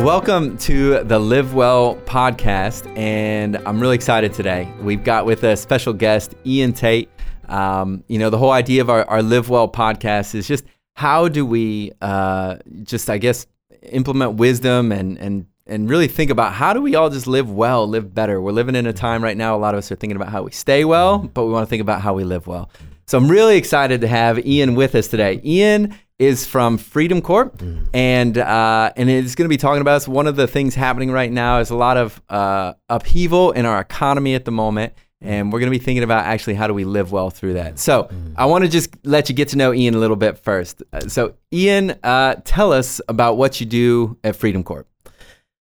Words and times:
Welcome 0.00 0.56
to 0.58 1.04
the 1.04 1.18
Live 1.18 1.52
Well 1.52 1.96
podcast, 2.06 2.90
and 2.96 3.58
I'm 3.66 3.78
really 3.78 3.96
excited 3.96 4.32
today. 4.32 4.72
We've 4.80 5.04
got 5.04 5.26
with 5.26 5.44
a 5.44 5.58
special 5.58 5.92
guest, 5.92 6.34
Ian 6.46 6.72
Tate. 6.72 7.10
Um, 7.50 8.02
you 8.08 8.18
know, 8.18 8.30
the 8.30 8.38
whole 8.38 8.50
idea 8.50 8.80
of 8.80 8.88
our, 8.88 9.04
our 9.10 9.22
Live 9.22 9.50
Well 9.50 9.68
podcast 9.68 10.34
is 10.34 10.48
just 10.48 10.64
how 10.94 11.28
do 11.28 11.44
we 11.44 11.92
uh, 12.00 12.56
just, 12.82 13.10
I 13.10 13.18
guess, 13.18 13.46
implement 13.82 14.36
wisdom 14.36 14.90
and 14.90 15.18
and 15.18 15.44
and 15.66 15.90
really 15.90 16.08
think 16.08 16.30
about 16.30 16.54
how 16.54 16.72
do 16.72 16.80
we 16.80 16.94
all 16.94 17.10
just 17.10 17.26
live 17.26 17.50
well, 17.50 17.86
live 17.86 18.14
better. 18.14 18.40
We're 18.40 18.52
living 18.52 18.76
in 18.76 18.86
a 18.86 18.94
time 18.94 19.22
right 19.22 19.36
now. 19.36 19.54
A 19.54 19.58
lot 19.58 19.74
of 19.74 19.78
us 19.78 19.92
are 19.92 19.96
thinking 19.96 20.16
about 20.16 20.30
how 20.30 20.42
we 20.42 20.50
stay 20.50 20.86
well, 20.86 21.18
but 21.18 21.44
we 21.44 21.52
want 21.52 21.66
to 21.66 21.70
think 21.70 21.82
about 21.82 22.00
how 22.00 22.14
we 22.14 22.24
live 22.24 22.46
well. 22.46 22.70
So 23.06 23.18
I'm 23.18 23.30
really 23.30 23.58
excited 23.58 24.00
to 24.00 24.08
have 24.08 24.46
Ian 24.46 24.76
with 24.76 24.94
us 24.94 25.08
today. 25.08 25.42
Ian 25.44 25.94
is 26.20 26.46
from 26.46 26.76
Freedom 26.76 27.22
Corp, 27.22 27.56
mm. 27.56 27.88
and 27.94 28.36
uh, 28.36 28.92
and 28.94 29.08
it's 29.08 29.34
going 29.34 29.46
to 29.46 29.48
be 29.48 29.56
talking 29.56 29.80
about 29.80 29.96
us. 29.96 30.06
One 30.06 30.26
of 30.26 30.36
the 30.36 30.46
things 30.46 30.74
happening 30.74 31.10
right 31.10 31.32
now 31.32 31.58
is 31.60 31.70
a 31.70 31.74
lot 31.74 31.96
of 31.96 32.20
uh, 32.28 32.74
upheaval 32.90 33.52
in 33.52 33.64
our 33.64 33.80
economy 33.80 34.34
at 34.34 34.44
the 34.44 34.50
moment, 34.52 34.92
and 35.22 35.50
we're 35.50 35.60
going 35.60 35.72
to 35.72 35.76
be 35.78 35.82
thinking 35.82 36.04
about 36.04 36.26
actually 36.26 36.54
how 36.54 36.66
do 36.66 36.74
we 36.74 36.84
live 36.84 37.10
well 37.10 37.30
through 37.30 37.54
that. 37.54 37.78
So 37.78 38.04
mm. 38.04 38.34
I 38.36 38.44
want 38.44 38.64
to 38.64 38.70
just 38.70 38.94
let 39.04 39.30
you 39.30 39.34
get 39.34 39.48
to 39.48 39.56
know 39.56 39.72
Ian 39.72 39.94
a 39.94 39.98
little 39.98 40.14
bit 40.14 40.38
first. 40.38 40.82
Uh, 40.92 41.00
so 41.08 41.34
Ian, 41.52 41.98
uh, 42.02 42.36
tell 42.44 42.70
us 42.70 43.00
about 43.08 43.38
what 43.38 43.58
you 43.58 43.64
do 43.64 44.18
at 44.22 44.36
Freedom 44.36 44.62
Corp. 44.62 44.89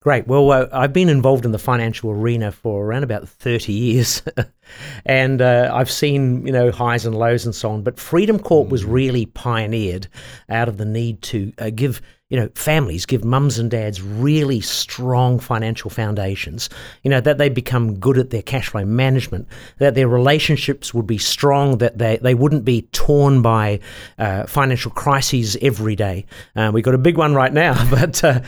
Great. 0.04 0.28
Well, 0.28 0.52
uh, 0.52 0.68
I've 0.74 0.92
been 0.92 1.08
involved 1.08 1.46
in 1.46 1.54
the 1.54 1.58
financial 1.58 2.12
arena 2.12 2.52
for 2.52 2.86
around 2.86 3.04
about 3.04 3.30
30 3.30 3.72
years. 3.72 4.22
and 5.06 5.42
uh, 5.42 5.72
I've 5.74 5.90
seen, 5.90 6.46
you 6.46 6.52
know, 6.52 6.72
highs 6.72 7.06
and 7.06 7.18
lows 7.18 7.46
and 7.46 7.56
so 7.56 7.72
on. 7.72 7.84
But 7.84 7.98
Freedom 7.98 8.38
Corp 8.38 8.68
was 8.68 8.84
mm. 8.84 8.92
really 8.92 9.26
pioneered 9.28 10.10
out 10.50 10.68
of 10.68 10.76
the 10.76 10.84
need 10.84 11.22
to 11.22 11.54
uh, 11.58 11.70
give 11.74 12.02
you 12.34 12.40
know, 12.40 12.50
families 12.56 13.06
give 13.06 13.24
mums 13.24 13.60
and 13.60 13.70
dads 13.70 14.02
really 14.02 14.60
strong 14.60 15.38
financial 15.38 15.92
foundations, 15.92 16.68
you 17.04 17.12
know, 17.12 17.22
that 17.22 17.38
they 17.38 17.48
become 17.48 18.00
good 18.00 18.18
at 18.18 18.32
their 18.32 18.42
cash 18.42 18.70
flow 18.70 18.84
management, 18.84 19.48
that 19.78 19.94
their 19.94 20.08
relationships 20.08 20.96
would 20.96 21.06
be 21.06 21.20
strong, 21.20 21.78
that 21.78 22.00
they, 22.00 22.18
they 22.18 22.34
wouldn't 22.34 22.66
be 22.66 22.82
torn 22.92 23.44
by 23.44 23.80
uh, 24.18 24.48
financial 24.48 24.90
crises 24.90 25.56
every 25.62 25.96
day. 25.96 26.26
Uh, 26.56 26.72
we've 26.74 26.84
got 26.84 26.96
a 26.96 26.98
big 26.98 27.20
one 27.20 27.36
right 27.36 27.54
now, 27.54 27.88
but, 27.92 28.24
uh, 28.24 28.42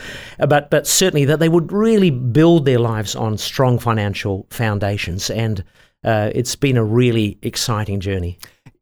but, 0.48 0.68
but 0.68 0.84
certainly 0.84 1.24
that 1.24 1.38
they 1.38 1.48
would 1.48 1.70
really 1.70 2.10
build 2.10 2.64
their 2.64 2.80
lives 2.80 3.14
on 3.14 3.38
strong 3.38 3.78
financial 3.78 4.48
foundations. 4.50 5.30
And 5.30 5.62
uh, 6.02 6.32
it's 6.34 6.56
been 6.56 6.76
a 6.76 6.84
really 6.84 7.38
exciting 7.40 8.00
journey. 8.00 8.36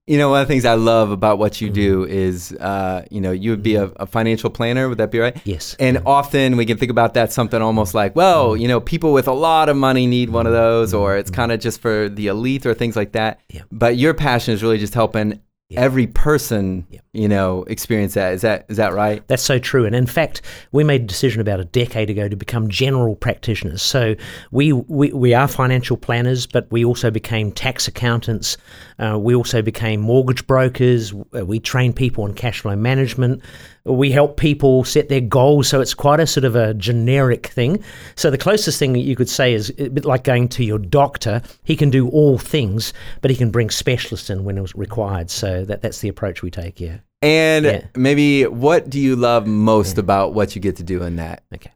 You 0.06 0.18
know, 0.18 0.28
one 0.28 0.42
of 0.42 0.48
the 0.48 0.52
things 0.52 0.66
I 0.66 0.74
love 0.74 1.10
about 1.10 1.38
what 1.38 1.62
you 1.62 1.70
do 1.70 2.02
mm-hmm. 2.02 2.12
is, 2.12 2.52
uh, 2.52 3.06
you 3.10 3.22
know, 3.22 3.32
you 3.32 3.50
would 3.50 3.62
be 3.62 3.76
a, 3.76 3.84
a, 3.96 4.06
financial 4.06 4.50
planner. 4.50 4.86
Would 4.86 4.98
that 4.98 5.10
be 5.10 5.18
right? 5.18 5.34
Yes. 5.44 5.76
And 5.80 6.02
often 6.04 6.58
we 6.58 6.66
can 6.66 6.76
think 6.76 6.90
about 6.90 7.14
that 7.14 7.32
something 7.32 7.62
almost 7.62 7.94
like, 7.94 8.14
well, 8.14 8.50
mm-hmm. 8.50 8.60
you 8.60 8.68
know, 8.68 8.80
people 8.80 9.14
with 9.14 9.28
a 9.28 9.32
lot 9.32 9.70
of 9.70 9.78
money 9.78 10.06
need 10.06 10.28
one 10.28 10.46
of 10.46 10.52
those, 10.52 10.92
or 10.92 11.16
it's 11.16 11.30
mm-hmm. 11.30 11.36
kind 11.36 11.52
of 11.52 11.60
just 11.60 11.80
for 11.80 12.10
the 12.10 12.26
elite 12.26 12.66
or 12.66 12.74
things 12.74 12.96
like 12.96 13.12
that. 13.12 13.40
Yeah. 13.48 13.62
But 13.72 13.96
your 13.96 14.12
passion 14.12 14.52
is 14.52 14.62
really 14.62 14.78
just 14.78 14.92
helping 14.92 15.40
yeah. 15.70 15.80
every 15.80 16.06
person 16.06 16.86
yeah. 16.90 17.00
you 17.12 17.28
know 17.28 17.64
experience 17.64 18.14
that. 18.14 18.34
Is 18.34 18.42
that 18.42 18.66
is 18.68 18.76
that 18.76 18.92
right? 18.92 19.26
That's 19.28 19.42
so 19.42 19.58
true. 19.58 19.86
And 19.86 19.94
in 19.94 20.06
fact 20.06 20.42
we 20.72 20.84
made 20.84 21.02
a 21.02 21.06
decision 21.06 21.40
about 21.40 21.60
a 21.60 21.64
decade 21.64 22.10
ago 22.10 22.28
to 22.28 22.36
become 22.36 22.68
general 22.68 23.16
practitioners. 23.16 23.82
So 23.82 24.14
we 24.50 24.72
we, 24.72 25.12
we 25.12 25.34
are 25.34 25.48
financial 25.48 25.96
planners 25.96 26.46
but 26.46 26.70
we 26.70 26.84
also 26.84 27.10
became 27.10 27.50
tax 27.50 27.88
accountants. 27.88 28.56
Uh, 28.98 29.18
we 29.18 29.34
also 29.34 29.62
became 29.62 30.00
mortgage 30.00 30.46
brokers. 30.46 31.12
We 31.14 31.60
train 31.60 31.92
people 31.92 32.26
in 32.26 32.34
cash 32.34 32.60
flow 32.60 32.76
management 32.76 33.42
we 33.84 34.10
help 34.10 34.36
people 34.36 34.84
set 34.84 35.08
their 35.08 35.20
goals. 35.20 35.68
So 35.68 35.80
it's 35.80 35.94
quite 35.94 36.20
a 36.20 36.26
sort 36.26 36.44
of 36.44 36.56
a 36.56 36.74
generic 36.74 37.48
thing. 37.48 37.82
So 38.16 38.30
the 38.30 38.38
closest 38.38 38.78
thing 38.78 38.92
that 38.94 39.00
you 39.00 39.14
could 39.16 39.28
say 39.28 39.52
is 39.52 39.70
a 39.78 39.88
bit 39.88 40.04
like 40.04 40.24
going 40.24 40.48
to 40.50 40.64
your 40.64 40.78
doctor. 40.78 41.42
He 41.64 41.76
can 41.76 41.90
do 41.90 42.08
all 42.08 42.38
things, 42.38 42.92
but 43.20 43.30
he 43.30 43.36
can 43.36 43.50
bring 43.50 43.70
specialists 43.70 44.30
in 44.30 44.44
when 44.44 44.58
it's 44.58 44.74
required. 44.74 45.30
So 45.30 45.64
that, 45.66 45.82
that's 45.82 45.98
the 45.98 46.08
approach 46.08 46.42
we 46.42 46.50
take, 46.50 46.80
yeah. 46.80 46.98
And 47.20 47.64
yeah. 47.64 47.86
maybe 47.96 48.44
what 48.46 48.90
do 48.90 49.00
you 49.00 49.16
love 49.16 49.46
most 49.46 49.96
yeah. 49.96 50.00
about 50.00 50.34
what 50.34 50.54
you 50.54 50.60
get 50.60 50.76
to 50.76 50.82
do 50.82 51.02
in 51.02 51.16
that? 51.16 51.44
Okay. 51.54 51.72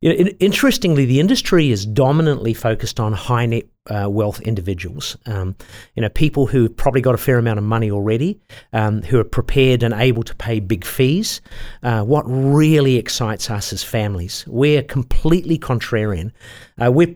You 0.00 0.10
know, 0.24 0.30
interestingly, 0.38 1.06
the 1.06 1.18
industry 1.18 1.70
is 1.70 1.84
dominantly 1.84 2.54
focused 2.54 3.00
on 3.00 3.12
high 3.12 3.46
net 3.46 3.64
uh, 3.88 4.08
wealth 4.08 4.40
individuals. 4.40 5.16
Um, 5.26 5.56
you 5.94 6.02
know, 6.02 6.08
people 6.08 6.46
who've 6.46 6.74
probably 6.74 7.00
got 7.00 7.14
a 7.14 7.18
fair 7.18 7.38
amount 7.38 7.58
of 7.58 7.64
money 7.64 7.90
already, 7.90 8.40
um, 8.72 9.02
who 9.02 9.18
are 9.18 9.24
prepared 9.24 9.82
and 9.82 9.94
able 9.94 10.22
to 10.22 10.34
pay 10.34 10.60
big 10.60 10.84
fees. 10.84 11.40
Uh, 11.82 12.02
what 12.02 12.22
really 12.24 12.96
excites 12.96 13.50
us 13.50 13.72
as 13.72 13.82
families, 13.82 14.44
we're 14.46 14.82
completely 14.82 15.58
contrarian. 15.58 16.32
Uh, 16.82 16.90
we're 16.92 17.14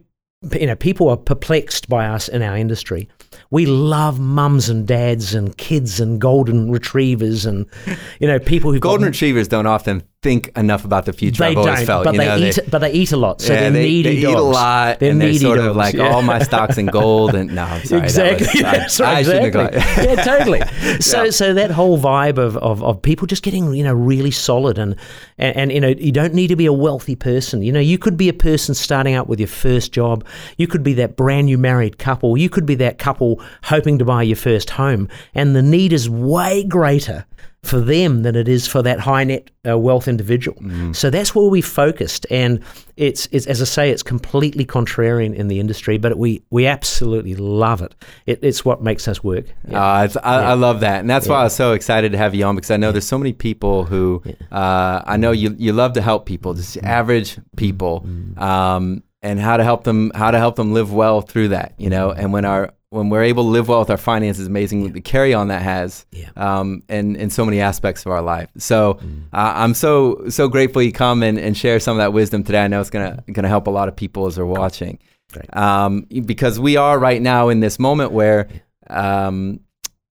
you 0.59 0.67
know, 0.67 0.75
people 0.75 1.09
are 1.09 1.17
perplexed 1.17 1.89
by 1.89 2.07
us 2.07 2.29
in 2.29 2.43
our 2.43 2.57
industry. 2.57 3.09
We 3.51 3.67
love 3.67 4.19
mums 4.19 4.69
and 4.69 4.87
dads 4.87 5.35
and 5.35 5.57
kids 5.57 6.01
and 6.01 6.21
golden 6.21 6.71
retrievers 6.71 7.47
and 7.47 7.67
you 8.19 8.27
know 8.27 8.39
people 8.39 8.73
who 8.73 8.81
golden 8.81 9.07
retrievers 9.07 9.49
don't 9.49 9.67
often 9.67 10.03
think 10.23 10.57
enough 10.57 10.85
about 10.85 11.05
the 11.05 11.13
future. 11.13 11.43
They 11.43 11.49
I've 11.49 11.55
don't, 11.55 11.85
felt, 11.85 12.05
but 12.05 12.13
they 12.13 12.27
know, 12.27 12.37
eat. 12.37 12.55
They, 12.55 12.63
but 12.71 12.79
they 12.79 12.93
eat 12.93 13.11
a 13.11 13.17
lot, 13.17 13.41
so 13.41 13.53
yeah, 13.53 13.61
they're 13.61 13.71
they, 13.73 13.83
needy 13.83 14.03
they 14.17 14.23
dogs. 14.23 14.35
eat 14.35 14.39
a 14.39 14.43
lot, 14.43 15.01
they're 15.01 15.11
and 15.11 15.21
they're 15.21 15.35
sort 15.35 15.59
dogs, 15.59 15.69
of 15.69 15.77
like 15.77 15.95
yeah. 15.95 16.09
all 16.09 16.23
my 16.23 16.39
stocks 16.39 16.79
in 16.79 16.87
gold. 16.87 17.35
And 17.35 17.53
no, 17.55 17.65
I'm 17.65 17.85
sorry, 17.85 18.03
exactly. 18.03 18.47
Was, 18.47 18.57
I, 18.57 18.63
That's 18.79 19.01
right, 19.01 19.19
exactly. 19.19 20.05
yeah, 20.05 20.15
totally. 20.23 20.63
So, 21.03 21.25
yeah. 21.25 21.31
so 21.31 21.55
that 21.55 21.71
whole 21.71 21.99
vibe 21.99 22.39
of, 22.39 22.57
of, 22.59 22.83
of 22.83 23.01
people 23.01 23.27
just 23.27 23.43
getting 23.43 23.75
you 23.75 23.83
know 23.83 23.95
really 23.95 24.31
solid, 24.31 24.79
and, 24.79 24.95
and 25.39 25.57
and 25.57 25.73
you 25.73 25.81
know 25.81 25.89
you 25.89 26.13
don't 26.13 26.35
need 26.35 26.49
to 26.49 26.57
be 26.57 26.67
a 26.67 26.73
wealthy 26.73 27.17
person. 27.17 27.63
You 27.63 27.73
know, 27.73 27.81
you 27.81 27.99
could 27.99 28.17
be 28.17 28.29
a 28.29 28.35
person 28.35 28.75
starting 28.75 29.15
out 29.15 29.27
with 29.27 29.41
your 29.41 29.49
first 29.49 29.93
job. 29.93 30.25
You 30.59 30.67
could 30.67 30.83
be 30.83 30.95
that 30.95 31.17
brand 31.17 31.47
new 31.47 31.59
married 31.59 31.99
couple. 31.99 32.37
You 32.37 32.49
could 32.49 32.67
be 32.67 32.75
that 32.77 32.99
couple 32.99 33.43
hoping 33.65 33.99
to 33.99 34.05
buy 34.05 34.23
your 34.23 34.37
first 34.37 34.71
home, 34.71 35.09
and 35.35 35.57
the 35.57 35.63
need 35.63 35.93
is 35.93 36.09
way 36.09 36.65
greater 36.65 37.27
for 37.63 37.81
them 37.81 38.23
than 38.23 38.35
it 38.35 38.49
is 38.49 38.67
for 38.67 38.83
that 38.83 38.99
high 38.99 39.25
net 39.25 39.51
uh, 39.67 39.79
wealth 39.79 40.09
individual. 40.09 40.59
Mm. 40.61 40.95
So 40.95 41.11
that's 41.11 41.35
where 41.35 41.49
we 41.49 41.61
focused, 41.61 42.27
and 42.29 42.61
it's, 42.97 43.29
it's 43.31 43.47
as 43.47 43.63
I 43.63 43.65
say, 43.65 43.91
it's 43.91 44.03
completely 44.03 44.67
contrarian 44.67 45.35
in 45.35 45.49
the 45.49 45.61
industry, 45.61 45.97
but 45.97 46.19
we 46.19 46.43
we 46.51 46.67
absolutely 46.67 47.37
love 47.37 47.81
it. 47.81 47.95
it 48.27 48.41
it's 48.43 48.65
what 48.65 48.83
makes 48.83 49.07
us 49.07 49.23
work. 49.23 49.47
Yeah. 49.69 49.81
Uh, 49.81 50.09
I, 50.23 50.41
yeah. 50.41 50.51
I, 50.51 50.55
love 50.55 50.81
that, 50.81 51.01
and 51.01 51.09
that's 51.09 51.27
yeah. 51.27 51.33
why 51.33 51.41
I 51.41 51.45
was 51.45 51.55
so 51.55 51.73
excited 51.73 52.13
to 52.13 52.19
have 52.19 52.35
you 52.35 52.45
on 52.45 52.57
because 52.57 52.71
I 52.71 52.77
know 52.77 52.91
there's 52.91 53.07
so 53.07 53.19
many 53.19 53.33
people 53.33 53.85
who 53.85 54.23
uh, 54.51 55.03
I 55.07 55.17
know 55.17 55.31
you 55.31 55.55
you 55.57 55.73
love 55.73 55.93
to 55.93 56.03
help 56.03 56.27
people, 56.27 56.55
just 56.55 56.77
mm. 56.77 56.85
average 56.85 57.39
people. 57.57 58.05
Mm. 58.07 58.41
Um, 58.41 59.03
and 59.23 59.39
how 59.39 59.57
to 59.57 59.63
help 59.63 59.85
them 59.85 60.11
how 60.17 60.33
to 60.33 60.39
help 60.39 60.57
them 60.57 60.75
live 60.75 60.93
well 60.93 61.21
through 61.21 61.49
that 61.49 61.75
you 61.79 61.89
know 61.89 62.11
and 62.11 62.33
when 62.33 62.45
our 62.45 62.75
when 62.93 63.09
we're 63.09 63.23
able 63.23 63.45
to 63.45 63.49
live 63.49 63.69
well 63.69 63.79
with 63.79 63.89
our 63.89 63.97
finances, 63.97 64.47
amazing 64.47 64.83
yeah. 64.83 64.91
the 64.91 65.01
carry 65.01 65.33
on 65.33 65.49
that 65.49 65.63
has, 65.63 66.05
yeah. 66.13 66.29
um, 66.37 66.83
and 66.91 67.17
in 67.17 67.31
so 67.31 67.43
many 67.43 67.59
aspects 67.59 68.05
of 68.05 68.13
our 68.13 68.21
life. 68.21 68.51
So 68.59 68.95
mm. 69.03 69.23
uh, 69.33 69.53
I'm 69.57 69.73
so 69.73 70.29
so 70.29 70.47
grateful 70.47 70.83
you 70.83 70.93
come 70.93 71.23
and, 71.23 71.39
and 71.39 71.57
share 71.57 71.81
some 71.81 71.97
of 71.97 72.03
that 72.03 72.13
wisdom 72.13 72.45
today. 72.45 72.63
I 72.63 72.69
know 72.69 72.83
it's 72.83 72.91
gonna 72.91 73.25
gonna 73.33 73.49
help 73.49 73.67
a 73.67 73.71
lot 73.71 73.89
of 73.89 73.97
people 73.97 74.27
as 74.27 74.37
they're 74.37 74.45
watching, 74.45 74.99
um, 75.55 76.03
because 76.27 76.61
we 76.61 76.77
are 76.77 76.99
right 76.99 77.23
now 77.23 77.49
in 77.49 77.61
this 77.61 77.79
moment 77.79 78.13
where 78.13 78.49
um, 78.91 79.61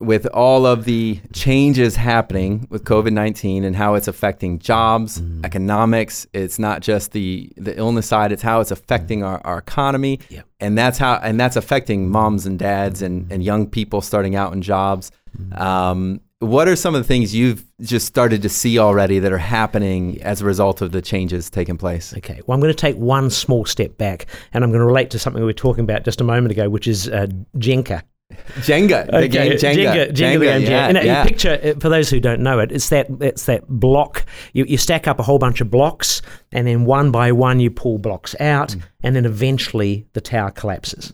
with 0.01 0.25
all 0.33 0.65
of 0.65 0.85
the 0.85 1.21
changes 1.31 1.95
happening 1.95 2.67
with 2.69 2.83
COVID 2.83 3.13
nineteen 3.13 3.63
and 3.63 3.75
how 3.75 3.93
it's 3.93 4.07
affecting 4.07 4.59
jobs, 4.59 5.21
mm. 5.21 5.45
economics. 5.45 6.27
It's 6.33 6.59
not 6.59 6.81
just 6.81 7.11
the 7.11 7.51
the 7.55 7.77
illness 7.77 8.07
side; 8.07 8.31
it's 8.31 8.41
how 8.41 8.59
it's 8.59 8.71
affecting 8.71 9.19
mm. 9.19 9.27
our, 9.27 9.41
our 9.45 9.59
economy, 9.59 10.19
yep. 10.29 10.45
and 10.59 10.77
that's 10.77 10.97
how 10.97 11.15
and 11.15 11.39
that's 11.39 11.55
affecting 11.55 12.09
moms 12.09 12.45
and 12.45 12.57
dads 12.57 13.01
and 13.01 13.31
and 13.31 13.43
young 13.43 13.67
people 13.67 14.01
starting 14.01 14.35
out 14.35 14.51
in 14.53 14.61
jobs. 14.61 15.11
Mm. 15.37 15.59
Um, 15.59 16.21
what 16.39 16.67
are 16.67 16.75
some 16.75 16.95
of 16.95 17.01
the 17.01 17.07
things 17.07 17.35
you've 17.35 17.63
just 17.81 18.07
started 18.07 18.41
to 18.41 18.49
see 18.49 18.79
already 18.79 19.19
that 19.19 19.31
are 19.31 19.37
happening 19.37 20.19
as 20.23 20.41
a 20.41 20.45
result 20.45 20.81
of 20.81 20.91
the 20.91 21.01
changes 21.01 21.51
taking 21.51 21.77
place? 21.77 22.15
Okay, 22.17 22.41
well, 22.45 22.55
I'm 22.55 22.59
going 22.59 22.73
to 22.73 22.77
take 22.77 22.95
one 22.95 23.29
small 23.29 23.63
step 23.63 23.95
back 23.99 24.25
and 24.51 24.63
I'm 24.63 24.71
going 24.71 24.79
to 24.79 24.85
relate 24.85 25.11
to 25.11 25.19
something 25.19 25.39
we 25.39 25.45
were 25.45 25.53
talking 25.53 25.83
about 25.83 26.03
just 26.03 26.19
a 26.19 26.23
moment 26.23 26.51
ago, 26.51 26.67
which 26.67 26.87
is 26.87 27.07
uh, 27.07 27.27
Jenga. 27.57 28.01
Jenga, 28.61 29.05
the 29.05 29.17
okay. 29.17 29.27
game 29.27 29.51
Jenga, 29.53 29.75
Jenga, 29.75 29.75
Jenga, 29.75 30.11
Jenga, 30.11 30.11
the 30.11 30.17
game 30.17 30.41
yeah, 30.41 30.91
Jenga. 30.91 31.03
yeah. 31.03 31.23
Picture 31.23 31.59
uh, 31.63 31.79
for 31.79 31.89
those 31.89 32.09
who 32.09 32.19
don't 32.19 32.41
know 32.41 32.59
it, 32.59 32.71
it's 32.71 32.89
that 32.89 33.07
it's 33.21 33.45
that 33.45 33.67
block. 33.67 34.25
You, 34.53 34.65
you 34.65 34.77
stack 34.77 35.07
up 35.07 35.19
a 35.19 35.23
whole 35.23 35.39
bunch 35.39 35.61
of 35.61 35.69
blocks, 35.69 36.21
and 36.51 36.67
then 36.67 36.85
one 36.85 37.11
by 37.11 37.31
one 37.31 37.59
you 37.59 37.71
pull 37.71 37.97
blocks 37.97 38.35
out, 38.39 38.69
mm. 38.69 38.81
and 39.03 39.15
then 39.15 39.25
eventually 39.25 40.05
the 40.13 40.21
tower 40.21 40.51
collapses. 40.51 41.13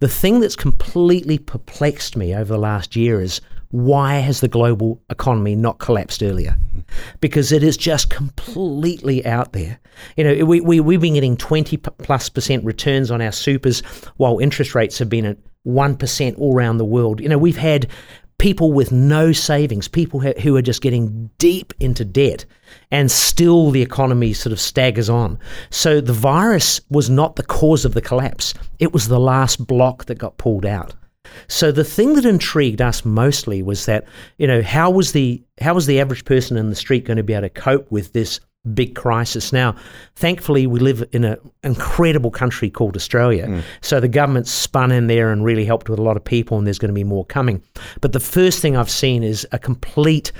The 0.00 0.08
thing 0.08 0.40
that's 0.40 0.56
completely 0.56 1.38
perplexed 1.38 2.16
me 2.16 2.34
over 2.34 2.52
the 2.52 2.58
last 2.58 2.96
year 2.96 3.20
is 3.20 3.40
why 3.70 4.14
has 4.14 4.40
the 4.40 4.48
global 4.48 5.00
economy 5.10 5.54
not 5.54 5.78
collapsed 5.78 6.22
earlier? 6.22 6.56
Because 7.20 7.52
it 7.52 7.62
is 7.62 7.76
just 7.76 8.10
completely 8.10 9.24
out 9.24 9.52
there. 9.52 9.78
You 10.16 10.24
know, 10.24 10.44
we, 10.44 10.60
we, 10.60 10.80
we've 10.80 11.00
been 11.00 11.14
getting 11.14 11.36
20 11.36 11.76
plus 11.76 12.28
percent 12.28 12.64
returns 12.64 13.10
on 13.10 13.22
our 13.22 13.32
supers 13.32 13.80
while 14.16 14.38
interest 14.38 14.74
rates 14.74 14.98
have 14.98 15.08
been 15.08 15.24
at 15.24 15.36
1% 15.66 16.38
all 16.38 16.54
around 16.54 16.78
the 16.78 16.84
world. 16.84 17.20
You 17.20 17.28
know, 17.28 17.38
we've 17.38 17.56
had 17.56 17.86
people 18.38 18.72
with 18.72 18.90
no 18.90 19.32
savings, 19.32 19.86
people 19.86 20.20
who- 20.20 20.56
are 20.56 20.62
just 20.62 20.80
getting 20.80 21.28
deep 21.38 21.74
into 21.78 22.04
debt, 22.06 22.46
and 22.90 23.10
still 23.10 23.70
the 23.70 23.82
economy 23.82 24.32
sort 24.32 24.52
of 24.52 24.58
staggers 24.58 25.10
on. 25.10 25.38
So 25.68 26.00
the 26.00 26.14
virus 26.14 26.80
was 26.90 27.10
not 27.10 27.36
the 27.36 27.42
cause 27.42 27.84
of 27.84 27.92
the 27.92 28.00
collapse, 28.00 28.54
it 28.78 28.94
was 28.94 29.08
the 29.08 29.20
last 29.20 29.66
block 29.66 30.06
that 30.06 30.16
got 30.16 30.38
pulled 30.38 30.64
out. 30.64 30.94
So 31.48 31.70
the 31.70 31.84
thing 31.84 32.14
that 32.14 32.24
intrigued 32.24 32.80
us 32.80 33.04
mostly 33.04 33.62
was 33.62 33.84
that 33.86 34.04
you 34.38 34.46
know 34.46 34.62
how 34.62 34.90
was 34.90 35.12
the 35.12 35.42
how 35.60 35.74
was 35.74 35.86
the 35.86 36.00
average 36.00 36.24
person 36.24 36.56
in 36.56 36.70
the 36.70 36.76
street 36.76 37.04
going 37.04 37.18
to 37.18 37.22
be 37.22 37.34
able 37.34 37.42
to 37.42 37.50
cope 37.50 37.90
with 37.92 38.12
this 38.14 38.40
big 38.74 38.94
crisis? 38.94 39.52
Now, 39.52 39.74
thankfully, 40.16 40.66
we 40.66 40.80
live 40.80 41.04
in 41.12 41.24
an 41.24 41.38
incredible 41.62 42.30
country 42.30 42.70
called 42.70 42.96
Australia, 42.96 43.46
mm. 43.46 43.62
so 43.80 44.00
the 44.00 44.08
government 44.08 44.46
spun 44.46 44.92
in 44.92 45.06
there 45.06 45.32
and 45.32 45.44
really 45.44 45.64
helped 45.64 45.88
with 45.88 45.98
a 45.98 46.02
lot 46.02 46.16
of 46.16 46.24
people, 46.24 46.58
and 46.58 46.66
there's 46.66 46.78
going 46.78 46.90
to 46.90 46.94
be 46.94 47.04
more 47.04 47.24
coming. 47.24 47.62
But 48.00 48.12
the 48.12 48.20
first 48.20 48.60
thing 48.60 48.76
I've 48.76 48.90
seen 48.90 49.22
is 49.22 49.46
a 49.52 49.58
complete, 49.58 50.32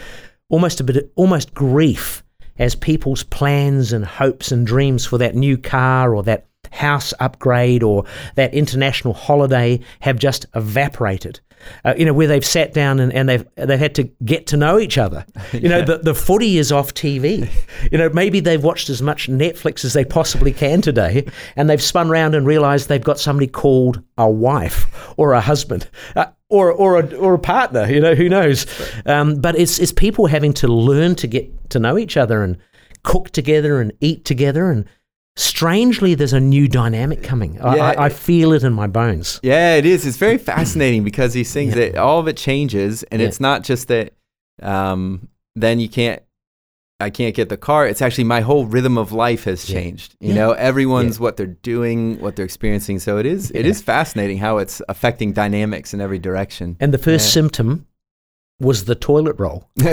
almost 0.48 0.80
a 0.80 0.84
bit, 0.84 0.96
of, 0.96 1.10
almost 1.16 1.54
grief 1.54 2.22
as 2.58 2.74
people's 2.74 3.24
plans 3.24 3.92
and 3.92 4.04
hopes 4.04 4.52
and 4.52 4.66
dreams 4.66 5.06
for 5.06 5.18
that 5.18 5.34
new 5.34 5.56
car 5.56 6.14
or 6.14 6.22
that 6.24 6.46
house 6.70 7.12
upgrade 7.20 7.82
or 7.82 8.04
that 8.36 8.54
international 8.54 9.14
holiday 9.14 9.80
have 10.00 10.18
just 10.18 10.46
evaporated. 10.54 11.40
Uh, 11.84 11.94
you 11.96 12.04
know, 12.04 12.12
where 12.12 12.26
they've 12.26 12.44
sat 12.44 12.72
down 12.74 13.00
and, 13.00 13.12
and 13.12 13.28
they've 13.28 13.46
they've 13.56 13.78
had 13.78 13.94
to 13.94 14.04
get 14.24 14.46
to 14.48 14.56
know 14.56 14.78
each 14.78 14.98
other. 14.98 15.24
You 15.52 15.68
know, 15.68 15.82
the, 15.84 15.98
the 15.98 16.14
footy 16.14 16.58
is 16.58 16.72
off 16.72 16.94
TV. 16.94 17.50
You 17.90 17.98
know, 17.98 18.08
maybe 18.10 18.40
they've 18.40 18.62
watched 18.62 18.90
as 18.90 19.02
much 19.02 19.28
Netflix 19.28 19.84
as 19.84 19.92
they 19.92 20.04
possibly 20.04 20.52
can 20.52 20.80
today, 20.80 21.26
and 21.56 21.68
they've 21.68 21.82
spun 21.82 22.10
around 22.10 22.34
and 22.34 22.46
realised 22.46 22.88
they've 22.88 23.02
got 23.02 23.18
somebody 23.18 23.46
called 23.46 24.02
a 24.18 24.28
wife 24.28 25.12
or 25.16 25.32
a 25.32 25.40
husband. 25.40 25.88
Uh, 26.16 26.26
or, 26.48 26.72
or, 26.72 26.98
a, 26.98 27.14
or 27.14 27.34
a 27.34 27.38
partner, 27.38 27.86
you 27.88 28.00
know, 28.00 28.16
who 28.16 28.28
knows? 28.28 28.66
Um, 29.06 29.40
but 29.40 29.56
it's, 29.56 29.78
it's 29.78 29.92
people 29.92 30.26
having 30.26 30.52
to 30.54 30.66
learn 30.66 31.14
to 31.14 31.28
get 31.28 31.70
to 31.70 31.78
know 31.78 31.96
each 31.96 32.16
other 32.16 32.42
and 32.42 32.58
cook 33.04 33.30
together 33.30 33.80
and 33.80 33.92
eat 34.00 34.24
together. 34.24 34.70
And 34.70 34.84
strangely, 35.36 36.14
there's 36.14 36.32
a 36.32 36.40
new 36.40 36.68
dynamic 36.68 37.22
coming. 37.22 37.60
I, 37.60 37.76
Yeah, 37.76 37.84
I, 37.84 38.04
I 38.06 38.08
feel 38.08 38.52
it 38.52 38.62
in 38.62 38.72
my 38.72 38.86
bones. 38.86 39.40
Yeah, 39.42 39.76
it 39.76 39.86
is. 39.86 40.06
It's 40.06 40.16
very 40.16 40.38
fascinating 40.38 41.04
because 41.04 41.32
these 41.32 41.52
things, 41.52 41.74
that 41.74 41.96
all 41.96 42.18
of 42.20 42.28
it 42.28 42.36
changes, 42.36 43.02
and 43.04 43.20
Yeah. 43.20 43.28
it's 43.28 43.40
not 43.40 43.62
just 43.62 43.88
that. 43.88 44.12
Um, 44.62 45.28
then 45.56 45.80
you 45.80 45.88
can't. 45.88 46.22
I 47.02 47.08
can't 47.08 47.34
get 47.34 47.48
the 47.48 47.56
car. 47.56 47.86
It's 47.86 48.02
actually 48.02 48.24
my 48.24 48.42
whole 48.42 48.66
rhythm 48.66 48.98
of 48.98 49.10
life 49.10 49.44
has 49.44 49.66
Yeah. 49.70 49.80
changed. 49.80 50.16
You 50.20 50.28
Yeah. 50.28 50.34
know, 50.34 50.52
everyone's 50.52 51.18
what 51.18 51.38
they're 51.38 51.46
doing, 51.46 52.20
what 52.20 52.36
they're 52.36 52.44
experiencing. 52.44 52.98
So 52.98 53.16
it 53.16 53.24
is. 53.24 53.50
It 53.52 53.64
Yeah. 53.64 53.70
is 53.70 53.80
fascinating 53.80 54.36
how 54.36 54.58
it's 54.58 54.82
affecting 54.86 55.32
dynamics 55.32 55.94
in 55.94 56.02
every 56.02 56.18
direction. 56.18 56.76
And 56.78 56.92
the 56.92 56.98
first 56.98 57.24
Yeah. 57.28 57.30
symptom 57.40 57.86
was 58.60 58.84
the 58.84 58.94
toilet 58.94 59.36
roll. 59.38 59.70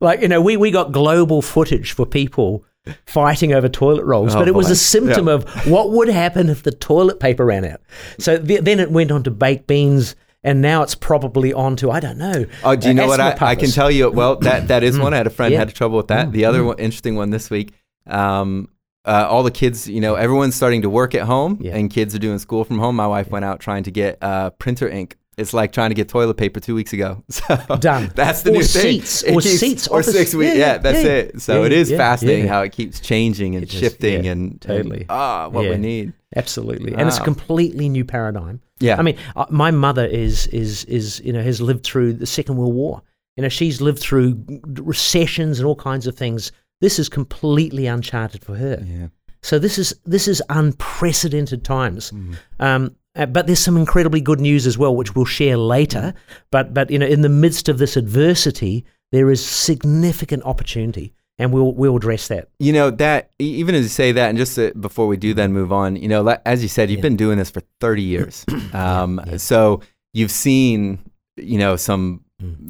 Like, 0.00 0.20
you 0.20 0.28
know, 0.28 0.42
we, 0.42 0.58
we 0.58 0.70
got 0.70 0.92
global 0.92 1.40
footage 1.40 1.92
for 1.92 2.04
people 2.04 2.64
fighting 3.06 3.52
over 3.52 3.68
toilet 3.68 4.04
rolls, 4.04 4.34
Oh, 4.34 4.38
but 4.40 4.48
it 4.48 4.54
was 4.54 4.70
a 4.70 4.76
symptom 4.76 5.26
Yeah. 5.26 5.34
of 5.34 5.66
what 5.66 5.90
would 5.92 6.08
happen 6.08 6.48
if 6.48 6.62
the 6.62 6.70
toilet 6.72 7.18
paper 7.20 7.44
ran 7.46 7.64
out. 7.64 7.80
So 8.18 8.38
th- 8.38 8.60
then 8.62 8.80
it 8.80 8.90
went 8.90 9.10
on 9.10 9.22
to 9.24 9.30
baked 9.30 9.66
beans, 9.66 10.14
and 10.42 10.60
now 10.60 10.82
it's 10.82 10.94
probably 10.94 11.52
on 11.52 11.76
to, 11.76 11.90
I 11.90 12.00
don't 12.00 12.18
know. 12.18 12.44
Oh, 12.62 12.76
do 12.76 12.86
you 12.88 12.92
uh, 12.92 12.96
know 12.96 13.06
what 13.06 13.20
I, 13.20 13.36
I 13.40 13.54
can 13.54 13.70
tell 13.70 13.90
you? 13.90 14.10
Well, 14.10 14.36
that 14.40 14.68
that 14.68 14.82
is 14.82 14.98
one. 14.98 15.14
I 15.14 15.16
had 15.16 15.26
a 15.26 15.30
friend 15.30 15.52
Yeah. 15.52 15.60
had 15.60 15.74
trouble 15.74 15.96
with 15.96 16.08
that. 16.08 16.32
The 16.32 16.44
other 16.44 16.62
one, 16.64 16.78
interesting 16.78 17.16
one 17.16 17.30
this 17.30 17.48
week. 17.48 17.72
Um, 18.06 18.68
uh, 19.06 19.26
all 19.28 19.42
the 19.42 19.50
kids, 19.50 19.86
you 19.88 20.00
know, 20.00 20.14
everyone's 20.14 20.54
starting 20.54 20.82
to 20.82 20.90
work 20.90 21.14
at 21.14 21.22
home, 21.22 21.58
Yeah. 21.60 21.76
and 21.76 21.90
kids 21.90 22.14
are 22.14 22.18
doing 22.18 22.38
school 22.38 22.64
from 22.64 22.78
home. 22.78 22.96
My 22.96 23.06
wife 23.06 23.30
went 23.30 23.44
out 23.44 23.60
trying 23.60 23.82
to 23.84 23.90
get 23.90 24.18
uh, 24.22 24.50
printer 24.50 24.88
ink. 24.88 25.16
It's 25.36 25.52
like 25.52 25.72
trying 25.72 25.90
to 25.90 25.94
get 25.94 26.08
toilet 26.08 26.34
paper 26.34 26.60
two 26.60 26.74
weeks 26.74 26.92
ago. 26.92 27.22
So 27.30 27.56
Done. 27.80 28.10
That's 28.14 28.42
the 28.42 28.50
Or 28.50 28.54
new 28.54 28.62
thing. 28.62 28.98
It 28.98 29.36
or 29.36 29.40
keeps- 29.40 29.58
seats, 29.60 29.88
or 29.88 30.02
six 30.02 30.34
weeks. 30.34 30.56
yeah, 30.56 30.78
that's 30.78 31.02
yeah. 31.02 31.10
it. 31.10 31.42
So 31.42 31.60
Yeah, 31.60 31.66
it 31.66 31.72
is 31.72 31.90
fascinating 31.90 32.46
how 32.48 32.62
it 32.62 32.72
keeps 32.72 33.00
changing 33.00 33.54
and 33.56 33.64
It 33.64 33.70
shifting 33.70 34.26
and 34.26 34.60
totally. 34.60 35.06
ah 35.08 35.48
what 35.48 35.64
Yeah. 35.64 35.70
we 35.72 35.76
need. 35.78 36.12
Absolutely, 36.36 36.94
and 36.94 37.06
it's 37.08 37.18
a 37.18 37.22
completely 37.22 37.88
new 37.88 38.04
paradigm. 38.04 38.60
Yeah. 38.80 38.96
I 38.98 39.02
mean, 39.02 39.16
uh, 39.36 39.46
my 39.50 39.70
mother 39.70 40.04
is 40.04 40.46
is 40.48 40.84
is 40.86 41.20
you 41.24 41.32
know 41.32 41.42
has 41.42 41.60
lived 41.60 41.84
through 41.84 42.14
the 42.14 42.26
Second 42.26 42.56
World 42.56 42.74
War. 42.74 43.02
You 43.36 43.42
know, 43.42 43.48
she's 43.48 43.80
lived 43.80 43.98
through 44.00 44.36
recessions 44.80 45.58
and 45.58 45.66
all 45.66 45.76
kinds 45.76 46.06
of 46.06 46.16
things. 46.16 46.52
This 46.80 46.98
is 46.98 47.08
completely 47.08 47.86
uncharted 47.86 48.44
for 48.44 48.54
her. 48.56 48.82
Yeah. 48.86 49.08
So 49.42 49.58
this 49.58 49.78
is 49.78 49.94
this 50.04 50.26
is 50.28 50.42
unprecedented 50.48 51.64
times. 51.64 52.10
Mm. 52.12 52.36
Um, 52.60 52.96
uh, 53.16 53.26
but 53.26 53.46
there's 53.46 53.60
some 53.60 53.76
incredibly 53.76 54.20
good 54.20 54.40
news 54.40 54.66
as 54.66 54.76
well, 54.78 54.94
which 54.94 55.14
we'll 55.14 55.24
share 55.24 55.56
later. 55.56 56.14
But 56.50 56.74
but 56.74 56.90
you 56.90 56.98
know, 56.98 57.06
in 57.06 57.20
the 57.22 57.28
midst 57.28 57.68
of 57.68 57.78
this 57.78 57.96
adversity, 57.96 58.84
there 59.12 59.30
is 59.30 59.44
significant 59.44 60.42
opportunity, 60.44 61.12
and 61.38 61.52
we'll 61.52 61.72
we'll 61.72 61.96
address 61.96 62.28
that. 62.28 62.48
You 62.58 62.72
know 62.72 62.90
that 62.90 63.30
even 63.38 63.74
as 63.74 63.82
you 63.82 63.88
say 63.88 64.12
that, 64.12 64.28
and 64.30 64.38
just 64.38 64.58
uh, 64.58 64.70
before 64.80 65.06
we 65.06 65.16
do 65.16 65.34
then 65.34 65.52
move 65.52 65.72
on, 65.72 65.96
you 65.96 66.08
know, 66.08 66.26
as 66.44 66.62
you 66.62 66.68
said, 66.68 66.90
you've 66.90 66.98
Yeah. 66.98 67.02
been 67.02 67.16
doing 67.16 67.38
this 67.38 67.50
for 67.50 67.62
thirty 67.80 68.02
years, 68.02 68.44
um, 68.72 69.20
so 69.36 69.80
you've 70.12 70.30
seen, 70.30 70.98
you 71.36 71.58
know, 71.58 71.76
some 71.76 72.20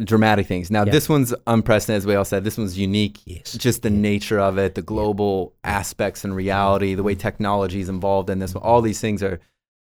dramatic 0.05 0.47
things. 0.47 0.71
Now 0.71 0.85
Yeah. 0.85 0.93
this 0.93 1.09
one's 1.09 1.35
unprecedented, 1.47 2.03
as 2.03 2.07
we 2.07 2.15
all 2.15 2.25
said. 2.25 2.45
This 2.45 2.59
one's 2.59 2.79
unique. 2.79 3.21
Yes. 3.25 3.53
Just 3.55 3.83
the 3.83 3.91
nature 3.91 4.39
of 4.39 4.59
it, 4.59 4.75
the 4.75 4.83
global 4.83 5.55
aspects 5.65 6.23
and 6.25 6.37
reality, 6.37 6.95
the 6.95 7.03
way 7.03 7.15
technology 7.15 7.81
is 7.81 7.89
involved 7.89 8.29
in 8.31 8.39
this. 8.39 8.55
All 8.55 8.83
these 8.83 9.01
things 9.01 9.23
are 9.23 9.41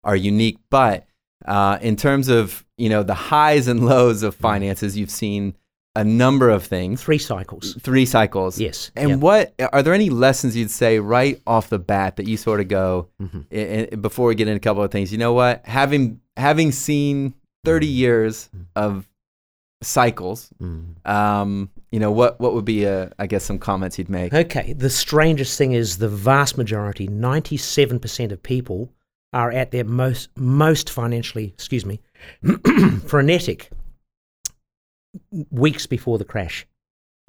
are 0.03 0.15
unique, 0.15 0.57
but 0.69 1.05
uh, 1.45 1.77
in 1.81 1.95
terms 1.95 2.27
of 2.29 2.65
you 2.77 2.89
know 2.89 3.03
the 3.03 3.13
highs 3.13 3.67
and 3.67 3.85
lows 3.85 4.23
of 4.23 4.35
finances, 4.35 4.97
you've 4.97 5.11
seen 5.11 5.55
a 5.95 6.03
number 6.03 6.49
of 6.49 6.63
things 6.63 7.03
Three 7.03 7.19
cycles. 7.19 7.75
three 7.81 8.05
cycles. 8.07 8.59
Yes. 8.59 8.89
And 8.95 9.09
yeah. 9.09 9.15
what 9.17 9.53
are 9.71 9.83
there 9.83 9.93
any 9.93 10.09
lessons 10.09 10.55
you'd 10.57 10.71
say 10.71 10.97
right 10.99 11.39
off 11.45 11.69
the 11.69 11.77
bat 11.77 12.15
that 12.15 12.27
you 12.27 12.35
sort 12.35 12.59
of 12.61 12.67
go 12.67 13.09
Mm-hmm. 13.21 13.41
i- 13.51 13.89
i- 13.91 13.95
before 13.97 14.27
we 14.27 14.33
get 14.35 14.47
into 14.47 14.57
a 14.57 14.59
couple 14.59 14.81
of 14.83 14.89
things? 14.91 15.11
You 15.11 15.19
know 15.19 15.33
what? 15.33 15.63
Having 15.65 16.19
having 16.35 16.71
seen 16.71 17.35
thirty 17.63 17.85
years 17.87 18.49
of 18.75 19.07
cycles, 19.83 20.49
Mm. 20.61 20.95
um, 21.07 21.69
you 21.91 21.99
know 21.99 22.11
what 22.11 22.39
what 22.39 22.53
would 22.53 22.65
be 22.65 22.85
a 22.85 23.11
I 23.19 23.27
guess 23.27 23.43
some 23.43 23.59
comments 23.59 23.97
you'd 23.99 24.09
make? 24.09 24.33
Okay, 24.33 24.73
the 24.73 24.89
strangest 24.89 25.57
thing 25.57 25.73
is 25.73 25.97
the 25.97 26.09
vast 26.09 26.57
majority, 26.57 27.07
97% 27.07 28.31
of 28.31 28.41
people 28.41 28.89
are 29.33 29.51
at 29.51 29.71
their 29.71 29.83
most 29.83 30.29
most 30.37 30.89
financially, 30.89 31.45
excuse 31.47 31.85
me, 31.85 31.99
frenetic 33.05 33.69
weeks 35.51 35.85
before 35.85 36.17
the 36.17 36.25
crash. 36.25 36.65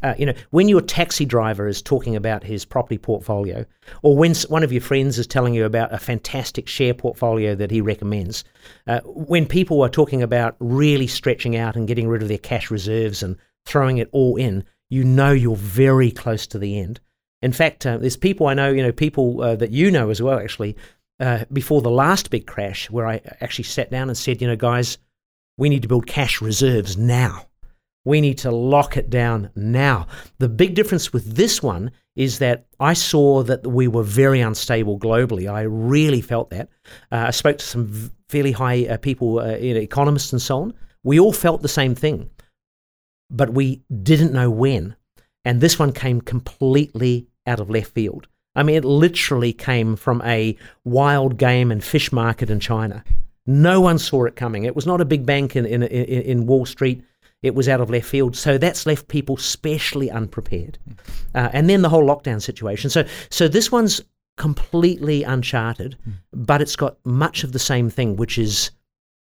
Uh, 0.02 0.14
you 0.18 0.26
know, 0.26 0.34
when 0.50 0.68
your 0.68 0.82
taxi 0.82 1.24
driver 1.24 1.66
is 1.66 1.80
talking 1.80 2.14
about 2.14 2.44
his 2.44 2.64
property 2.64 2.98
portfolio, 2.98 3.64
or 4.02 4.16
when 4.16 4.34
one 4.48 4.62
of 4.62 4.70
your 4.70 4.82
friends 4.82 5.18
is 5.18 5.26
telling 5.26 5.54
you 5.54 5.64
about 5.64 5.94
a 5.94 5.98
fantastic 5.98 6.68
share 6.68 6.92
portfolio 6.92 7.54
that 7.54 7.70
he 7.70 7.80
recommends, 7.80 8.44
uh, 8.86 9.00
when 9.04 9.46
people 9.46 9.82
are 9.82 9.88
talking 9.88 10.22
about 10.22 10.56
really 10.58 11.06
stretching 11.06 11.56
out 11.56 11.74
and 11.74 11.88
getting 11.88 12.06
rid 12.06 12.20
of 12.20 12.28
their 12.28 12.36
cash 12.36 12.70
reserves 12.70 13.22
and 13.22 13.36
throwing 13.64 13.96
it 13.96 14.10
all 14.12 14.36
in, 14.36 14.62
you 14.90 15.04
know 15.04 15.32
you're 15.32 15.56
very 15.56 16.10
close 16.10 16.46
to 16.48 16.58
the 16.58 16.78
end. 16.78 17.00
In 17.40 17.52
fact, 17.52 17.86
uh, 17.86 17.98
there's 17.98 18.16
people 18.16 18.46
I 18.46 18.54
know, 18.54 18.70
you 18.70 18.82
know, 18.82 18.92
people 18.92 19.42
uh, 19.42 19.56
that 19.56 19.70
you 19.70 19.90
know 19.90 20.10
as 20.10 20.20
well, 20.20 20.38
actually, 20.38 20.76
uh, 21.20 21.44
before 21.52 21.82
the 21.82 21.90
last 21.90 22.30
big 22.30 22.46
crash, 22.46 22.90
where 22.90 23.06
I 23.06 23.20
actually 23.40 23.64
sat 23.64 23.90
down 23.90 24.08
and 24.08 24.18
said, 24.18 24.40
you 24.40 24.48
know, 24.48 24.56
guys, 24.56 24.98
we 25.56 25.68
need 25.68 25.82
to 25.82 25.88
build 25.88 26.06
cash 26.06 26.40
reserves 26.40 26.96
now. 26.96 27.46
We 28.04 28.20
need 28.20 28.38
to 28.38 28.50
lock 28.50 28.96
it 28.96 29.08
down 29.08 29.50
now. 29.54 30.08
The 30.38 30.48
big 30.48 30.74
difference 30.74 31.12
with 31.12 31.36
this 31.36 31.62
one 31.62 31.90
is 32.16 32.38
that 32.38 32.66
I 32.78 32.92
saw 32.92 33.42
that 33.44 33.66
we 33.66 33.88
were 33.88 34.02
very 34.02 34.40
unstable 34.40 34.98
globally. 34.98 35.50
I 35.50 35.62
really 35.62 36.20
felt 36.20 36.50
that. 36.50 36.68
Uh, 37.10 37.24
I 37.28 37.30
spoke 37.30 37.58
to 37.58 37.64
some 37.64 38.10
fairly 38.28 38.52
high 38.52 38.86
uh, 38.86 38.96
people, 38.98 39.38
uh, 39.38 39.56
you 39.56 39.74
know, 39.74 39.80
economists 39.80 40.32
and 40.32 40.42
so 40.42 40.62
on. 40.62 40.74
We 41.02 41.18
all 41.18 41.32
felt 41.32 41.62
the 41.62 41.68
same 41.68 41.94
thing, 41.94 42.30
but 43.30 43.50
we 43.54 43.82
didn't 44.02 44.32
know 44.32 44.50
when. 44.50 44.96
And 45.44 45.60
this 45.60 45.78
one 45.78 45.92
came 45.92 46.20
completely 46.20 47.28
out 47.46 47.60
of 47.60 47.70
left 47.70 47.92
field. 47.92 48.28
I 48.54 48.62
mean, 48.62 48.76
it 48.76 48.84
literally 48.84 49.52
came 49.52 49.96
from 49.96 50.22
a 50.22 50.56
wild 50.84 51.38
game 51.38 51.70
and 51.72 51.82
fish 51.82 52.12
market 52.12 52.50
in 52.50 52.60
China. 52.60 53.04
No 53.46 53.80
one 53.80 53.98
saw 53.98 54.24
it 54.24 54.36
coming. 54.36 54.64
It 54.64 54.76
was 54.76 54.86
not 54.86 55.00
a 55.00 55.04
big 55.04 55.26
bank 55.26 55.56
in, 55.56 55.66
in, 55.66 55.82
in, 55.82 56.22
in 56.22 56.46
Wall 56.46 56.64
Street. 56.64 57.02
It 57.42 57.54
was 57.54 57.68
out 57.68 57.80
of 57.80 57.90
left 57.90 58.06
field. 58.06 58.36
So 58.36 58.56
that's 58.56 58.86
left 58.86 59.08
people 59.08 59.36
specially 59.36 60.10
unprepared. 60.10 60.78
Uh, 61.34 61.50
and 61.52 61.68
then 61.68 61.82
the 61.82 61.90
whole 61.90 62.04
lockdown 62.04 62.40
situation. 62.40 62.88
So, 62.88 63.04
so 63.28 63.48
this 63.48 63.70
one's 63.70 64.00
completely 64.36 65.22
uncharted, 65.24 65.96
but 66.32 66.62
it's 66.62 66.76
got 66.76 66.96
much 67.04 67.44
of 67.44 67.52
the 67.52 67.58
same 67.58 67.90
thing, 67.90 68.16
which 68.16 68.38
is 68.38 68.70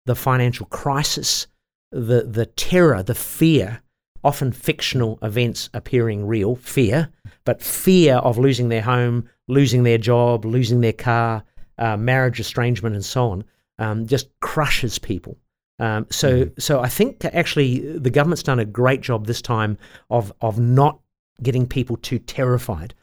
the 0.06 0.14
financial 0.14 0.66
crisis, 0.66 1.46
the, 1.92 2.22
the 2.22 2.46
terror, 2.46 3.02
the 3.02 3.14
fear, 3.14 3.82
often 4.26 4.52
fictional 4.52 5.18
events 5.22 5.70
appearing 5.72 6.26
real, 6.26 6.56
fear, 6.56 7.08
but 7.44 7.62
fear 7.62 8.16
of 8.16 8.36
losing 8.36 8.68
their 8.68 8.82
home, 8.82 9.28
losing 9.46 9.84
their 9.84 9.98
job, 9.98 10.44
losing 10.44 10.80
their 10.80 10.92
car, 10.92 11.44
uh, 11.78 11.96
marriage 11.96 12.40
estrangement, 12.40 12.94
and 12.94 13.04
so 13.04 13.30
on, 13.30 13.44
um, 13.78 14.06
just 14.06 14.28
crushes 14.40 14.98
people. 14.98 15.38
Um, 15.78 16.06
so, 16.10 16.50
so 16.58 16.80
I 16.80 16.88
think 16.88 17.24
actually 17.24 17.98
the 17.98 18.10
government's 18.10 18.42
done 18.42 18.58
a 18.58 18.64
great 18.64 19.00
job 19.00 19.26
this 19.26 19.42
time 19.42 19.78
of 20.10 20.32
of 20.40 20.58
not 20.58 20.98
getting 21.42 21.66
people 21.66 21.96
too 21.98 22.18
terrified, 22.18 22.94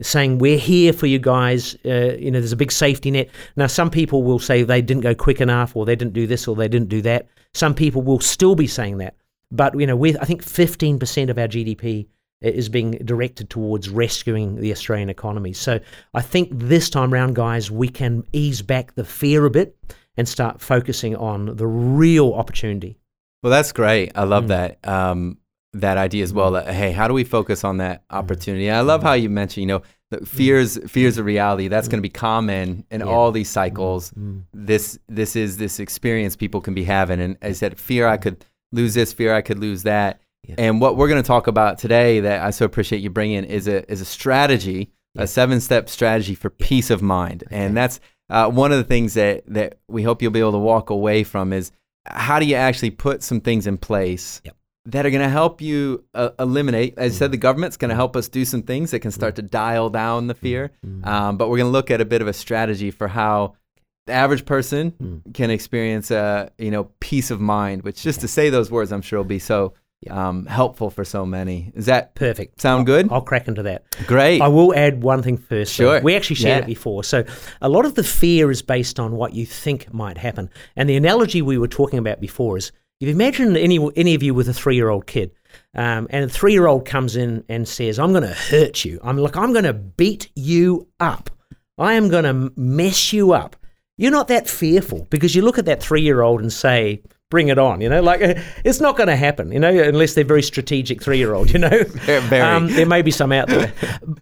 saying 0.00 0.38
we're 0.38 0.58
here 0.58 0.92
for 0.92 1.06
you 1.06 1.18
guys. 1.18 1.76
Uh, 1.84 2.16
you 2.18 2.30
know, 2.30 2.38
there's 2.40 2.52
a 2.52 2.56
big 2.56 2.72
safety 2.72 3.10
net. 3.10 3.28
Now, 3.56 3.66
some 3.66 3.90
people 3.90 4.22
will 4.22 4.38
say 4.38 4.62
they 4.62 4.80
didn't 4.80 5.02
go 5.02 5.14
quick 5.14 5.40
enough, 5.40 5.76
or 5.76 5.84
they 5.84 5.96
didn't 5.96 6.14
do 6.14 6.26
this, 6.26 6.48
or 6.48 6.56
they 6.56 6.68
didn't 6.68 6.88
do 6.88 7.02
that. 7.02 7.26
Some 7.52 7.74
people 7.74 8.02
will 8.02 8.20
still 8.20 8.54
be 8.54 8.68
saying 8.68 8.98
that, 8.98 9.14
but 9.50 9.78
you 9.78 9.86
know, 9.86 9.96
with 9.96 10.16
I 10.20 10.24
think 10.24 10.44
15% 10.44 11.30
of 11.30 11.38
our 11.38 11.48
GDP 11.48 12.06
is 12.40 12.68
being 12.68 12.92
directed 13.04 13.50
towards 13.50 13.90
rescuing 13.90 14.56
the 14.60 14.72
Australian 14.72 15.10
economy. 15.10 15.52
So 15.52 15.78
I 16.14 16.22
think 16.22 16.48
this 16.52 16.88
time 16.88 17.12
round, 17.12 17.36
guys, 17.36 17.70
we 17.70 17.88
can 17.88 18.24
ease 18.32 18.62
back 18.62 18.94
the 18.94 19.04
fear 19.04 19.44
a 19.44 19.50
bit 19.50 19.76
and 20.16 20.28
start 20.28 20.60
focusing 20.60 21.14
on 21.16 21.56
the 21.56 21.66
real 21.66 22.32
opportunity. 22.32 22.98
Well, 23.42 23.50
that's 23.50 23.72
great. 23.72 24.12
I 24.14 24.24
love 24.24 24.44
mm. 24.44 24.48
that 24.48 24.88
um, 24.88 25.38
that 25.72 25.96
idea 25.98 26.22
as 26.22 26.32
well. 26.32 26.50
Mm. 26.52 26.64
That 26.64 26.74
hey, 26.74 26.92
how 26.92 27.08
do 27.08 27.14
we 27.14 27.24
focus 27.24 27.64
on 27.64 27.78
that 27.78 28.02
mm. 28.08 28.16
opportunity? 28.16 28.70
I 28.70 28.80
love 28.80 29.02
how 29.02 29.12
you 29.14 29.28
mentioned, 29.28 29.62
you 29.62 29.66
know, 29.66 29.82
fears 30.24 30.78
fears 30.90 31.18
a 31.18 31.24
reality. 31.24 31.68
That's 31.68 31.88
going 31.88 31.98
to 31.98 32.02
be 32.02 32.10
common 32.10 32.84
in 32.90 33.00
Yeah. 33.00 33.06
all 33.06 33.32
these 33.32 33.50
cycles. 33.50 34.12
This 34.52 34.98
this 35.08 35.36
is 35.36 35.56
this 35.56 35.78
experience 35.78 36.36
people 36.36 36.60
can 36.60 36.74
be 36.74 36.84
having, 36.84 37.20
and 37.20 37.36
I 37.42 37.52
said, 37.52 37.78
fear 37.78 38.06
I 38.06 38.16
could 38.16 38.44
lose 38.72 38.94
this, 38.94 39.12
fear 39.12 39.34
I 39.34 39.42
could 39.42 39.58
lose 39.58 39.82
that. 39.84 40.20
Yeah. 40.48 40.54
And 40.58 40.80
what 40.80 40.96
we're 40.96 41.08
going 41.08 41.22
to 41.22 41.26
talk 41.26 41.46
about 41.46 41.78
today, 41.78 42.20
that 42.20 42.42
I 42.42 42.50
so 42.50 42.64
appreciate 42.64 43.02
you 43.02 43.10
bringing, 43.10 43.44
is 43.44 43.68
a 43.68 43.90
is 43.90 44.00
a 44.00 44.04
strategy, 44.06 44.90
Yeah. 45.14 45.22
a 45.22 45.26
seven 45.26 45.60
step 45.60 45.88
strategy 45.88 46.34
for 46.34 46.50
peace 46.50 46.90
of 46.90 47.02
mind, 47.02 47.44
and 47.50 47.76
that's 47.76 48.00
uh, 48.30 48.48
one 48.48 48.72
of 48.72 48.78
the 48.78 48.84
things 48.84 49.14
that 49.14 49.42
that 49.48 49.78
we 49.88 50.02
hope 50.02 50.22
you'll 50.22 50.30
be 50.30 50.40
able 50.40 50.52
to 50.52 50.58
walk 50.58 50.88
away 50.90 51.24
from 51.24 51.52
is 51.52 51.72
how 52.06 52.38
do 52.38 52.46
you 52.46 52.54
actually 52.54 52.90
put 52.90 53.22
some 53.22 53.40
things 53.40 53.66
in 53.66 53.76
place 53.76 54.40
Yep. 54.44 54.56
that 54.86 55.04
are 55.04 55.10
going 55.10 55.22
to 55.22 55.28
help 55.28 55.60
you 55.60 56.04
uh, 56.14 56.30
eliminate. 56.38 56.94
As 56.96 57.14
I 57.14 57.18
said, 57.18 57.32
the 57.32 57.36
government's 57.36 57.76
going 57.76 57.90
to 57.90 57.94
help 57.94 58.16
us 58.16 58.28
do 58.28 58.44
some 58.46 58.62
things 58.62 58.92
that 58.92 59.00
can 59.00 59.10
start 59.10 59.36
to 59.36 59.42
dial 59.42 59.90
down 59.90 60.26
the 60.26 60.34
fear. 60.34 60.70
Um, 61.04 61.36
but 61.36 61.50
we're 61.50 61.58
going 61.58 61.68
to 61.68 61.72
look 61.72 61.90
at 61.90 62.00
a 62.00 62.06
bit 62.06 62.22
of 62.22 62.28
a 62.28 62.32
strategy 62.32 62.90
for 62.90 63.06
how 63.08 63.54
the 64.10 64.16
average 64.16 64.44
person 64.44 65.22
can 65.34 65.50
experience, 65.50 66.10
uh, 66.10 66.50
you 66.58 66.70
know, 66.70 66.84
peace 67.00 67.30
of 67.30 67.40
mind. 67.40 67.82
Which 67.82 68.02
just 68.02 68.20
to 68.20 68.28
say 68.28 68.50
those 68.50 68.70
words, 68.70 68.92
I'm 68.92 69.02
sure 69.02 69.18
will 69.20 69.24
be 69.24 69.38
so 69.38 69.72
um, 70.08 70.46
helpful 70.46 70.90
for 70.90 71.04
so 71.04 71.24
many. 71.26 71.72
Is 71.74 71.86
that 71.86 72.14
Perfect. 72.14 72.60
sound 72.60 72.86
good? 72.86 73.10
I'll 73.12 73.20
crack 73.20 73.48
into 73.48 73.62
that. 73.64 73.84
Great. 74.06 74.40
I 74.40 74.48
will 74.48 74.74
add 74.74 75.02
one 75.02 75.22
thing 75.22 75.36
first. 75.36 75.76
though. 75.76 75.92
Sure. 75.94 76.00
We 76.00 76.16
actually 76.16 76.36
shared 76.36 76.60
Yeah. 76.60 76.64
it 76.64 76.66
before. 76.66 77.04
So 77.04 77.24
a 77.60 77.68
lot 77.68 77.84
of 77.84 77.94
the 77.94 78.02
fear 78.02 78.50
is 78.50 78.62
based 78.62 78.98
on 78.98 79.12
what 79.12 79.34
you 79.34 79.46
think 79.46 79.92
might 79.92 80.18
happen. 80.18 80.48
And 80.76 80.88
the 80.88 80.96
analogy 80.96 81.42
we 81.42 81.58
were 81.58 81.68
talking 81.68 81.98
about 81.98 82.20
before 82.20 82.56
is 82.56 82.72
if 83.00 83.08
you 83.08 83.14
imagine 83.14 83.56
any, 83.56 83.78
any 83.96 84.14
of 84.14 84.22
you 84.22 84.34
with 84.34 84.48
a 84.48 84.54
three 84.54 84.74
year 84.74 84.88
old 84.88 85.06
kid, 85.06 85.30
um, 85.74 86.06
and 86.10 86.24
a 86.24 86.28
three 86.28 86.52
year 86.52 86.66
old 86.66 86.84
comes 86.86 87.14
in 87.16 87.44
and 87.48 87.68
says, 87.68 87.98
I'm 87.98 88.12
going 88.12 88.22
to 88.24 88.34
hurt 88.34 88.84
you. 88.84 89.00
I'm 89.02 89.18
like, 89.18 89.36
I'm 89.36 89.52
going 89.52 89.64
to 89.64 89.72
beat 89.74 90.30
you 90.34 90.88
up. 90.98 91.28
I 91.78 91.94
am 91.94 92.08
going 92.08 92.24
to 92.24 92.52
mess 92.60 93.12
you 93.12 93.32
up. 93.32 93.56
You're 94.00 94.10
not 94.10 94.28
that 94.28 94.48
fearful 94.48 95.06
because 95.10 95.34
you 95.34 95.42
look 95.42 95.58
at 95.58 95.66
that 95.66 95.82
three 95.82 96.00
year 96.00 96.22
old 96.22 96.40
and 96.40 96.50
say, 96.50 97.02
Bring 97.28 97.48
it 97.48 97.58
on, 97.58 97.82
you 97.82 97.88
know, 97.90 98.00
like 98.00 98.20
it's 98.64 98.80
not 98.80 98.96
going 98.96 99.08
to 99.08 99.14
happen, 99.14 99.52
you 99.52 99.60
know, 99.60 99.68
unless 99.68 100.14
they're 100.14 100.24
very 100.24 100.42
strategic 100.42 101.02
three 101.02 101.18
year 101.18 101.34
old, 101.34 101.50
you 101.50 101.58
know. 101.58 101.68
Um, 102.08 102.68
there 102.68 102.86
may 102.86 103.02
be 103.02 103.10
some 103.10 103.30
out 103.30 103.48
there, 103.48 103.72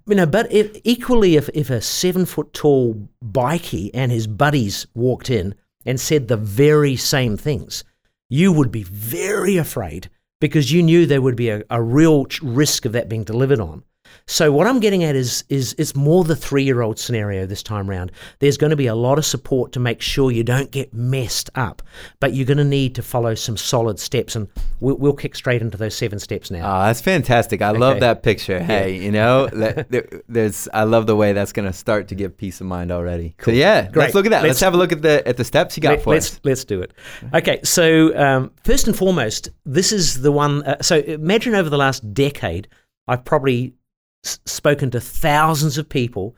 you 0.06 0.16
know. 0.16 0.26
But 0.26 0.50
if, 0.50 0.76
equally, 0.82 1.36
if 1.36 1.48
if 1.54 1.70
a 1.70 1.80
seven 1.80 2.26
foot 2.26 2.52
tall 2.52 3.08
bikie 3.24 3.90
and 3.94 4.10
his 4.10 4.26
buddies 4.26 4.88
walked 4.94 5.30
in 5.30 5.54
and 5.86 6.00
said 6.00 6.26
the 6.26 6.36
very 6.36 6.96
same 6.96 7.36
things, 7.36 7.84
you 8.28 8.52
would 8.52 8.72
be 8.72 8.82
very 8.82 9.56
afraid 9.56 10.10
because 10.40 10.72
you 10.72 10.82
knew 10.82 11.06
there 11.06 11.22
would 11.22 11.36
be 11.36 11.50
a, 11.50 11.62
a 11.70 11.80
real 11.80 12.26
risk 12.42 12.84
of 12.84 12.92
that 12.92 13.08
being 13.08 13.24
delivered 13.24 13.60
on. 13.60 13.84
So 14.30 14.52
what 14.52 14.66
I'm 14.66 14.78
getting 14.78 15.04
at 15.04 15.16
is 15.16 15.42
is 15.48 15.74
it's 15.78 15.96
more 15.96 16.22
the 16.22 16.36
three 16.36 16.62
year 16.62 16.82
old 16.82 16.98
scenario 16.98 17.46
this 17.46 17.62
time 17.62 17.88
round. 17.88 18.12
There's 18.40 18.58
going 18.58 18.68
to 18.70 18.76
be 18.76 18.86
a 18.86 18.94
lot 18.94 19.16
of 19.16 19.24
support 19.24 19.72
to 19.72 19.80
make 19.80 20.02
sure 20.02 20.30
you 20.30 20.44
don't 20.44 20.70
get 20.70 20.92
messed 20.92 21.48
up, 21.54 21.80
but 22.20 22.34
you're 22.34 22.44
going 22.44 22.58
to 22.58 22.64
need 22.64 22.94
to 22.96 23.02
follow 23.02 23.34
some 23.34 23.56
solid 23.56 23.98
steps, 23.98 24.36
and 24.36 24.46
we'll, 24.80 24.96
we'll 24.96 25.14
kick 25.14 25.34
straight 25.34 25.62
into 25.62 25.78
those 25.78 25.96
seven 25.96 26.18
steps 26.18 26.50
now. 26.50 26.58
Oh, 26.58 26.84
that's 26.84 27.00
fantastic. 27.00 27.62
I 27.62 27.70
love 27.70 28.00
that 28.00 28.22
picture. 28.22 28.60
Hey, 28.60 28.96
you 29.02 29.10
know, 29.10 29.46
there's 30.28 30.68
I 30.74 30.82
love 30.84 31.06
the 31.06 31.16
way 31.16 31.32
that's 31.32 31.52
going 31.52 31.66
to 31.66 31.72
start 31.72 32.08
to 32.08 32.14
give 32.14 32.36
peace 32.36 32.60
of 32.60 32.66
mind 32.66 32.92
already. 32.92 33.34
So 33.42 33.50
yeah, 33.50 33.88
Great. 33.88 33.96
let's 33.96 34.14
look 34.14 34.26
at 34.26 34.30
that. 34.30 34.42
Let's, 34.42 34.48
Let's- 34.48 34.60
have 34.60 34.74
a 34.74 34.76
look 34.76 34.92
at 34.92 35.00
the 35.00 35.26
at 35.26 35.38
the 35.38 35.44
steps 35.44 35.74
you 35.78 35.80
got 35.80 35.90
Let, 35.90 36.02
for 36.02 36.14
us 36.14 36.34
us. 36.34 36.40
let's 36.44 36.64
do 36.66 36.82
it. 36.82 36.92
Okay, 37.32 37.60
so 37.64 38.14
um, 38.14 38.50
first 38.62 38.86
and 38.88 38.94
foremost, 38.96 39.48
this 39.64 39.90
is 39.90 40.20
the 40.20 40.30
one. 40.30 40.62
Uh, 40.64 40.76
so 40.82 40.98
imagine 40.98 41.54
over 41.54 41.70
the 41.70 41.78
last 41.78 42.12
decade, 42.12 42.68
I've 43.06 43.24
probably 43.24 43.72
spoken 44.22 44.90
to 44.90 45.00
thousands 45.00 45.78
of 45.78 45.88
people 45.88 46.36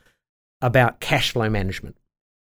about 0.60 1.00
cash 1.00 1.32
flow 1.32 1.48
management, 1.48 1.96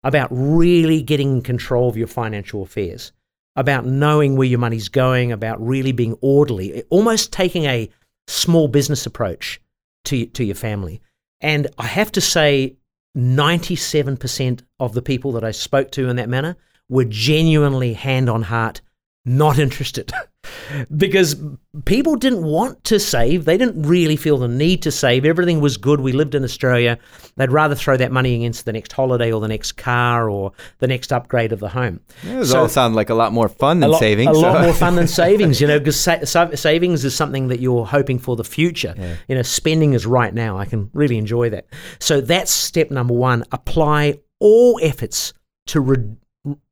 about 0.03 0.29
really 0.31 1.03
getting 1.03 1.37
in 1.37 1.43
control 1.43 1.89
of 1.89 1.97
your 1.97 2.07
financial 2.07 2.63
affairs, 2.63 3.13
about 3.57 3.87
knowing 3.87 4.37
where 4.37 4.49
your 4.49 4.59
money's 4.59 4.89
going, 4.89 5.33
about 5.33 5.65
really 5.65 5.93
being 5.93 6.17
orderly, 6.21 6.83
almost 6.91 7.33
taking 7.33 7.65
a 7.65 7.91
small 8.27 8.69
business 8.69 9.07
approach 9.07 9.61
to 10.05 10.27
to 10.27 10.45
your 10.45 10.55
family. 10.55 11.01
And 11.41 11.69
I 11.79 11.87
have 11.87 12.13
to 12.13 12.21
say, 12.21 12.77
97% 13.17 14.63
of 14.79 14.95
the 14.95 15.03
people 15.03 15.33
that 15.33 15.45
I 15.45 15.51
spoke 15.51 15.91
to 15.93 16.09
in 16.09 16.17
that 16.17 16.29
manner 16.29 16.57
were 16.89 17.05
genuinely 17.05 17.95
hand 17.95 18.29
on 18.29 18.43
heart 18.43 18.81
not 19.27 19.59
interested 19.59 20.11
because 20.97 21.37
people 21.85 22.17
didn't 22.17 22.43
want 22.43 22.83
to 22.85 22.99
save. 22.99 23.45
They 23.45 23.59
didn't 23.59 23.83
really 23.83 24.17
feel 24.17 24.39
the 24.39 24.49
need 24.49 24.81
to 24.83 24.91
save. 24.91 25.27
Everything 25.27 25.61
was 25.61 25.77
good. 25.77 26.01
We 26.01 26.13
lived 26.13 26.35
in 26.35 26.43
Australia. 26.43 26.99
They'd 27.37 27.53
rather 27.53 27.75
throw 27.75 27.99
that 27.99 28.13
money 28.13 28.35
against 28.35 28.65
the 28.65 28.73
next 28.73 28.93
holiday 28.93 29.31
or 29.31 29.41
the 29.41 29.49
next 29.49 29.73
car 29.73 30.31
or 30.31 30.53
the 30.79 30.87
next 30.87 31.13
upgrade 31.13 31.53
of 31.53 31.61
the 31.61 31.69
home. 31.69 32.01
Those 32.25 32.51
So- 32.51 32.61
all 32.61 32.69
sound 32.69 32.95
like 32.95 33.11
a 33.11 33.15
lot 33.15 33.33
more 33.33 33.49
fun 33.51 33.81
than 33.81 33.91
lot, 33.91 33.99
savings. 34.01 34.37
A 34.37 34.41
lot 34.41 34.63
more 34.63 34.73
fun 34.73 34.97
than 34.97 35.07
savings, 35.23 35.61
you 35.61 35.67
know, 35.67 35.79
because 35.79 36.01
sa- 36.01 36.25
sa- 36.25 36.55
savings 36.55 37.05
is 37.05 37.15
something 37.15 37.49
that 37.49 37.61
you're 37.61 37.85
hoping 37.87 38.19
for 38.19 38.37
the 38.37 38.45
future. 38.45 38.95
You 39.29 39.35
know, 39.35 39.43
spending 39.43 39.93
is 39.93 40.07
right 40.07 40.33
now. 40.33 40.57
I 40.57 40.65
can 40.65 40.91
really 40.95 41.19
enjoy 41.19 41.51
that. 41.51 41.67
So 41.99 42.21
that's 42.23 42.51
step 42.51 42.91
number 42.91 43.15
one. 43.15 43.45
Apply 43.53 44.19
all 44.39 44.81
efforts 44.83 45.35
to 45.67 45.81
re- 45.83 46.17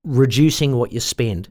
reducing 0.05 0.77
what 0.77 0.93
you 0.93 1.01
spend. 1.01 1.51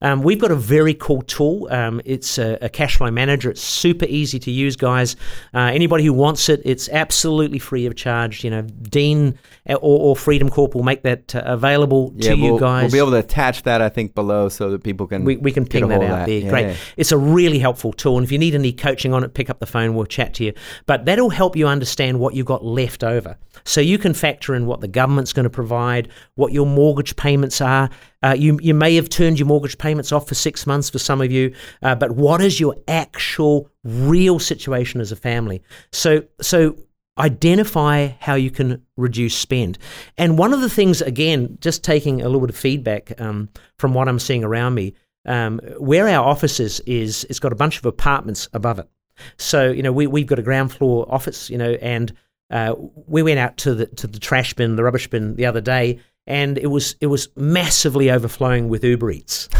Um, 0.00 0.22
we've 0.22 0.38
got 0.38 0.52
a 0.52 0.56
very 0.56 0.94
cool 0.94 1.22
tool. 1.22 1.66
Um, 1.72 2.00
it's 2.04 2.38
a, 2.38 2.56
a 2.62 2.68
cash 2.68 2.98
flow 2.98 3.10
manager. 3.10 3.50
It's 3.50 3.60
super 3.60 4.06
easy 4.08 4.38
to 4.38 4.50
use, 4.50 4.76
guys. 4.76 5.16
Uh, 5.52 5.58
anybody 5.58 6.04
who 6.04 6.12
wants 6.12 6.48
it, 6.48 6.62
it's 6.64 6.88
absolutely 6.90 7.58
free 7.58 7.84
of 7.84 7.96
charge. 7.96 8.44
You 8.44 8.50
know, 8.50 8.62
Dean 8.62 9.36
or, 9.66 9.76
or 9.80 10.16
Freedom 10.16 10.48
Corp 10.50 10.76
will 10.76 10.84
make 10.84 11.02
that 11.02 11.34
uh, 11.34 11.42
available 11.44 12.12
yeah, 12.14 12.30
to 12.30 12.40
we'll, 12.40 12.54
you 12.54 12.60
guys. 12.60 12.82
we'll 12.84 12.92
be 12.92 12.98
able 12.98 13.20
to 13.20 13.26
attach 13.26 13.64
that 13.64 13.82
I 13.82 13.88
think 13.88 14.14
below 14.14 14.48
so 14.48 14.70
that 14.70 14.84
people 14.84 15.08
can 15.08 15.24
We, 15.24 15.36
we 15.36 15.50
can 15.50 15.66
ping 15.66 15.88
that 15.88 16.02
out 16.02 16.26
there. 16.26 16.38
Yeah, 16.38 16.50
Great. 16.50 16.66
yeah. 16.68 16.76
It's 16.96 17.10
a 17.10 17.18
really 17.18 17.58
helpful 17.58 17.92
tool. 17.92 18.18
And 18.18 18.24
if 18.24 18.30
you 18.30 18.38
need 18.38 18.54
any 18.54 18.72
coaching 18.72 19.12
on 19.12 19.24
it, 19.24 19.34
pick 19.34 19.50
up 19.50 19.58
the 19.58 19.66
phone. 19.66 19.96
We'll 19.96 20.06
chat 20.06 20.34
to 20.34 20.44
you. 20.44 20.52
But 20.86 21.06
that'll 21.06 21.30
help 21.30 21.56
you 21.56 21.66
understand 21.66 22.20
what 22.20 22.34
you've 22.34 22.46
got 22.46 22.64
left 22.64 23.02
over. 23.02 23.36
So 23.64 23.80
you 23.80 23.98
can 23.98 24.14
factor 24.14 24.54
in 24.54 24.66
what 24.66 24.80
the 24.80 24.88
government's 24.88 25.32
going 25.32 25.44
to 25.44 25.50
provide, 25.50 26.08
what 26.36 26.52
your 26.52 26.66
mortgage 26.66 27.16
payments 27.16 27.60
are. 27.60 27.90
Uh, 28.22 28.34
you, 28.36 28.58
you 28.60 28.74
may 28.74 28.94
have 28.96 29.08
turned 29.08 29.38
your 29.38 29.46
mortgage 29.46 29.78
payments 29.78 30.12
off 30.12 30.26
for 30.26 30.34
six 30.34 30.66
months 30.66 30.90
for 30.90 30.98
some 30.98 31.20
of 31.20 31.30
you, 31.30 31.54
uh, 31.82 31.94
but 31.94 32.12
what 32.12 32.40
is 32.40 32.58
your 32.58 32.76
actual 32.88 33.70
real 33.84 34.38
situation 34.38 35.00
as 35.00 35.12
a 35.12 35.16
family? 35.16 35.62
So, 35.92 36.24
so 36.40 36.76
identify 37.18 38.08
how 38.20 38.34
you 38.34 38.50
can 38.50 38.82
reduce 38.96 39.36
spend. 39.36 39.78
And 40.16 40.38
one 40.38 40.52
of 40.52 40.60
the 40.60 40.70
things, 40.70 41.00
again, 41.00 41.58
just 41.60 41.84
taking 41.84 42.20
a 42.20 42.24
little 42.24 42.40
bit 42.40 42.50
of 42.50 42.56
feedback 42.56 43.20
um, 43.20 43.48
from 43.78 43.94
what 43.94 44.08
I'm 44.08 44.18
seeing 44.18 44.44
around 44.44 44.74
me, 44.74 44.94
um, 45.26 45.60
where 45.78 46.08
our 46.08 46.24
office 46.24 46.58
is, 46.58 46.80
is 46.86 47.24
it's 47.24 47.38
got 47.38 47.52
a 47.52 47.56
bunch 47.56 47.78
of 47.78 47.86
apartments 47.86 48.48
above 48.52 48.78
it. 48.78 48.88
So 49.36 49.70
you 49.70 49.82
know 49.82 49.92
we 49.92 50.06
we've 50.06 50.26
got 50.26 50.38
a 50.38 50.42
ground 50.42 50.72
floor 50.72 51.06
office, 51.08 51.50
you 51.50 51.58
know, 51.58 51.72
and 51.82 52.12
uh, 52.50 52.74
we 53.06 53.22
went 53.22 53.38
out 53.38 53.56
to 53.58 53.74
the 53.74 53.86
to 53.86 54.06
the 54.06 54.18
trash 54.18 54.54
bin, 54.54 54.76
the 54.76 54.84
rubbish 54.84 55.08
bin 55.08 55.36
the 55.36 55.46
other 55.46 55.60
day, 55.60 56.00
and 56.28 56.58
it 56.58 56.68
was 56.68 56.94
it 57.00 57.06
was 57.06 57.28
massively 57.34 58.10
overflowing 58.10 58.68
with 58.68 58.84
Uber 58.84 59.10
Eats. 59.10 59.48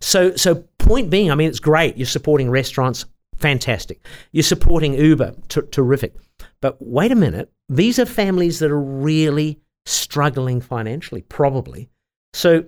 So 0.00 0.34
so 0.34 0.56
point 0.78 1.10
being, 1.10 1.30
I 1.30 1.36
mean, 1.36 1.48
it's 1.48 1.60
great. 1.60 1.96
You're 1.96 2.06
supporting 2.06 2.50
restaurants, 2.50 3.06
fantastic. 3.36 4.04
You're 4.32 4.42
supporting 4.42 4.94
Uber, 4.94 5.34
t- 5.48 5.60
terrific. 5.70 6.14
But 6.60 6.76
wait 6.80 7.12
a 7.12 7.14
minute, 7.14 7.50
these 7.68 7.98
are 8.00 8.04
families 8.04 8.58
that 8.58 8.70
are 8.70 8.80
really 8.80 9.60
struggling 9.86 10.60
financially, 10.60 11.22
probably. 11.22 11.88
So 12.34 12.64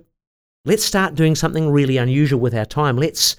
let's 0.65 0.83
start 0.83 1.15
doing 1.15 1.35
something 1.35 1.69
really 1.69 1.97
unusual 1.97 2.39
with 2.39 2.55
our 2.55 2.65
time. 2.65 2.97
Let's 2.97 3.35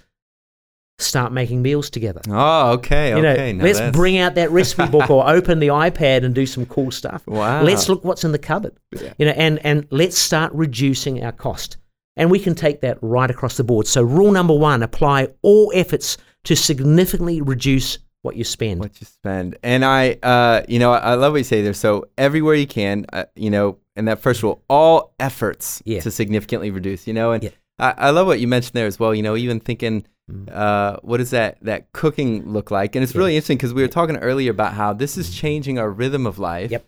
start 1.03 1.33
making 1.33 1.63
meals 1.63 1.91
together. 1.91 2.21
Oh, 2.29 2.73
okay, 2.73 3.11
You 3.17 3.23
know, 3.23 3.33
okay. 3.33 3.53
now 3.53 3.65
let's 3.65 3.79
that's- 3.79 3.97
bring 3.97 4.19
out 4.19 4.35
that 4.37 4.51
recipe 4.51 4.87
book 4.89 5.11
or 5.11 5.29
open 5.37 5.59
the 5.61 5.69
iPad 5.69 6.25
and 6.25 6.35
do 6.35 6.47
some 6.47 6.67
cool 6.67 6.91
stuff. 6.91 7.27
Wow. 7.27 7.63
Let's 7.63 7.89
look 7.89 8.05
what's 8.05 8.25
in 8.25 8.33
the 8.33 8.39
cupboard. 8.39 8.75
Yeah. 8.93 9.13
You 9.19 9.27
know, 9.27 9.33
and 9.33 9.65
and 9.65 9.87
let's 9.91 10.19
start 10.19 10.53
reducing 10.53 11.23
our 11.25 11.33
cost. 11.33 11.77
And 12.17 12.31
we 12.31 12.39
can 12.39 12.55
take 12.55 12.81
that 12.83 12.99
right 13.01 13.31
across 13.31 13.57
the 13.57 13.65
board. 13.65 13.87
So, 13.87 14.03
rule 14.03 14.33
number 14.33 14.55
one 14.55 14.83
apply 14.83 15.29
all 15.43 15.73
efforts 15.75 16.19
to 16.45 16.55
significantly 16.57 17.41
reduce 17.41 17.99
what 18.23 18.37
you 18.37 18.45
spend. 18.45 18.81
What 18.81 19.01
you 19.01 19.07
spend. 19.07 19.57
And 19.63 19.85
I, 19.85 20.19
uh, 20.23 20.63
you 20.69 20.79
know, 20.79 20.93
I 20.93 21.15
love 21.15 21.33
what 21.33 21.39
you 21.39 21.45
say 21.45 21.63
there. 21.63 21.73
So, 21.73 22.07
everywhere 22.19 22.55
you 22.57 22.67
can, 22.67 23.07
uh, 23.13 23.25
you 23.37 23.49
know, 23.51 23.79
and 23.97 24.09
that 24.09 24.21
first 24.21 24.43
rule, 24.43 24.63
all 24.69 25.15
efforts 25.21 25.83
Yeah. 25.87 26.01
to 26.01 26.11
significantly 26.11 26.71
reduce, 26.71 27.07
you 27.07 27.15
know, 27.15 27.33
and 27.33 27.45
Yeah. 27.45 27.51
I, 27.79 27.95
I 27.97 28.11
love 28.11 28.27
what 28.27 28.41
you 28.41 28.49
mentioned 28.49 28.75
there 28.75 28.87
as 28.87 28.99
well. 28.99 29.15
You 29.15 29.23
know, 29.23 29.37
even 29.37 29.61
thinking. 29.61 30.05
Uh, 30.53 30.97
what 31.03 31.19
does 31.19 31.31
that 31.31 31.59
that 31.63 31.93
cooking 31.93 32.53
look 32.53 32.71
like? 32.71 32.95
And 32.97 33.03
it's 33.03 33.15
really 33.15 33.37
interesting 33.37 33.57
because 33.57 33.75
we 33.75 33.83
were 33.83 33.89
talking 33.89 34.17
earlier 34.17 34.51
about 34.51 34.75
how 34.75 34.93
this 34.93 35.17
is 35.17 35.35
changing 35.35 35.79
our 35.79 35.91
rhythm 35.91 36.27
of 36.27 36.39
life. 36.39 36.69
Mm. 36.69 36.73
Yep. 36.73 36.87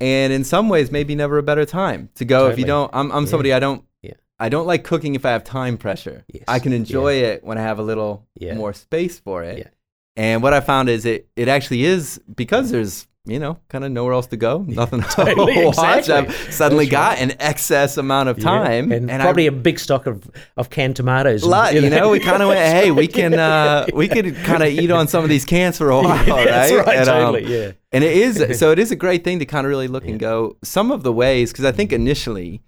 And 0.00 0.32
in 0.32 0.44
some 0.44 0.68
ways, 0.68 0.90
maybe 0.90 1.14
never 1.14 1.38
a 1.38 1.42
better 1.42 1.64
time 1.64 2.08
to 2.16 2.24
go. 2.24 2.48
If 2.48 2.58
you 2.58 2.64
don't, 2.64 2.90
I'm, 2.92 3.12
I'm 3.12 3.24
Yeah. 3.24 3.30
somebody 3.30 3.52
I 3.52 3.60
don't. 3.60 3.84
Yeah. 4.02 4.14
I 4.40 4.48
don't 4.48 4.66
like 4.66 4.82
cooking 4.82 5.14
if 5.14 5.24
I 5.24 5.30
have 5.30 5.44
time 5.44 5.78
pressure. 5.78 6.24
Yes. 6.32 6.44
I 6.48 6.58
can 6.58 6.72
enjoy 6.72 7.14
it 7.22 7.44
when 7.44 7.56
I 7.58 7.62
have 7.62 7.78
a 7.78 7.82
little 7.82 8.26
Yeah. 8.34 8.54
more 8.54 8.72
space 8.72 9.18
for 9.20 9.44
it. 9.44 9.58
Yeah. 9.58 9.68
And 10.16 10.42
what 10.42 10.52
I 10.52 10.60
found 10.60 10.88
is 10.88 11.04
it 11.06 11.28
it 11.36 11.48
actually 11.48 11.84
is 11.84 12.20
because 12.34 12.70
there's 12.70 13.06
you 13.24 13.38
know 13.38 13.56
kind 13.68 13.84
of 13.84 13.92
nowhere 13.92 14.14
else 14.14 14.26
to 14.28 14.36
go, 14.36 14.58
nothing 14.68 15.00
to 15.02 15.08
Totally, 15.08 15.64
watch. 15.66 15.98
exactly. 16.00 16.34
I've 16.34 16.52
suddenly 16.52 16.86
That's 16.86 17.18
got 17.18 17.18
an 17.18 17.32
excess 17.40 17.96
amount 17.96 18.28
of 18.30 18.40
time, 18.40 18.90
and, 18.90 19.10
I- 19.10 19.18
probably 19.18 19.46
a 19.46 19.52
big 19.52 19.78
stock 19.78 20.06
of, 20.06 20.28
of 20.56 20.70
canned 20.70 20.96
tomatoes. 20.96 21.42
and, 21.42 21.50
lot, 21.50 21.74
you 21.74 21.88
know, 21.88 22.10
we 22.10 22.18
kind 22.18 22.42
of 22.42 22.48
went, 22.48 22.60
hey, 22.60 22.90
we 22.90 23.06
can, 23.18 23.34
uh, 23.34 23.86
we 23.94 24.08
could 24.08 24.34
kind 24.38 24.62
of 24.62 24.70
eat 24.70 24.90
on 24.90 25.06
some 25.06 25.22
of 25.22 25.30
these 25.30 25.44
cans 25.44 25.78
for 25.78 25.90
a 25.90 25.96
while, 25.96 26.06
right? 26.26 26.46
That's 26.48 26.72
right, 26.72 26.98
And, 26.98 27.08
um, 27.08 27.32
totally, 27.34 27.52
yeah. 27.60 27.72
And 27.92 28.02
it 28.02 28.16
is, 28.16 28.58
so 28.58 28.70
it 28.72 28.78
is 28.78 28.90
a 28.90 28.96
great 28.96 29.22
thing 29.22 29.38
to 29.38 29.44
kind 29.46 29.66
of 29.66 29.70
really 29.70 29.88
look 29.88 30.06
and 30.06 30.18
go 30.18 30.56
some 30.64 30.90
of 30.90 31.02
the 31.04 31.12
ways, 31.12 31.52
because 31.52 31.64
I 31.64 31.72
think 31.72 31.92
initially 31.92 32.62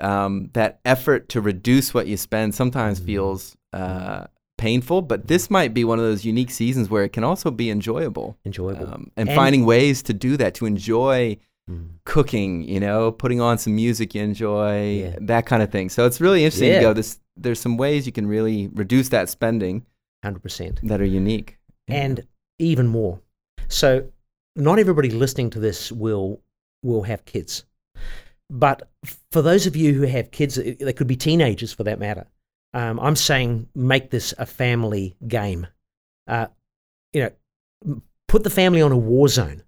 um, 0.00 0.50
that 0.52 0.80
effort 0.84 1.28
to 1.30 1.40
reduce 1.40 1.94
what 1.94 2.06
you 2.06 2.16
spend 2.16 2.54
sometimes 2.54 2.98
Mm-hmm. 2.98 3.06
feels 3.06 3.56
uh, 3.72 4.24
painful, 4.58 5.02
but 5.02 5.26
this 5.28 5.50
might 5.50 5.74
be 5.74 5.84
one 5.84 5.98
of 5.98 6.04
those 6.04 6.24
unique 6.24 6.50
seasons 6.50 6.88
where 6.90 7.04
it 7.04 7.12
can 7.12 7.24
also 7.24 7.50
be 7.50 7.70
enjoyable. 7.70 8.36
Enjoyable. 8.44 8.86
Um, 8.86 9.10
and, 9.16 9.28
And- 9.28 9.36
finding 9.36 9.64
ways 9.66 10.02
to 10.04 10.12
do 10.14 10.36
that, 10.36 10.54
to 10.54 10.66
enjoy 10.66 11.36
Mm. 11.70 11.88
cooking, 12.04 12.62
you 12.68 12.78
know, 12.78 13.10
putting 13.10 13.40
on 13.40 13.56
some 13.56 13.74
music 13.74 14.14
you 14.14 14.22
enjoy, 14.22 14.96
Yeah. 15.00 15.16
that 15.22 15.46
kind 15.46 15.62
of 15.62 15.70
thing. 15.72 15.88
So 15.88 16.04
it's 16.04 16.20
really 16.20 16.44
interesting 16.44 16.68
Yeah. 16.68 16.80
to 16.80 16.84
go. 16.88 16.92
This 16.92 17.18
there's 17.36 17.58
some 17.58 17.76
ways 17.78 18.04
you 18.06 18.12
can 18.12 18.26
really 18.26 18.68
reduce 18.74 19.08
that 19.08 19.28
spending 19.30 19.84
100%. 20.22 20.78
that 20.84 21.00
are 21.00 21.06
unique. 21.06 21.58
and 21.88 22.26
even 22.58 22.86
more. 22.86 23.18
So, 23.68 24.06
not 24.56 24.78
everybody 24.78 25.10
listening 25.10 25.50
to 25.50 25.58
this 25.58 25.90
will 25.90 26.40
will 26.82 27.02
have 27.04 27.24
kids, 27.24 27.64
but 28.50 28.88
for 29.32 29.40
those 29.42 29.66
of 29.66 29.74
you 29.74 29.94
who 29.94 30.02
have 30.02 30.30
kids, 30.30 30.56
they 30.56 30.92
could 30.92 31.06
be 31.06 31.16
teenagers 31.16 31.72
for 31.72 31.82
that 31.84 31.98
matter. 31.98 32.26
Um, 32.74 32.98
I'm 33.00 33.16
saying 33.16 33.68
make 33.74 34.10
this 34.10 34.34
a 34.36 34.44
family 34.46 35.16
game. 35.26 35.66
Uh, 36.26 36.48
you 37.12 37.22
know, 37.86 38.00
put 38.28 38.42
the 38.42 38.50
family 38.50 38.82
on 38.82 38.90
a 38.92 38.96
war 38.96 39.28
zone, 39.28 39.62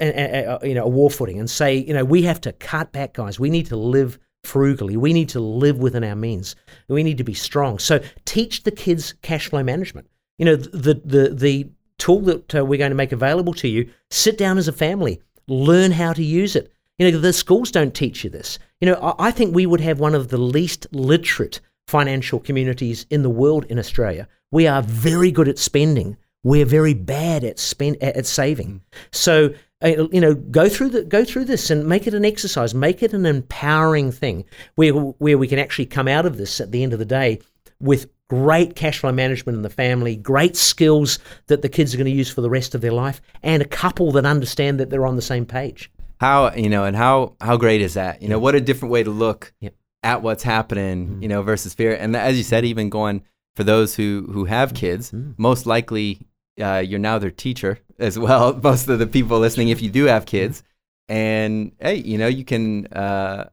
a- 0.00 0.58
a- 0.60 0.68
you 0.68 0.74
know, 0.74 0.84
a 0.84 0.88
war 0.88 1.08
footing, 1.08 1.38
and 1.38 1.48
say, 1.48 1.76
you 1.76 1.94
know, 1.94 2.04
we 2.04 2.22
have 2.22 2.40
to 2.42 2.52
cut 2.52 2.92
back, 2.92 3.14
guys. 3.14 3.38
We 3.38 3.48
need 3.48 3.66
to 3.66 3.76
live 3.76 4.18
frugally. 4.44 4.96
We 4.96 5.12
need 5.12 5.28
to 5.30 5.40
live 5.40 5.78
within 5.78 6.02
our 6.02 6.16
means. 6.16 6.56
We 6.88 7.04
need 7.04 7.18
to 7.18 7.24
be 7.24 7.34
strong. 7.34 7.78
So 7.78 8.00
teach 8.24 8.64
the 8.64 8.72
kids 8.72 9.14
cash 9.22 9.48
flow 9.48 9.62
management. 9.62 10.08
You 10.38 10.46
know, 10.46 10.56
the 10.56 10.94
the 11.04 11.28
the 11.32 11.68
tool 11.98 12.22
that 12.22 12.54
uh, 12.56 12.64
we're 12.64 12.78
going 12.78 12.90
to 12.90 12.96
make 12.96 13.12
available 13.12 13.54
to 13.54 13.68
you. 13.68 13.88
Sit 14.10 14.36
down 14.36 14.58
as 14.58 14.66
a 14.66 14.72
family, 14.72 15.22
learn 15.46 15.92
how 15.92 16.12
to 16.12 16.24
use 16.24 16.56
it. 16.56 16.72
You 16.98 17.10
know, 17.10 17.18
the 17.18 17.32
schools 17.32 17.70
don't 17.70 17.94
teach 17.94 18.24
you 18.24 18.30
this. 18.30 18.58
You 18.80 18.86
know, 18.86 18.94
I, 18.94 19.28
I 19.28 19.30
think 19.30 19.54
we 19.54 19.66
would 19.66 19.80
have 19.80 20.00
one 20.00 20.14
of 20.16 20.28
the 20.28 20.38
least 20.38 20.88
literate 20.90 21.60
financial 21.86 22.40
communities 22.40 23.06
in 23.10 23.22
the 23.22 23.30
world 23.30 23.64
in 23.66 23.78
Australia. 23.78 24.28
We 24.50 24.66
are 24.66 24.82
very 24.82 25.30
good 25.30 25.48
at 25.48 25.58
spending. 25.58 26.16
We're 26.44 26.66
very 26.66 26.94
bad 26.94 27.44
at 27.44 27.58
spend 27.58 28.02
at 28.02 28.16
at 28.16 28.26
saving. 28.26 28.82
So 29.12 29.54
uh, 29.82 30.06
you 30.12 30.20
know, 30.20 30.34
go 30.34 30.68
through 30.68 30.90
the 30.90 31.04
go 31.04 31.24
through 31.24 31.44
this 31.44 31.70
and 31.70 31.86
make 31.86 32.06
it 32.06 32.14
an 32.14 32.24
exercise. 32.24 32.74
Make 32.74 33.02
it 33.02 33.12
an 33.12 33.26
empowering 33.26 34.12
thing 34.12 34.44
where 34.76 34.92
where 34.92 35.38
we 35.38 35.48
can 35.48 35.58
actually 35.58 35.86
come 35.86 36.08
out 36.08 36.26
of 36.26 36.36
this 36.36 36.60
at 36.60 36.70
the 36.70 36.82
end 36.82 36.92
of 36.92 36.98
the 36.98 37.04
day 37.04 37.40
with 37.80 38.08
great 38.28 38.76
cash 38.76 39.00
flow 39.00 39.12
management 39.12 39.56
in 39.56 39.62
the 39.62 39.70
family, 39.70 40.16
great 40.16 40.56
skills 40.56 41.18
that 41.48 41.62
the 41.62 41.68
kids 41.68 41.92
are 41.92 41.98
going 41.98 42.10
to 42.10 42.16
use 42.16 42.30
for 42.30 42.40
the 42.40 42.50
rest 42.50 42.74
of 42.74 42.80
their 42.80 42.92
life, 42.92 43.20
and 43.42 43.60
a 43.60 43.66
couple 43.66 44.12
that 44.12 44.24
understand 44.24 44.80
that 44.80 44.88
they're 44.88 45.06
on 45.06 45.16
the 45.16 45.22
same 45.22 45.44
page. 45.44 45.90
How 46.20 46.52
you 46.54 46.68
know, 46.68 46.84
and 46.84 46.96
how 46.96 47.34
how 47.40 47.56
great 47.56 47.80
is 47.82 47.94
that? 47.94 48.22
You 48.22 48.28
know, 48.28 48.38
what 48.38 48.54
a 48.54 48.60
different 48.60 48.92
way 48.92 49.02
to 49.02 49.10
look 49.10 49.52
Yep. 49.60 49.74
At 50.02 50.22
what's 50.22 50.42
happening. 50.42 51.18
You 51.22 51.28
know, 51.28 51.42
versus 51.42 51.74
fear. 51.74 51.94
And 51.94 52.16
as 52.16 52.36
you 52.36 52.42
said, 52.42 52.64
even 52.64 52.90
going 52.90 53.22
for 53.56 53.64
those 53.64 53.94
who 53.94 54.28
who 54.32 54.44
have 54.46 54.74
kids, 54.74 55.12
most 55.36 55.66
likely 55.66 56.20
uh, 56.60 56.82
you're 56.84 56.98
now 56.98 57.18
their 57.18 57.30
teacher 57.30 57.78
as 57.98 58.18
well. 58.18 58.54
Most 58.62 58.88
of 58.88 58.98
the 58.98 59.06
people 59.06 59.38
listening, 59.38 59.68
if 59.68 59.80
you 59.82 59.90
do 59.90 60.04
have 60.04 60.26
kids, 60.26 60.62
and 61.08 61.72
hey, 61.80 61.96
you 61.96 62.18
know, 62.18 62.28
you 62.28 62.44
can. 62.44 62.86
Uh, 62.88 63.48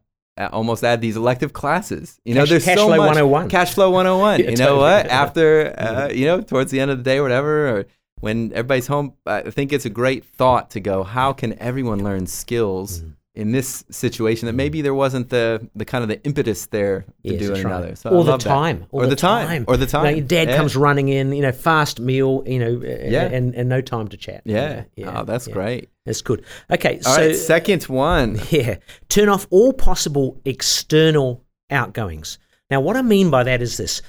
almost 0.54 0.86
add 0.86 1.02
these 1.02 1.18
elective 1.18 1.52
classes. 1.52 2.18
You 2.24 2.34
know, 2.34 2.44
Cash- 2.44 2.50
there's 2.50 2.64
Cash 2.64 2.78
so 2.78 2.88
Flow 2.88 2.96
much 2.96 3.08
101. 3.08 3.50
Cash 3.50 3.74
Flow 3.74 3.90
101. 3.90 4.40
Yeah, 4.44 4.50
you 4.52 4.56
know 4.56 4.78
what? 4.78 5.06
After 5.08 5.78
uh, 5.78 6.08
you 6.14 6.26
know, 6.26 6.40
towards 6.40 6.72
the 6.72 6.80
end 6.80 6.92
of 6.92 6.98
the 6.98 7.04
day 7.04 7.20
whatever, 7.20 7.68
or 7.68 7.86
when 8.22 8.52
everybody's 8.54 8.88
home, 8.88 9.16
I 9.26 9.42
think 9.52 9.74
it's 9.74 9.84
a 9.86 9.90
great 9.90 10.24
thought 10.24 10.70
to 10.72 10.80
go. 10.80 11.04
How 11.04 11.34
can 11.34 11.60
everyone 11.60 12.04
learn 12.04 12.26
skills. 12.28 13.04
In 13.36 13.52
this 13.52 13.86
situation 13.92 14.48
that 14.48 14.54
maybe 14.54 14.82
there 14.82 14.94
wasn't 14.94 15.30
the 15.30 15.66
the 15.76 15.86
kind 15.86 16.04
of 16.04 16.10
the 16.10 16.22
impetus 16.24 16.66
there 16.68 17.02
to 17.02 17.06
Yes, 17.24 17.40
do 17.40 17.52
right. 17.54 17.66
another. 17.66 17.96
So 17.96 18.10
I 18.10 18.14
or 18.14 18.24
the 18.24 18.32
love 18.32 18.44
that. 18.44 18.50
time, 18.50 18.86
or, 18.92 19.06
the 19.08 19.16
time, 19.16 19.66
or 19.68 19.78
the 19.78 19.86
time. 19.86 20.26
dad 20.26 20.50
Yeah. 20.50 20.58
comes 20.58 20.76
running 20.76 21.10
in, 21.10 21.32
you 21.32 21.42
know, 21.44 21.52
fast 21.52 22.00
meal, 22.00 22.44
you 22.46 22.60
know, 22.60 22.82
Yeah. 22.84 23.26
and, 23.26 23.54
and 23.54 23.70
no 23.70 23.82
time 23.82 24.08
to 24.10 24.18
chat. 24.18 24.42
Yeah. 24.46 24.84
yeah, 24.96 25.22
oh, 25.22 25.26
that's 25.26 25.48
yeah. 25.48 25.54
great. 25.54 25.90
That's 26.06 26.22
good. 26.22 26.44
Okay, 26.72 27.00
All 27.06 27.14
so 27.16 27.28
right, 27.28 27.36
second 27.36 27.84
one. 27.84 28.40
Yeah. 28.50 28.78
Turn 29.10 29.30
off 29.30 29.48
all 29.52 29.74
possible 29.74 30.42
external 30.46 31.44
outgoings. 31.70 32.40
Now, 32.72 32.82
what 32.82 32.98
I 32.98 33.04
mean 33.04 33.30
by 33.30 33.44
that 33.44 33.62
is 33.62 33.78
this. 33.78 34.02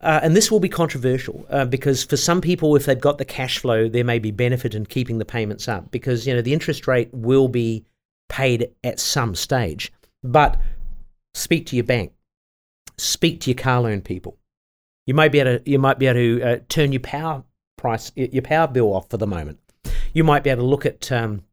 Uh, 0.00 0.20
and 0.22 0.36
this 0.36 0.48
will 0.50 0.60
be 0.60 0.68
controversial 0.68 1.44
uh, 1.50 1.64
because 1.64 2.04
for 2.04 2.16
some 2.16 2.40
people, 2.40 2.76
if 2.76 2.84
they've 2.86 3.00
got 3.00 3.18
the 3.18 3.24
cash 3.24 3.58
flow, 3.58 3.88
there 3.88 4.04
may 4.04 4.18
be 4.20 4.30
benefit 4.30 4.74
in 4.74 4.86
keeping 4.86 5.18
the 5.18 5.24
payments 5.24 5.66
up 5.66 5.90
because 5.90 6.24
you 6.26 6.32
know 6.34 6.40
the 6.42 6.52
interest 6.52 6.86
rate 6.86 7.08
will 7.12 7.48
be 7.48 7.84
paid 8.28 8.70
at 8.84 9.00
some 9.00 9.34
stage. 9.34 9.92
But 10.22 10.60
speak 11.34 11.66
to 11.66 11.76
your 11.76 11.84
bank, 11.84 12.12
speak 12.96 13.40
to 13.40 13.50
your 13.50 13.58
car 13.58 13.80
loan 13.80 14.00
people. 14.00 14.38
You 15.06 15.14
might 15.14 15.32
be 15.32 15.40
able 15.40 15.58
to 15.58 15.70
you 15.70 15.78
might 15.78 15.98
be 15.98 16.06
able 16.06 16.20
to 16.20 16.42
uh, 16.42 16.56
turn 16.68 16.92
your 16.92 17.00
power 17.00 17.42
price 17.78 18.12
your 18.14 18.42
power 18.42 18.66
bill 18.66 18.92
off 18.92 19.08
for 19.08 19.16
the 19.16 19.26
moment. 19.26 19.58
You 20.12 20.24
might 20.24 20.44
be 20.44 20.50
able 20.50 20.64
to 20.64 20.68
look 20.68 20.84
at 20.84 21.10
um, 21.10 21.44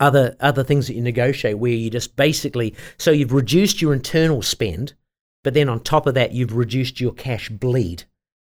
other 0.00 0.36
other 0.40 0.64
things 0.64 0.86
that 0.86 0.94
you 0.94 1.02
negotiate 1.02 1.58
where 1.58 1.72
you 1.72 1.90
just 1.90 2.16
basically 2.16 2.74
so 2.96 3.10
you've 3.10 3.32
reduced 3.32 3.82
your 3.82 3.92
internal 3.92 4.40
spend, 4.40 4.94
but 5.42 5.52
then 5.52 5.68
on 5.68 5.80
top 5.80 6.06
of 6.06 6.14
that 6.14 6.32
you've 6.32 6.56
reduced 6.56 7.00
your 7.00 7.12
cash 7.12 7.50
bleed. 7.50 8.04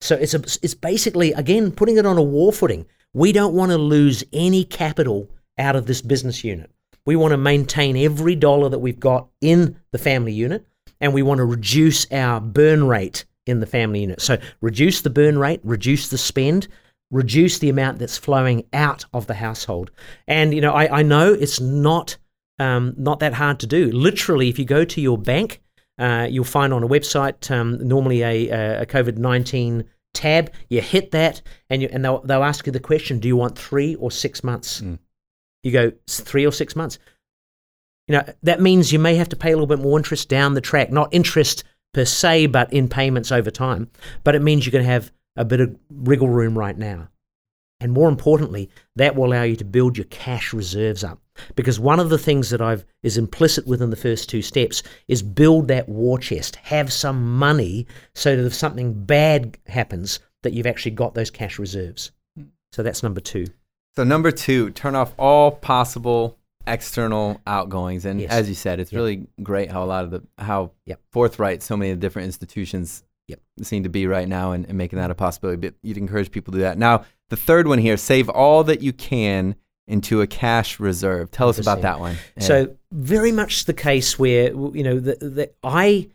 So 0.02 0.16
it's 0.16 0.34
a, 0.34 0.40
it's 0.64 0.74
basically 0.74 1.34
again 1.34 1.72
putting 1.72 1.98
it 1.98 2.06
on 2.06 2.18
a 2.18 2.24
war 2.24 2.52
footing. 2.52 2.86
We 3.14 3.32
don't 3.32 3.54
want 3.54 3.72
to 3.72 3.78
lose 3.78 4.24
any 4.34 4.64
capital 4.64 5.30
out 5.58 5.76
of 5.76 5.86
this 5.86 6.02
business 6.02 6.44
unit. 6.44 6.72
We 7.06 7.16
want 7.16 7.32
to 7.32 7.38
maintain 7.38 7.98
every 7.98 8.36
dollar 8.36 8.70
that 8.70 8.80
we've 8.80 9.00
got 9.00 9.28
in 9.42 9.78
the 9.92 9.98
family 9.98 10.34
unit, 10.34 10.66
and 11.02 11.14
we 11.14 11.24
want 11.24 11.40
to 11.40 11.46
reduce 11.46 12.12
our 12.12 12.40
burn 12.40 12.86
rate 12.86 13.26
in 13.46 13.60
the 13.60 13.66
family 13.66 14.02
unit. 14.02 14.22
So 14.22 14.38
reduce 14.62 15.02
the 15.02 15.10
burn 15.10 15.38
rate, 15.38 15.60
reduce 15.64 16.10
the 16.10 16.18
spend, 16.18 16.68
reduce 17.12 17.60
the 17.60 17.70
amount 17.70 18.00
that's 18.00 18.18
flowing 18.18 18.66
out 18.74 19.06
of 19.14 19.28
the 19.28 19.34
household. 19.34 19.92
And 20.28 20.54
you 20.54 20.62
know, 20.62 20.74
I, 20.74 21.00
I 21.00 21.04
know 21.04 21.34
it's 21.34 21.60
not 21.60 22.18
um, 22.60 22.94
not 22.98 23.20
that 23.20 23.34
hard 23.34 23.60
to 23.62 23.68
do. 23.68 23.92
Literally, 23.92 24.50
if 24.50 24.60
you 24.60 24.66
go 24.66 24.86
to 24.86 25.02
your 25.02 25.18
bank, 25.18 25.62
uh, 25.98 26.28
you'll 26.30 26.44
find 26.44 26.74
on 26.74 26.84
a 26.84 26.88
website 26.88 27.50
um, 27.52 27.86
normally 27.88 28.22
a, 28.22 28.82
a 28.82 28.86
COVID 28.86 29.18
nineteen 29.18 29.86
tab. 30.14 30.52
You 30.70 30.82
hit 30.82 31.12
that, 31.12 31.42
and 31.70 31.82
you, 31.82 31.90
and 31.92 32.04
they'll 32.04 32.22
they'll 32.22 32.44
ask 32.44 32.66
you 32.66 32.72
the 32.72 32.80
question: 32.80 33.20
Do 33.20 33.28
you 33.28 33.38
want 33.38 33.58
three 33.58 33.96
or 33.96 34.12
six 34.12 34.44
months? 34.44 34.82
You 35.64 35.72
go 35.72 35.92
three 36.08 36.46
or 36.46 36.52
six 36.52 36.76
months. 36.76 37.00
You 38.08 38.16
know 38.16 38.24
that 38.44 38.62
means 38.62 38.92
you 38.92 39.00
may 39.00 39.16
have 39.16 39.30
to 39.30 39.36
pay 39.36 39.52
a 39.52 39.56
little 39.56 39.68
bit 39.68 39.80
more 39.80 39.98
interest 39.98 40.30
down 40.30 40.54
the 40.54 40.62
track. 40.62 40.92
Not 40.92 41.14
interest 41.14 41.64
per 41.94 42.06
se, 42.06 42.48
but 42.48 42.72
in 42.74 42.88
payments 42.88 43.32
over 43.32 43.52
time. 43.52 43.90
But 44.24 44.36
it 44.36 44.42
means 44.42 44.66
you're 44.66 44.72
going 44.72 44.86
to 44.86 44.92
have 44.92 45.12
a 45.36 45.46
bit 45.46 45.60
of 45.60 45.76
wriggle 45.90 46.30
room 46.30 46.58
right 46.58 46.78
now. 46.78 47.10
And 47.82 47.94
more 47.94 48.10
importantly, 48.10 48.70
that 48.98 49.16
will 49.16 49.26
allow 49.26 49.44
you 49.44 49.56
to 49.56 49.64
build 49.64 49.98
your 49.98 50.06
cash 50.06 50.54
reserves 50.54 51.04
up. 51.04 51.22
Because 51.56 51.80
one 51.80 52.00
of 52.00 52.10
the 52.10 52.18
things 52.18 52.50
that 52.50 52.62
I've 52.62 52.86
is 53.04 53.18
implicit 53.18 53.66
within 53.66 53.90
the 53.90 53.96
first 53.96 54.28
two 54.28 54.42
steps 54.42 54.84
is 55.08 55.24
build 55.24 55.70
that 55.70 55.88
war 55.88 56.20
chest. 56.20 56.58
Have 56.58 56.92
some 56.92 57.38
money 57.38 57.88
so 58.14 58.36
that 58.36 58.46
if 58.46 58.54
something 58.54 59.06
bad 59.06 59.58
happens, 59.68 60.20
that 60.44 60.52
you've 60.52 60.68
actually 60.68 60.92
got 60.92 61.14
those 61.14 61.32
cash 61.32 61.58
reserves. 61.58 62.12
Hmm. 62.36 62.46
So 62.74 62.84
that's 62.84 63.04
number 63.04 63.22
two. 63.22 63.46
So 63.96 64.04
number 64.04 64.32
two, 64.32 64.70
turn 64.72 64.96
off 64.96 65.14
all 65.18 65.52
possible 65.52 66.38
external 66.68 67.42
outgoings, 67.48 68.06
and 68.06 68.22
Yes. 68.22 68.32
as 68.32 68.50
you 68.50 68.56
said, 68.56 68.80
it's 68.80 68.92
Yep. 68.92 68.98
really 69.00 69.28
great 69.42 69.72
how 69.72 69.84
a 69.84 69.86
lot 69.88 70.04
of 70.04 70.12
the 70.12 70.22
how 70.38 70.72
Yep. 70.86 71.00
forthright 71.12 71.64
so 71.64 71.76
many 71.76 71.92
of 71.92 72.00
the 72.00 72.02
different 72.02 72.28
institutions 72.28 73.04
Yep. 73.28 73.40
seem 73.64 73.84
to 73.84 73.90
be 73.90 74.06
right 74.08 74.28
now, 74.28 74.52
and, 74.52 74.66
and 74.68 74.78
making 74.78 74.98
that 75.00 75.10
a 75.12 75.16
possibility. 75.16 75.58
But 75.60 75.76
you'd 75.82 75.98
encourage 75.98 76.32
people 76.32 76.52
to 76.52 76.58
do 76.60 76.64
that. 76.64 76.78
Now, 76.78 77.06
the 77.30 77.36
third 77.38 77.68
one 77.68 77.80
here: 77.80 77.98
save 77.98 78.30
all 78.30 78.64
that 78.66 78.82
you 78.82 78.94
can 78.94 79.56
into 79.88 80.22
a 80.22 80.28
cash 80.28 80.80
reserve. 80.80 81.32
Tell 81.32 81.50
us 81.50 81.58
about 81.58 81.82
that 81.82 82.00
one. 82.00 82.18
Yeah. 82.38 82.44
So 82.44 82.76
very 82.92 83.32
much 83.32 83.66
the 83.66 83.74
case 83.74 84.20
where 84.20 84.50
you 84.54 84.84
know 84.84 85.00
that 85.00 85.20
that 85.22 85.56
I. 85.64 86.10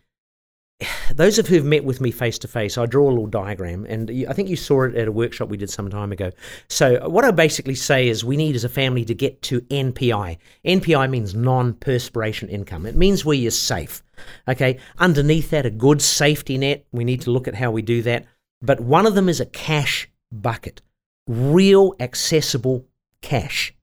Those 1.15 1.39
of 1.39 1.47
who 1.47 1.57
have 1.57 1.65
met 1.65 1.85
with 1.85 2.01
me 2.01 2.11
face 2.11 2.39
to 2.41 2.49
face, 2.49 2.79
I 2.79 2.87
draw 2.87 3.09
a 3.09 3.11
little 3.11 3.27
diagram, 3.27 3.85
and 3.87 4.11
I 4.29 4.33
think 4.33 4.49
you 4.49 4.57
saw 4.57 4.85
it 4.85 4.95
at 4.95 5.09
a 5.09 5.13
workshop 5.13 5.49
we 5.49 5.57
did 5.57 5.71
some 5.71 5.91
time 5.91 6.13
ago. 6.13 6.31
So 6.69 7.09
what 7.09 7.25
I 7.25 7.31
basically 7.31 7.75
say 7.75 8.09
is, 8.09 8.25
we 8.25 8.37
need 8.37 8.55
as 8.55 8.65
a 8.65 8.69
family 8.69 9.05
to 9.05 9.15
get 9.15 9.43
to 9.43 9.61
NPI. 9.63 10.39
NPI 10.65 11.11
means 11.11 11.35
non-perspiration 11.35 12.49
income. 12.49 12.87
It 12.87 12.97
means 12.97 13.25
where 13.25 13.37
you're 13.37 13.51
safe. 13.51 14.03
Okay, 14.49 14.79
underneath 14.99 15.51
that, 15.51 15.67
a 15.67 15.71
good 15.71 16.01
safety 16.01 16.59
net. 16.59 16.87
We 16.93 17.05
need 17.05 17.23
to 17.23 17.31
look 17.31 17.49
at 17.49 17.55
how 17.55 17.71
we 17.71 17.83
do 17.83 18.03
that. 18.03 18.27
But 18.63 18.81
one 18.81 19.07
of 19.07 19.15
them 19.15 19.29
is 19.29 19.41
a 19.41 19.47
cash 19.47 20.09
bucket, 20.33 20.81
real 21.27 21.95
accessible 22.01 22.87
cash. 23.21 23.75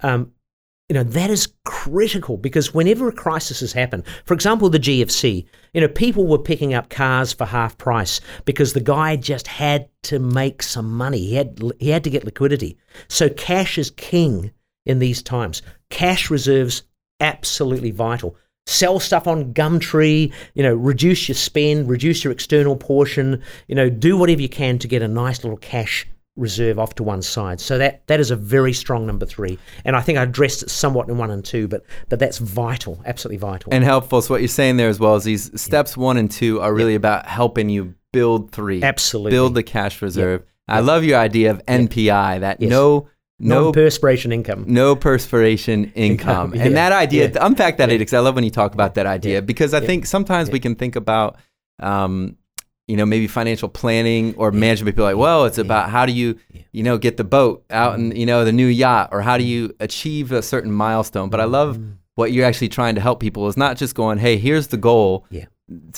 Um, 0.00 0.32
you 0.92 0.98
know 0.98 1.04
that 1.04 1.30
is 1.30 1.48
critical 1.64 2.36
because 2.36 2.74
whenever 2.74 3.08
a 3.08 3.12
crisis 3.12 3.60
has 3.60 3.72
happened 3.72 4.04
for 4.26 4.34
example 4.34 4.68
the 4.68 4.78
gfc 4.78 5.46
you 5.72 5.80
know 5.80 5.88
people 5.88 6.26
were 6.26 6.36
picking 6.36 6.74
up 6.74 6.90
cars 6.90 7.32
for 7.32 7.46
half 7.46 7.78
price 7.78 8.20
because 8.44 8.74
the 8.74 8.80
guy 8.80 9.16
just 9.16 9.46
had 9.46 9.88
to 10.02 10.18
make 10.18 10.62
some 10.62 10.92
money. 10.92 11.18
He 11.18 11.34
had 11.34 11.60
he 11.78 11.90
had 11.90 12.04
to 12.04 12.10
get 12.10 12.24
liquidity. 12.24 12.76
So 13.08 13.28
cash 13.28 13.78
is 13.78 13.90
king 13.90 14.52
in 14.84 14.98
these 14.98 15.22
times. 15.22 15.62
Cash 15.90 16.30
reserves 16.30 16.82
absolutely 17.20 17.90
vital. 17.90 18.36
Sell 18.66 19.00
stuff 19.00 19.26
on 19.26 19.52
gumtree 19.54 20.32
you 20.54 20.62
know 20.62 20.74
reduce 20.74 21.28
your 21.28 21.34
spend 21.34 21.88
reduce 21.88 22.22
your 22.22 22.32
external 22.32 22.76
portion 22.76 23.42
you 23.66 23.74
know 23.74 23.90
do 23.90 24.16
whatever 24.16 24.40
you 24.40 24.48
can 24.48 24.78
to 24.78 24.86
get 24.86 25.02
a 25.02 25.08
nice 25.08 25.42
little 25.42 25.58
cash 25.58 26.06
reserve 26.36 26.78
off 26.78 26.94
to 26.96 27.02
one 27.02 27.20
side. 27.22 27.60
So 27.60 27.78
that 27.78 28.06
that 28.06 28.20
is 28.20 28.30
a 28.30 28.36
very 28.36 28.72
strong 28.72 29.06
number 29.06 29.26
three. 29.26 29.58
And 29.84 29.94
I 29.96 30.00
think 30.00 30.18
I 30.18 30.22
addressed 30.22 30.62
it 30.62 30.70
somewhat 30.70 31.08
in 31.08 31.18
one 31.18 31.30
and 31.30 31.44
two, 31.44 31.68
but 31.68 31.84
but 32.08 32.18
that's 32.18 32.38
vital, 32.38 33.00
absolutely 33.04 33.36
vital. 33.38 33.72
and 33.72 33.84
helpful. 33.84 34.22
So 34.22 34.34
what 34.34 34.40
you're 34.40 34.48
saying 34.48 34.76
there 34.78 34.88
as 34.88 34.98
well 34.98 35.14
is 35.16 35.24
these 35.24 35.60
steps 35.60 35.96
one 35.96 36.16
and 36.16 36.30
two 36.30 36.60
are 36.60 36.72
really 36.72 36.94
about 36.94 37.26
helping 37.26 37.68
you 37.68 37.94
build 38.12 38.50
three, 38.52 38.82
absolutely. 38.82 39.30
build 39.32 39.54
the 39.54 39.62
cash 39.62 40.00
reserve. 40.02 40.42
I 40.68 40.80
love 40.80 41.04
your 41.04 41.18
idea 41.18 41.50
of 41.50 41.64
NPI, 41.66 42.40
that 42.40 42.60
Yes. 42.60 42.70
no 42.70 43.08
no 43.38 43.64
non-perspiration 43.64 44.30
income. 44.32 44.64
no 44.68 44.94
perspiration 44.94 45.90
income. 45.96 46.54
Yeah, 46.54 46.62
And 46.64 46.76
that 46.76 46.92
idea, 46.92 47.28
yeah. 47.28 47.44
unpack 47.44 47.76
that 47.78 47.88
idea 47.88 47.98
because 47.98 48.14
I 48.14 48.20
love 48.20 48.36
when 48.36 48.44
you 48.44 48.50
talk 48.50 48.72
about 48.72 48.94
that 48.94 49.06
idea 49.06 49.34
Yeah, 49.34 49.40
because 49.40 49.74
I 49.74 49.80
yeah, 49.80 49.86
think 49.86 50.06
sometimes 50.06 50.48
we 50.50 50.60
can 50.60 50.76
think 50.76 50.94
about, 50.94 51.36
um, 51.80 52.36
you 52.92 52.96
know, 52.98 53.06
maybe 53.14 53.26
financial 53.40 53.68
planning 53.80 54.24
or 54.36 54.52
management. 54.52 54.94
People 54.94 55.04
are 55.06 55.12
like, 55.14 55.20
well, 55.26 55.40
it's 55.48 55.58
about 55.66 55.84
how 55.96 56.04
do 56.06 56.12
you, 56.12 56.28
you 56.72 56.82
know, 56.86 56.96
get 57.06 57.14
the 57.16 57.24
boat 57.36 57.64
out 57.70 57.92
and 57.98 58.06
you 58.20 58.26
know 58.30 58.44
the 58.44 58.52
new 58.62 58.66
yacht, 58.84 59.08
or 59.12 59.20
how 59.28 59.36
do 59.38 59.44
you 59.44 59.60
achieve 59.80 60.26
a 60.32 60.42
certain 60.42 60.72
milestone. 60.84 61.28
But 61.30 61.40
I 61.40 61.44
love 61.58 61.70
Mm-hmm. 61.76 61.92
what 62.16 62.28
you're 62.32 62.46
actually 62.50 62.68
trying 62.68 62.94
to 62.96 63.00
help 63.08 63.18
people 63.26 63.48
is 63.48 63.56
not 63.56 63.78
just 63.82 63.94
going, 63.94 64.18
hey, 64.18 64.36
here's 64.46 64.66
the 64.68 64.76
goal 64.90 65.24
Yeah. 65.30 65.46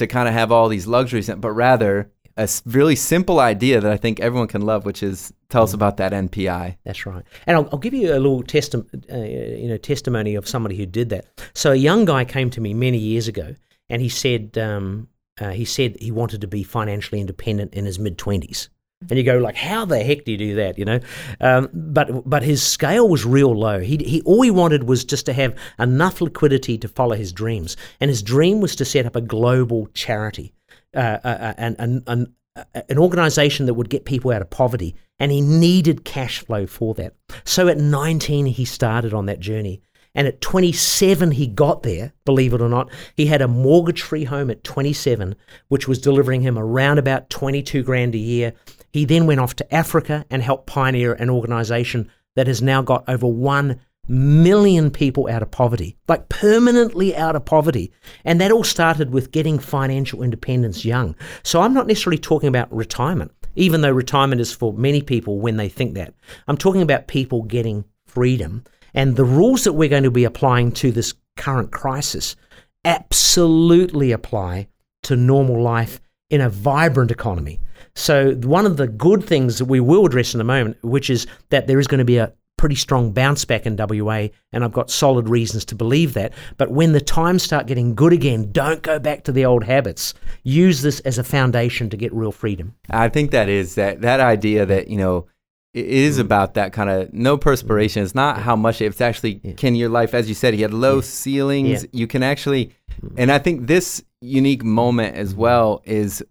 to 0.01 0.07
kind 0.07 0.29
of 0.29 0.35
have 0.41 0.53
all 0.53 0.69
these 0.69 0.87
luxuries, 0.97 1.29
but 1.47 1.51
rather 1.69 2.11
a 2.37 2.49
really 2.79 2.97
simple 2.97 3.39
idea 3.53 3.81
that 3.81 3.93
I 3.93 3.97
think 3.97 4.19
everyone 4.21 4.49
can 4.49 4.63
love, 4.63 4.85
which 4.85 5.03
is 5.03 5.33
tell 5.49 5.63
us 5.63 5.73
about 5.73 5.97
that 5.99 6.13
NPI. 6.13 6.77
That's 6.85 7.07
right. 7.07 7.25
And 7.47 7.57
I'll, 7.57 7.69
I'll 7.73 7.79
give 7.87 7.95
you 7.95 8.09
a 8.13 8.21
little 8.25 8.43
testi- 8.43 8.85
uh, 9.13 9.61
you 9.63 9.69
know, 9.69 9.77
testimony 9.79 10.35
of 10.37 10.45
somebody 10.49 10.77
who 10.77 10.87
did 10.87 11.09
that. 11.11 11.25
So 11.55 11.71
a 11.73 11.77
young 11.89 12.05
guy 12.05 12.25
came 12.25 12.51
to 12.51 12.61
me 12.61 12.75
many 12.75 12.99
years 12.99 13.27
ago, 13.29 13.55
and 13.91 14.03
he 14.03 14.09
said 14.09 14.57
um, 14.59 15.09
uh, 15.41 15.51
he 15.51 15.65
said 15.65 15.97
he 16.01 16.11
wanted 16.11 16.41
to 16.41 16.47
be 16.47 16.63
financially 16.63 17.21
independent 17.21 17.75
in 17.75 17.85
his 17.85 17.99
mid 17.99 18.19
twenties. 18.19 18.69
And 19.11 19.19
you 19.19 19.25
go 19.25 19.37
like, 19.39 19.57
how 19.57 19.85
the 19.85 20.03
heck 20.03 20.25
do 20.25 20.33
you 20.33 20.39
do 20.39 20.55
that? 20.55 20.79
You 20.79 20.85
know, 20.87 21.01
um, 21.41 21.69
but 21.73 22.29
but 22.29 22.43
his 22.43 22.63
scale 22.63 23.09
was 23.09 23.27
real 23.27 23.55
low. 23.55 23.81
He 23.81 23.97
he 23.99 24.23
all 24.23 24.43
he 24.43 24.51
wanted 24.51 24.85
was 24.85 25.05
just 25.05 25.27
to 25.27 25.33
have 25.33 25.55
enough 25.79 26.21
liquidity 26.21 26.79
to 26.79 26.89
follow 26.89 27.17
his 27.17 27.33
dreams, 27.33 27.77
and 28.01 28.09
his 28.09 28.23
dream 28.23 28.61
was 28.61 28.75
to 28.77 28.85
set 28.85 29.05
up 29.05 29.17
a 29.17 29.21
global 29.21 29.89
charity, 29.95 30.55
uh, 30.95 31.19
uh, 31.23 31.55
and 31.59 31.77
an, 31.79 32.03
an 32.07 32.35
an 32.75 32.99
organization 32.99 33.67
that 33.67 33.75
would 33.75 33.91
get 33.91 34.05
people 34.05 34.31
out 34.31 34.41
of 34.41 34.49
poverty, 34.49 34.95
and 35.19 35.33
he 35.33 35.41
needed 35.41 36.05
cash 36.05 36.39
flow 36.39 36.67
for 36.67 36.95
that. 36.95 37.15
So 37.45 37.69
at 37.69 37.79
19, 37.79 38.47
he 38.47 38.65
started 38.65 39.13
on 39.13 39.27
that 39.27 39.41
journey. 39.41 39.83
And 40.15 40.29
at 40.29 40.41
27, 40.41 41.33
he 41.33 41.47
got 41.47 41.83
there, 41.83 42.13
believe 42.25 42.55
it 42.55 42.61
or 42.61 42.69
not. 42.69 42.91
He 43.17 43.27
had 43.27 43.43
a 43.43 43.49
mortgage 43.49 44.03
free 44.03 44.25
home 44.25 44.51
at 44.51 44.63
27, 44.63 45.35
which 45.69 45.89
was 45.89 46.01
delivering 46.01 46.43
him 46.43 46.59
around 46.59 46.99
about 46.99 47.31
22 47.31 47.83
grand 47.83 48.15
a 48.15 48.19
year. 48.19 48.53
He 48.93 49.05
then 49.05 49.27
went 49.27 49.41
off 49.41 49.57
to 49.57 49.75
Africa 49.75 50.25
and 50.31 50.43
helped 50.43 50.67
pioneer 50.67 51.15
an 51.15 51.31
organization 51.31 52.11
that 52.37 52.47
has 52.47 52.63
now 52.63 52.83
got 52.83 53.05
over 53.09 53.27
1 53.27 53.81
million 54.07 54.91
people 54.91 55.29
out 55.29 55.43
of 55.43 55.51
poverty, 55.51 55.97
like 56.09 56.29
permanently 56.29 57.17
out 57.17 57.37
of 57.37 57.45
poverty. 57.45 57.93
And 58.25 58.41
that 58.41 58.53
all 58.53 58.65
started 58.65 59.11
with 59.11 59.33
getting 59.33 59.59
financial 59.59 60.23
independence 60.23 60.85
young. 60.85 61.17
So 61.43 61.61
I'm 61.61 61.75
not 61.75 61.87
necessarily 61.87 62.19
talking 62.19 62.49
about 62.49 62.73
retirement, 62.73 63.33
even 63.57 63.81
though 63.81 63.91
retirement 63.91 64.41
is 64.41 64.53
for 64.53 64.73
many 64.73 65.03
people 65.03 65.41
when 65.41 65.57
they 65.57 65.69
think 65.69 65.95
that. 65.95 66.15
I'm 66.47 66.57
talking 66.57 66.83
about 66.83 67.09
people 67.09 67.43
getting 67.43 67.85
freedom. 68.07 68.65
And 68.95 69.17
the 69.17 69.25
rules 69.25 69.65
that 69.65 69.73
we're 69.73 69.89
going 69.89 70.05
to 70.05 70.11
be 70.11 70.25
applying 70.25 70.73
to 70.73 70.93
this 70.93 71.15
current 71.37 71.73
crisis 71.73 72.37
absolutely 72.85 74.13
apply 74.13 74.69
to 75.03 75.17
normal 75.17 75.61
life 75.63 76.01
in 76.31 76.41
a 76.41 76.51
vibrant 76.51 77.11
economy. 77.11 77.61
So, 77.97 78.35
one 78.35 78.67
of 78.67 78.77
the 78.77 78.89
good 78.89 79.25
things 79.25 79.59
that 79.59 79.67
we 79.67 79.81
will 79.81 80.07
address 80.07 80.35
in 80.35 80.41
a 80.41 80.45
moment, 80.45 80.77
which 80.83 81.11
is 81.11 81.27
that 81.51 81.67
there 81.67 81.79
is 81.79 81.87
going 81.87 81.99
to 81.99 82.05
be 82.05 82.19
a 82.19 82.33
pretty 82.57 82.75
strong 82.75 83.13
bounce 83.13 83.45
back 83.45 83.67
in 83.67 83.77
WA, 83.77 84.29
and 84.53 84.65
I've 84.65 84.73
got 84.73 84.91
solid 84.91 85.29
reasons 85.29 85.65
to 85.67 85.75
believe 85.75 86.15
that. 86.15 86.33
But 86.57 86.71
when 86.71 86.93
the 86.93 87.01
times 87.01 87.43
start 87.43 87.67
getting 87.67 87.95
good 87.95 88.13
again, 88.13 88.53
don't 88.53 88.83
go 88.83 88.99
back 88.99 89.25
to 89.25 89.33
the 89.33 89.45
old 89.45 89.65
habits. 89.65 90.15
Use 90.45 90.83
this 90.83 91.01
as 91.01 91.19
a 91.19 91.25
foundation 91.25 91.91
to 91.91 91.97
get 91.97 92.13
real 92.13 92.33
freedom. 92.33 92.75
I 92.91 93.09
think 93.09 93.33
that 93.33 93.49
is 93.49 93.75
that 93.75 94.01
that 94.01 94.21
idea 94.21 94.67
that 94.67 94.89
you 94.89 94.97
know 94.97 95.27
it 95.75 95.87
is 95.87 96.17
hmm. 96.17 96.23
about 96.23 96.55
that 96.55 96.73
kind 96.73 96.89
of 96.89 97.13
no 97.13 97.37
perspiration. 97.37 98.03
It's 98.03 98.15
not 98.15 98.39
how 98.39 98.57
much 98.57 98.81
it's 98.81 99.01
actually 99.01 99.35
can 99.57 99.75
your 99.75 99.91
life, 99.91 100.15
as 100.15 100.29
you 100.29 100.35
said, 100.35 100.55
he 100.55 100.63
had 100.63 100.73
low 100.73 101.01
ceilings. 101.01 101.83
Yeah. 101.83 101.89
You 101.93 102.07
can 102.07 102.23
actually, 102.23 102.73
hmm. 103.01 103.09
and 103.19 103.33
I 103.33 103.39
think 103.39 103.67
this 103.67 104.03
unique 104.21 104.65
moment 104.65 105.17
as 105.17 105.33
hmm. 105.33 105.41
well 105.41 105.83
is. 105.85 106.25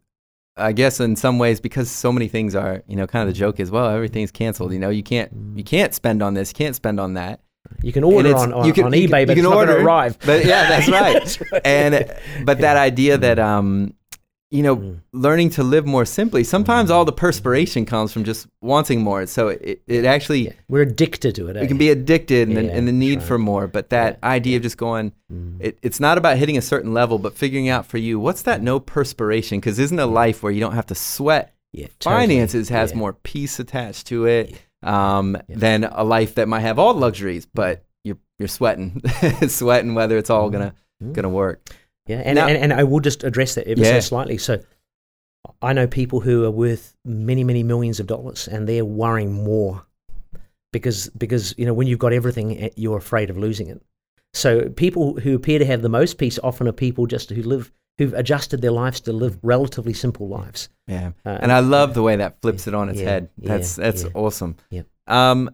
I 0.56 0.71
guess 0.71 0.99
in 0.99 1.15
some 1.15 1.39
ways 1.39 1.60
because 1.60 1.89
so 1.89 2.12
many 2.12 2.27
things 2.27 2.53
are, 2.53 2.84
you 2.86 2.95
know, 2.95 3.08
kind 3.08 3.27
of 3.27 3.34
the 3.34 3.39
joke 3.39 3.60
is, 3.60 3.71
well, 3.71 3.89
everything's 3.89 4.29
canceled. 4.29 4.71
You 4.71 4.77
know, 4.77 4.91
you 4.91 5.01
can't, 5.01 5.32
you 5.56 5.63
can't 5.63 5.95
spend 5.95 6.21
on 6.21 6.36
this, 6.36 6.51
you 6.51 6.53
can't 6.53 6.75
spend 6.75 6.99
on 6.99 7.15
that. 7.15 7.41
You 7.82 7.91
can 7.91 8.03
order 8.03 8.36
on, 8.36 8.53
on, 8.53 8.67
you 8.67 8.71
can- 8.71 8.86
on 8.86 8.93
you 8.93 9.08
eBay, 9.08 9.25
can- 9.25 9.27
but 9.27 9.38
you 9.38 9.41
it's 9.41 9.41
can 9.41 9.43
not 9.45 9.56
going 9.56 9.69
order, 9.69 9.79
to 9.79 9.86
arrive. 9.86 10.17
But 10.23 10.45
yeah, 10.45 10.69
that's 10.69 10.88
right. 10.89 11.13
That's 11.13 11.41
right. 11.41 11.62
and 11.65 12.45
but 12.45 12.60
that 12.60 12.77
idea 12.77 13.17
that 13.17 13.39
um 13.39 13.95
you 14.54 14.62
know 14.62 14.76
Mm. 14.78 15.00
learning 15.13 15.50
to 15.58 15.63
live 15.63 15.86
more 15.96 16.06
simply 16.06 16.44
sometimes 16.44 16.92
all 16.92 17.06
the 17.06 17.12
perspiration 17.26 17.86
comes 17.86 18.13
from 18.13 18.24
just 18.24 18.46
wanting 18.62 19.02
more. 19.02 19.26
So 19.26 19.48
it, 19.50 19.82
it 19.88 20.06
actually 20.06 20.54
We're 20.70 20.84
addicted 20.84 21.34
to 21.36 21.48
it. 21.50 21.56
we 21.56 21.62
eh? 21.62 21.68
can 21.68 21.78
be 21.80 21.89
addicted 21.89 22.48
and, 22.50 22.58
the, 22.58 22.63
Yeah, 22.66 22.76
and 22.78 22.88
the 22.88 22.92
need 22.92 23.20
that's 23.20 23.28
for 23.28 23.39
more 23.39 23.66
but 23.68 23.89
that 23.89 24.20
idea 24.24 24.58
of 24.58 24.63
just 24.63 24.78
going 24.78 25.12
it, 25.60 25.80
it's 25.82 26.00
not 26.00 26.18
about 26.20 26.38
hitting 26.38 26.58
a 26.58 26.62
certain 26.62 26.94
level 26.94 27.18
but 27.18 27.34
figuring 27.36 27.68
out 27.68 27.86
for 27.88 27.98
you 27.98 28.20
what's 28.20 28.44
that 28.44 28.62
no 28.62 28.80
perspiration? 28.80 29.60
Because 29.60 29.80
isn't 29.80 29.98
a 30.00 30.06
life 30.06 30.44
where 30.44 30.52
you 30.52 30.60
don't 30.60 30.76
have 30.76 30.86
to 30.94 30.96
sweat? 30.96 31.54
Yeah, 31.74 31.88
totally. 32.00 32.22
finances 32.28 32.70
has 32.70 32.92
Yeah. 32.92 32.98
more 32.98 33.13
peace 33.13 33.60
attached 33.60 34.06
to 34.08 34.26
it 34.28 34.54
um, 34.84 35.36
than 35.50 35.86
a 35.86 36.04
life 36.04 36.36
that 36.36 36.48
might 36.48 36.60
have 36.70 36.78
all 36.78 36.94
the 36.94 37.00
luxuries 37.00 37.48
but 37.62 37.84
you're, 38.04 38.20
you're 38.38 38.48
sweating. 38.60 39.02
Sweating 39.48 39.96
whether 39.96 40.18
it's 40.18 40.30
all 40.30 40.50
gonna 40.52 40.74
gonna 41.13 41.30
work 41.30 41.58
Yeah, 42.08 42.22
and, 42.26 42.36
Now- 42.36 42.48
and, 42.48 42.58
and 42.58 42.74
I 42.74 42.84
will 42.84 43.00
just 43.00 43.24
address 43.24 43.56
that 43.56 43.68
ever 43.68 43.82
Yeah. 43.82 43.94
so 43.94 44.00
slightly. 44.02 44.38
So 44.38 44.60
I 45.62 45.74
know 45.74 45.88
people 45.88 46.20
who 46.20 46.44
are 46.46 46.52
worth 46.52 46.96
many, 47.06 47.44
many 47.44 47.63
millions 47.63 48.00
of 48.00 48.08
dollars 48.08 48.48
and 48.48 48.68
they're 48.68 48.86
worrying 48.86 49.32
more 49.32 49.86
because, 50.72 51.10
because 51.18 51.54
you 51.58 51.66
know, 51.66 51.74
when 51.74 51.88
you've 51.88 52.00
got 52.00 52.13
everything, 52.13 52.58
eh, 52.62 52.70
you're 52.76 52.98
afraid 52.98 53.30
of 53.30 53.38
losing 53.38 53.68
it. 53.68 53.82
So 54.34 54.70
people 54.70 55.20
who 55.20 55.36
appear 55.36 55.60
to 55.60 55.66
have 55.66 55.82
the 55.82 55.89
most 55.89 56.18
peace 56.18 56.39
often 56.44 56.68
are 56.68 56.72
people 56.74 57.06
just 57.06 57.30
who 57.30 57.44
live, 57.44 57.72
who've 57.98 58.13
adjusted 58.13 58.62
their 58.62 58.72
lives 58.72 59.00
to 59.02 59.13
live 59.13 59.38
relatively 59.44 59.94
simple 59.94 60.28
lives. 60.28 60.70
Yeah, 60.88 61.12
Uh, 61.26 61.38
and 61.42 61.52
I 61.52 61.60
love 61.60 61.94
the 61.94 62.02
way 62.02 62.16
that 62.16 62.42
flips 62.42 62.68
it 62.68 62.74
on 62.74 62.89
its 62.89 63.00
yeah, 63.00 63.06
head. 63.10 63.30
yeah, 63.39 63.50
That's 63.50 63.76
that's 63.76 64.04
yeah. 64.04 64.10
awesome. 64.16 64.56
Yep. 64.72 64.88
Um, 65.08 65.52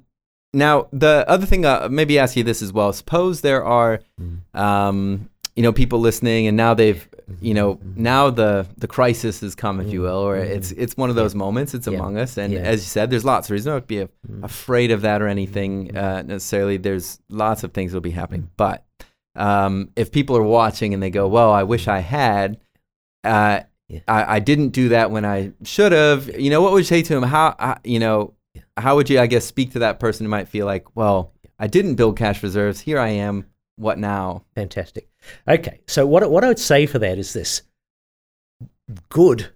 now 0.54 0.88
the 0.94 1.26
other 1.28 1.46
thing, 1.46 1.66
uh, 1.66 1.90
maybe 1.92 2.18
ask 2.18 2.36
you 2.38 2.44
this 2.44 2.62
as 2.62 2.72
well. 2.72 2.94
Suppose 2.94 3.42
there 3.42 3.64
are, 3.64 4.00
Mm. 4.20 4.56
um, 4.60 5.30
you 5.60 5.64
know, 5.64 5.74
people 5.74 6.00
listening, 6.00 6.48
and 6.48 6.56
now 6.56 6.74
they've 6.74 7.06
you 7.42 7.54
know 7.54 7.78
now 7.98 8.30
the 8.30 8.66
the 8.78 8.88
crisis 8.88 9.42
has 9.42 9.56
come, 9.56 9.82
if 9.82 9.92
you 9.92 10.00
will, 10.02 10.22
or 10.30 10.38
it's 10.38 10.72
it's 10.72 10.96
one 10.96 11.10
of 11.10 11.18
those 11.18 11.36
moments. 11.36 11.74
It's 11.74 11.86
Yeah. 11.86 11.96
among 12.00 12.18
us, 12.18 12.38
and 12.38 12.54
Yeah. 12.54 12.60
as 12.62 12.80
you 12.80 12.86
said, 12.88 13.10
there's 13.10 13.26
lots 13.26 13.48
of 13.48 13.52
reasons. 13.52 13.74
not 13.74 13.80
to 13.82 13.86
be 13.88 14.00
a, 14.00 14.10
afraid 14.42 14.90
of 14.92 15.02
that 15.02 15.22
or 15.22 15.28
anything 15.28 15.98
uh, 15.98 16.22
necessarily. 16.22 16.78
There's 16.78 17.20
lots 17.30 17.66
of 17.66 17.74
things 17.74 17.92
that'll 17.92 18.00
be 18.02 18.12
happening, 18.22 18.50
but 18.56 18.86
um, 19.36 19.90
if 19.98 20.14
people 20.14 20.38
are 20.38 20.44
watching 20.60 20.94
and 20.94 21.04
they 21.04 21.10
go, 21.10 21.28
"Well, 21.28 21.52
I 21.52 21.64
wish 21.64 21.90
I 21.90 22.00
had," 22.00 22.58
uh, 23.26 23.60
Yeah. 23.90 24.00
I, 24.08 24.36
I 24.36 24.40
didn't 24.40 24.70
do 24.70 24.90
that 24.90 25.12
when 25.12 25.26
I 25.26 25.52
should 25.64 25.92
have. 25.92 26.40
You 26.40 26.50
know, 26.52 26.62
what 26.62 26.72
would 26.72 26.80
you 26.80 26.84
say 26.96 27.02
to 27.02 27.18
him? 27.18 27.24
How 27.24 27.48
uh, 27.60 27.76
you 27.84 28.00
know? 28.00 28.34
How 28.78 28.96
would 28.96 29.10
you, 29.10 29.20
I 29.20 29.28
guess, 29.28 29.46
speak 29.46 29.74
to 29.74 29.80
that 29.80 30.00
person 30.00 30.26
who 30.26 30.30
might 30.30 30.48
feel 30.48 30.66
like, 30.66 30.86
"Well, 30.96 31.34
I 31.60 31.68
didn't 31.68 31.96
build 31.96 32.16
cash 32.18 32.42
reserves. 32.44 32.80
Here 32.80 32.98
I 33.00 33.10
am. 33.10 33.46
What 33.76 33.98
now?" 33.98 34.44
Fantastic. 34.56 35.08
Okay, 35.48 35.80
so 35.88 36.06
what 36.06 36.30
what 36.30 36.44
I 36.44 36.48
would 36.48 36.60
say 36.60 36.86
for 36.86 37.00
that 37.00 37.18
is 37.18 37.34
this: 37.34 37.62
good. 39.10 39.52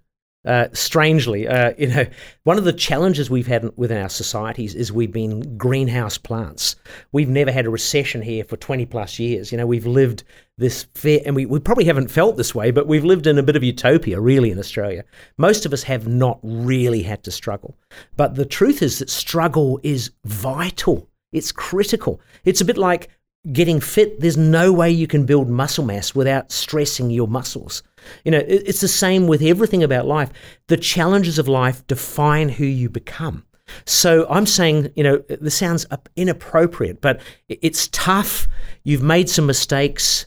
Uh, 0.46 0.68
strangely, 0.74 1.48
uh, 1.48 1.72
you 1.78 1.88
know, 1.88 2.06
one 2.44 2.58
of 2.58 2.66
the 2.66 2.74
challenges 2.74 3.30
we've 3.30 3.48
had 3.48 3.72
within 3.78 4.02
our 4.02 4.10
societies 4.10 4.76
is 4.76 4.92
we've 4.92 5.14
been 5.14 5.58
greenhouse 5.58 6.18
plants. 6.18 6.76
We've 7.14 7.30
never 7.30 7.50
had 7.50 7.66
a 7.66 7.70
recession 7.70 8.22
here 8.22 8.44
for 8.44 8.58
20 8.58 8.86
plus 8.88 9.20
years. 9.20 9.54
You 9.54 9.58
know, 9.58 9.66
we've 9.66 9.86
lived 9.86 10.26
this 10.58 10.84
fair, 10.96 11.22
and 11.26 11.34
we, 11.34 11.46
we 11.46 11.60
probably 11.62 11.86
haven't 11.86 12.12
felt 12.12 12.36
this 12.36 12.54
way, 12.54 12.72
but 12.72 12.88
we've 12.88 13.06
lived 13.06 13.26
in 13.26 13.38
a 13.38 13.44
bit 13.44 13.56
of 13.56 13.64
utopia, 13.64 14.20
really, 14.20 14.52
in 14.52 14.60
Australia. 14.60 15.06
Most 15.38 15.66
of 15.66 15.72
us 15.72 15.84
have 15.84 16.10
not 16.10 16.40
really 16.44 17.04
had 17.04 17.24
to 17.24 17.32
struggle. 17.32 17.78
But 18.18 18.36
the 18.36 18.46
truth 18.46 18.82
is 18.82 19.00
that 19.00 19.10
struggle 19.10 19.80
is 19.82 20.12
vital, 20.26 21.08
it's 21.32 21.54
critical. 21.54 22.20
It's 22.44 22.60
a 22.60 22.66
bit 22.66 22.78
like 22.78 23.10
getting 23.52 23.82
fit, 23.82 24.20
there's 24.20 24.38
no 24.38 24.72
way 24.72 24.90
you 24.90 25.08
can 25.08 25.26
build 25.26 25.50
muscle 25.50 25.84
mass 25.84 26.16
without 26.16 26.52
stressing 26.52 27.10
your 27.10 27.28
muscles. 27.28 27.84
You 28.24 28.32
know, 28.32 28.44
it's 28.48 28.82
the 28.82 28.88
same 28.88 29.28
with 29.28 29.42
everything 29.42 29.84
about 29.84 30.06
life. 30.06 30.32
The 30.68 30.78
challenges 30.78 31.40
of 31.40 31.48
life 31.48 31.86
define 31.88 32.50
who 32.50 32.66
you 32.66 32.90
become. 32.90 33.46
So 33.86 34.28
I'm 34.30 34.46
saying, 34.46 34.92
you 34.96 35.04
know, 35.04 35.18
this 35.30 35.56
sounds 35.56 35.86
inappropriate, 36.16 37.02
but 37.02 37.22
it's 37.48 37.88
tough. 37.90 38.48
You've 38.84 39.04
made 39.04 39.30
some 39.30 39.46
mistakes. 39.46 40.26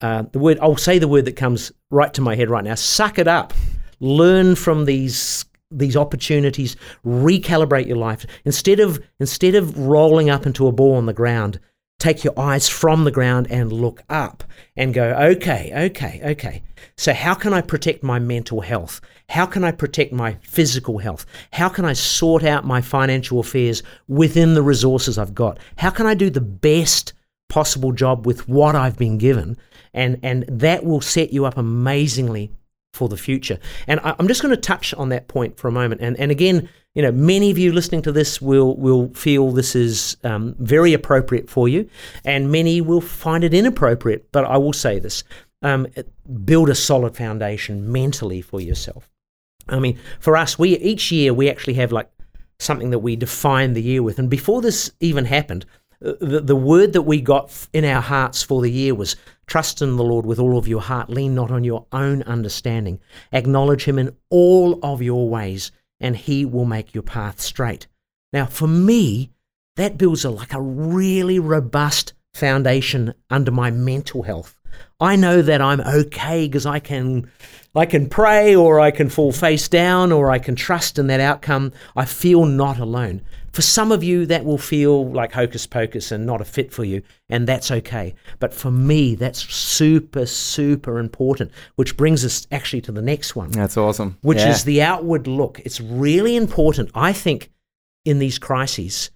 Uh, 0.00 0.22
the 0.32 0.38
word 0.38 0.58
I'll 0.62 0.76
say 0.76 0.98
the 0.98 1.08
word 1.08 1.26
that 1.26 1.36
comes 1.36 1.72
right 1.90 2.12
to 2.14 2.22
my 2.22 2.34
head 2.34 2.48
right 2.48 2.64
now: 2.64 2.74
suck 2.74 3.18
it 3.18 3.28
up. 3.28 3.52
Learn 3.98 4.54
from 4.54 4.86
these 4.86 5.44
these 5.70 5.96
opportunities. 5.96 6.76
Recalibrate 7.04 7.86
your 7.86 7.98
life 7.98 8.24
instead 8.44 8.80
of 8.80 9.02
instead 9.18 9.54
of 9.56 9.76
rolling 9.78 10.30
up 10.30 10.46
into 10.46 10.66
a 10.66 10.72
ball 10.72 10.94
on 10.94 11.06
the 11.06 11.12
ground. 11.12 11.60
Take 12.00 12.24
your 12.24 12.36
eyes 12.38 12.66
from 12.66 13.04
the 13.04 13.10
ground 13.10 13.46
and 13.50 13.70
look 13.70 14.02
up 14.08 14.42
and 14.74 14.94
go, 14.94 15.10
okay, 15.10 15.70
okay, 15.90 16.20
okay. 16.32 16.62
So, 16.96 17.12
how 17.12 17.34
can 17.34 17.52
I 17.52 17.60
protect 17.60 18.02
my 18.02 18.18
mental 18.18 18.62
health? 18.62 19.02
How 19.28 19.44
can 19.44 19.64
I 19.64 19.70
protect 19.70 20.10
my 20.10 20.38
physical 20.40 20.96
health? 20.96 21.26
How 21.52 21.68
can 21.68 21.84
I 21.84 21.92
sort 21.92 22.42
out 22.42 22.64
my 22.64 22.80
financial 22.80 23.38
affairs 23.38 23.82
within 24.08 24.54
the 24.54 24.62
resources 24.62 25.18
I've 25.18 25.34
got? 25.34 25.58
How 25.76 25.90
can 25.90 26.06
I 26.06 26.14
do 26.14 26.30
the 26.30 26.40
best 26.40 27.12
possible 27.50 27.92
job 27.92 28.24
with 28.26 28.48
what 28.48 28.74
I've 28.74 28.96
been 28.96 29.18
given? 29.18 29.58
And, 29.92 30.18
and 30.22 30.46
that 30.48 30.84
will 30.84 31.02
set 31.02 31.34
you 31.34 31.44
up 31.44 31.58
amazingly 31.58 32.50
for 32.94 33.10
the 33.10 33.18
future. 33.18 33.58
And 33.86 34.00
I, 34.00 34.14
I'm 34.18 34.26
just 34.26 34.40
going 34.40 34.54
to 34.54 34.60
touch 34.60 34.94
on 34.94 35.10
that 35.10 35.28
point 35.28 35.58
for 35.58 35.68
a 35.68 35.72
moment. 35.72 36.00
And, 36.00 36.18
and 36.18 36.30
again, 36.30 36.70
you 36.94 37.02
know, 37.02 37.12
many 37.12 37.50
of 37.50 37.58
you 37.58 37.72
listening 37.72 38.02
to 38.02 38.12
this 38.12 38.40
will 38.40 38.76
will 38.76 39.12
feel 39.14 39.52
this 39.52 39.76
is 39.76 40.16
um, 40.24 40.56
very 40.58 40.92
appropriate 40.92 41.48
for 41.48 41.68
you, 41.68 41.88
and 42.24 42.50
many 42.50 42.80
will 42.80 43.00
find 43.00 43.44
it 43.44 43.54
inappropriate. 43.54 44.30
But 44.32 44.44
I 44.44 44.56
will 44.56 44.72
say 44.72 44.98
this: 44.98 45.22
um, 45.62 45.86
build 46.44 46.68
a 46.68 46.74
solid 46.74 47.16
foundation 47.16 47.90
mentally 47.92 48.42
for 48.42 48.60
yourself. 48.60 49.08
I 49.68 49.78
mean, 49.78 49.98
for 50.18 50.36
us, 50.36 50.58
we 50.58 50.76
each 50.78 51.12
year 51.12 51.32
we 51.32 51.48
actually 51.48 51.74
have 51.74 51.92
like 51.92 52.10
something 52.58 52.90
that 52.90 52.98
we 52.98 53.16
define 53.16 53.72
the 53.72 53.82
year 53.82 54.02
with. 54.02 54.18
And 54.18 54.28
before 54.28 54.60
this 54.60 54.90
even 55.00 55.24
happened, 55.24 55.64
uh, 56.04 56.12
the, 56.20 56.40
the 56.40 56.56
word 56.56 56.92
that 56.92 57.02
we 57.02 57.20
got 57.20 57.68
in 57.72 57.84
our 57.84 58.02
hearts 58.02 58.42
for 58.42 58.62
the 58.62 58.70
year 58.70 58.94
was 58.94 59.16
trust 59.46 59.80
in 59.80 59.96
the 59.96 60.04
Lord 60.04 60.26
with 60.26 60.38
all 60.38 60.58
of 60.58 60.68
your 60.68 60.80
heart, 60.80 61.08
lean 61.10 61.34
not 61.34 61.50
on 61.50 61.64
your 61.64 61.86
own 61.92 62.22
understanding, 62.22 63.00
acknowledge 63.32 63.84
Him 63.84 63.98
in 63.98 64.16
all 64.28 64.78
of 64.82 65.02
your 65.02 65.28
ways, 65.28 65.72
and 66.00 66.16
He 66.16 66.44
will 66.44 66.64
make 66.64 66.94
your 66.94 67.02
path 67.02 67.40
straight. 67.40 67.86
Now, 68.32 68.46
for 68.46 68.66
me, 68.68 69.30
that 69.76 69.98
builds 69.98 70.24
a, 70.24 70.30
like 70.30 70.52
a 70.52 70.60
really 70.60 71.38
robust 71.38 72.12
foundation 72.34 73.14
under 73.28 73.50
my 73.50 73.70
mental 73.70 74.22
health. 74.22 74.56
I 75.00 75.16
know 75.16 75.42
that 75.42 75.60
I'm 75.60 75.80
okay 75.80 76.46
because 76.46 76.66
I 76.66 76.78
can 76.78 77.30
I 77.74 77.86
can 77.86 78.08
pray 78.08 78.54
or 78.54 78.80
I 78.80 78.90
can 78.90 79.08
fall 79.08 79.32
face 79.32 79.68
down 79.68 80.10
or 80.12 80.30
I 80.30 80.38
can 80.40 80.56
trust 80.56 80.98
in 80.98 81.06
that 81.06 81.20
outcome. 81.20 81.72
I 81.96 82.04
feel 82.04 82.44
not 82.44 82.78
alone. 82.78 83.20
For 83.52 83.62
some 83.62 83.90
of 83.92 84.02
you 84.04 84.26
that 84.26 84.44
will 84.44 84.58
feel 84.58 85.10
like 85.10 85.32
hocus 85.32 85.66
pocus 85.66 86.12
and 86.12 86.24
not 86.24 86.40
a 86.40 86.44
fit 86.44 86.72
for 86.72 86.84
you 86.84 87.02
and 87.28 87.46
that's 87.46 87.70
okay. 87.70 88.14
But 88.38 88.52
for 88.54 88.70
me 88.70 89.14
that's 89.14 89.40
super 89.52 90.26
super 90.26 90.98
important, 90.98 91.50
which 91.76 91.96
brings 91.96 92.24
us 92.24 92.46
actually 92.50 92.80
to 92.82 92.92
the 92.92 93.02
next 93.02 93.34
one 93.36 93.50
That's 93.50 93.76
awesome. 93.76 94.18
which 94.22 94.38
Yeah. 94.38 94.50
is 94.50 94.64
the 94.64 94.82
outward 94.82 95.26
look. 95.26 95.60
It's 95.64 95.80
really 95.80 96.36
important, 96.36 96.90
I 96.94 97.12
think, 97.12 97.50
in 98.04 98.18
these 98.18 98.38
crises 98.38 99.10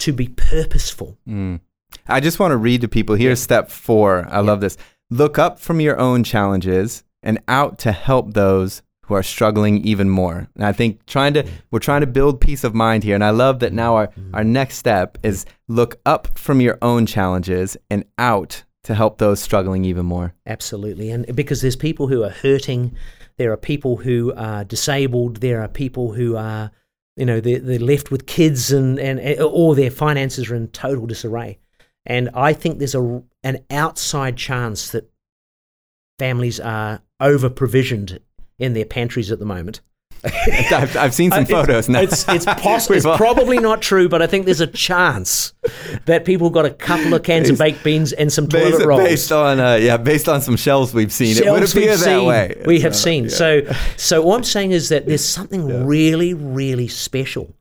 to 0.00 0.12
be 0.12 0.28
purposeful. 0.28 1.16
Mm. 1.28 1.60
I 2.08 2.20
just 2.20 2.38
want 2.38 2.52
to 2.52 2.56
read 2.56 2.80
to 2.82 2.88
people. 2.88 3.14
Here's 3.14 3.40
step 3.40 3.70
four. 3.70 4.26
I 4.30 4.40
love 4.40 4.60
this. 4.60 4.76
Look 5.10 5.38
up 5.38 5.58
from 5.60 5.80
your 5.80 5.98
own 5.98 6.22
challenges 6.24 7.02
and 7.22 7.38
out 7.48 7.78
to 7.80 7.92
help 7.92 8.34
those 8.34 8.82
who 9.06 9.14
are 9.14 9.22
struggling 9.22 9.84
even 9.84 10.08
more. 10.08 10.48
And 10.54 10.64
I 10.64 10.72
think 10.72 11.04
trying 11.06 11.34
to 11.34 11.44
mm. 11.44 11.50
we're 11.70 11.78
trying 11.78 12.00
to 12.00 12.06
build 12.06 12.40
peace 12.40 12.64
of 12.64 12.74
mind 12.74 13.04
here. 13.04 13.14
And 13.14 13.24
I 13.24 13.30
love 13.30 13.60
that 13.60 13.72
now 13.72 13.94
our, 13.94 14.08
mm. 14.08 14.30
our 14.34 14.44
next 14.44 14.76
step 14.76 15.18
is 15.22 15.46
look 15.68 16.00
up 16.04 16.38
from 16.38 16.60
your 16.60 16.78
own 16.82 17.06
challenges 17.06 17.76
and 17.88 18.04
out 18.18 18.64
to 18.84 18.94
help 18.94 19.18
those 19.18 19.40
struggling 19.40 19.84
even 19.84 20.06
more. 20.06 20.34
Absolutely. 20.46 21.10
And 21.10 21.34
because 21.34 21.60
there's 21.60 21.76
people 21.76 22.08
who 22.08 22.22
are 22.22 22.30
hurting, 22.30 22.96
there 23.36 23.52
are 23.52 23.56
people 23.56 23.96
who 23.96 24.32
are 24.36 24.64
disabled, 24.64 25.38
there 25.38 25.60
are 25.62 25.68
people 25.68 26.12
who 26.12 26.36
are, 26.36 26.70
you 27.16 27.26
know, 27.26 27.40
they're, 27.40 27.60
they're 27.60 27.78
left 27.78 28.10
with 28.10 28.26
kids 28.26 28.72
and, 28.72 28.98
and, 28.98 29.20
eh, 29.20 29.40
or 29.42 29.74
their 29.74 29.90
finances 29.90 30.50
are 30.50 30.54
in 30.54 30.68
total 30.68 31.06
disarray. 31.06 31.58
And 32.04 32.30
I 32.34 32.52
think 32.52 32.78
there's 32.78 32.94
a, 32.94 33.22
an 33.42 33.64
outside 33.70 34.36
chance 34.36 34.90
that 34.90 35.10
families 36.18 36.60
are 36.60 37.02
over 37.20 37.48
provisioned 37.50 38.20
in 38.58 38.72
their 38.72 38.84
pantries 38.84 39.30
at 39.30 39.38
the 39.38 39.44
moment. 39.46 39.80
I've, 40.24 40.96
I've 40.96 41.14
seen 41.14 41.30
some 41.30 41.42
Uh, 41.44 41.46
photos 41.46 41.88
now. 41.88 42.00
It's 42.00 42.26
it's, 42.28 42.44
poss- 42.58 42.90
it's 42.90 43.04
probably 43.04 43.58
not 43.58 43.82
true, 43.82 44.08
but 44.08 44.22
I 44.22 44.26
think 44.26 44.44
there's 44.46 44.62
a 44.62 44.66
chance 44.66 45.52
that 46.06 46.24
people 46.24 46.50
got 46.50 46.64
a 46.64 46.70
couple 46.70 47.12
of 47.14 47.22
cans 47.22 47.50
of 47.50 47.58
baked 47.58 47.84
beans 47.84 48.12
and 48.12 48.32
some 48.32 48.48
toilet 48.48 48.72
based, 48.72 48.86
rolls. 48.86 49.02
based 49.02 49.32
on 49.32 49.60
uh, 49.60 49.74
yeah, 49.74 49.98
based 49.98 50.28
on 50.28 50.40
some 50.40 50.56
shelves 50.56 50.94
we've 50.94 51.12
seen, 51.12 51.36
it 51.36 51.40
would 51.50 51.58
Shelves 51.60 51.76
appear 51.76 51.96
that 51.96 51.98
seen, 52.04 52.26
way. 52.26 52.60
We 52.66 52.80
have 52.80 52.96
So, 52.96 53.04
seen. 53.04 53.24
yeah. 53.24 53.30
So, 53.30 53.60
so 53.96 54.22
what 54.22 54.36
I'm 54.38 54.44
saying 54.44 54.72
is 54.72 54.88
that 54.88 55.06
there's 55.06 55.24
something 55.24 55.86
really, 55.86 56.34
really 56.34 56.88
special 56.88 57.54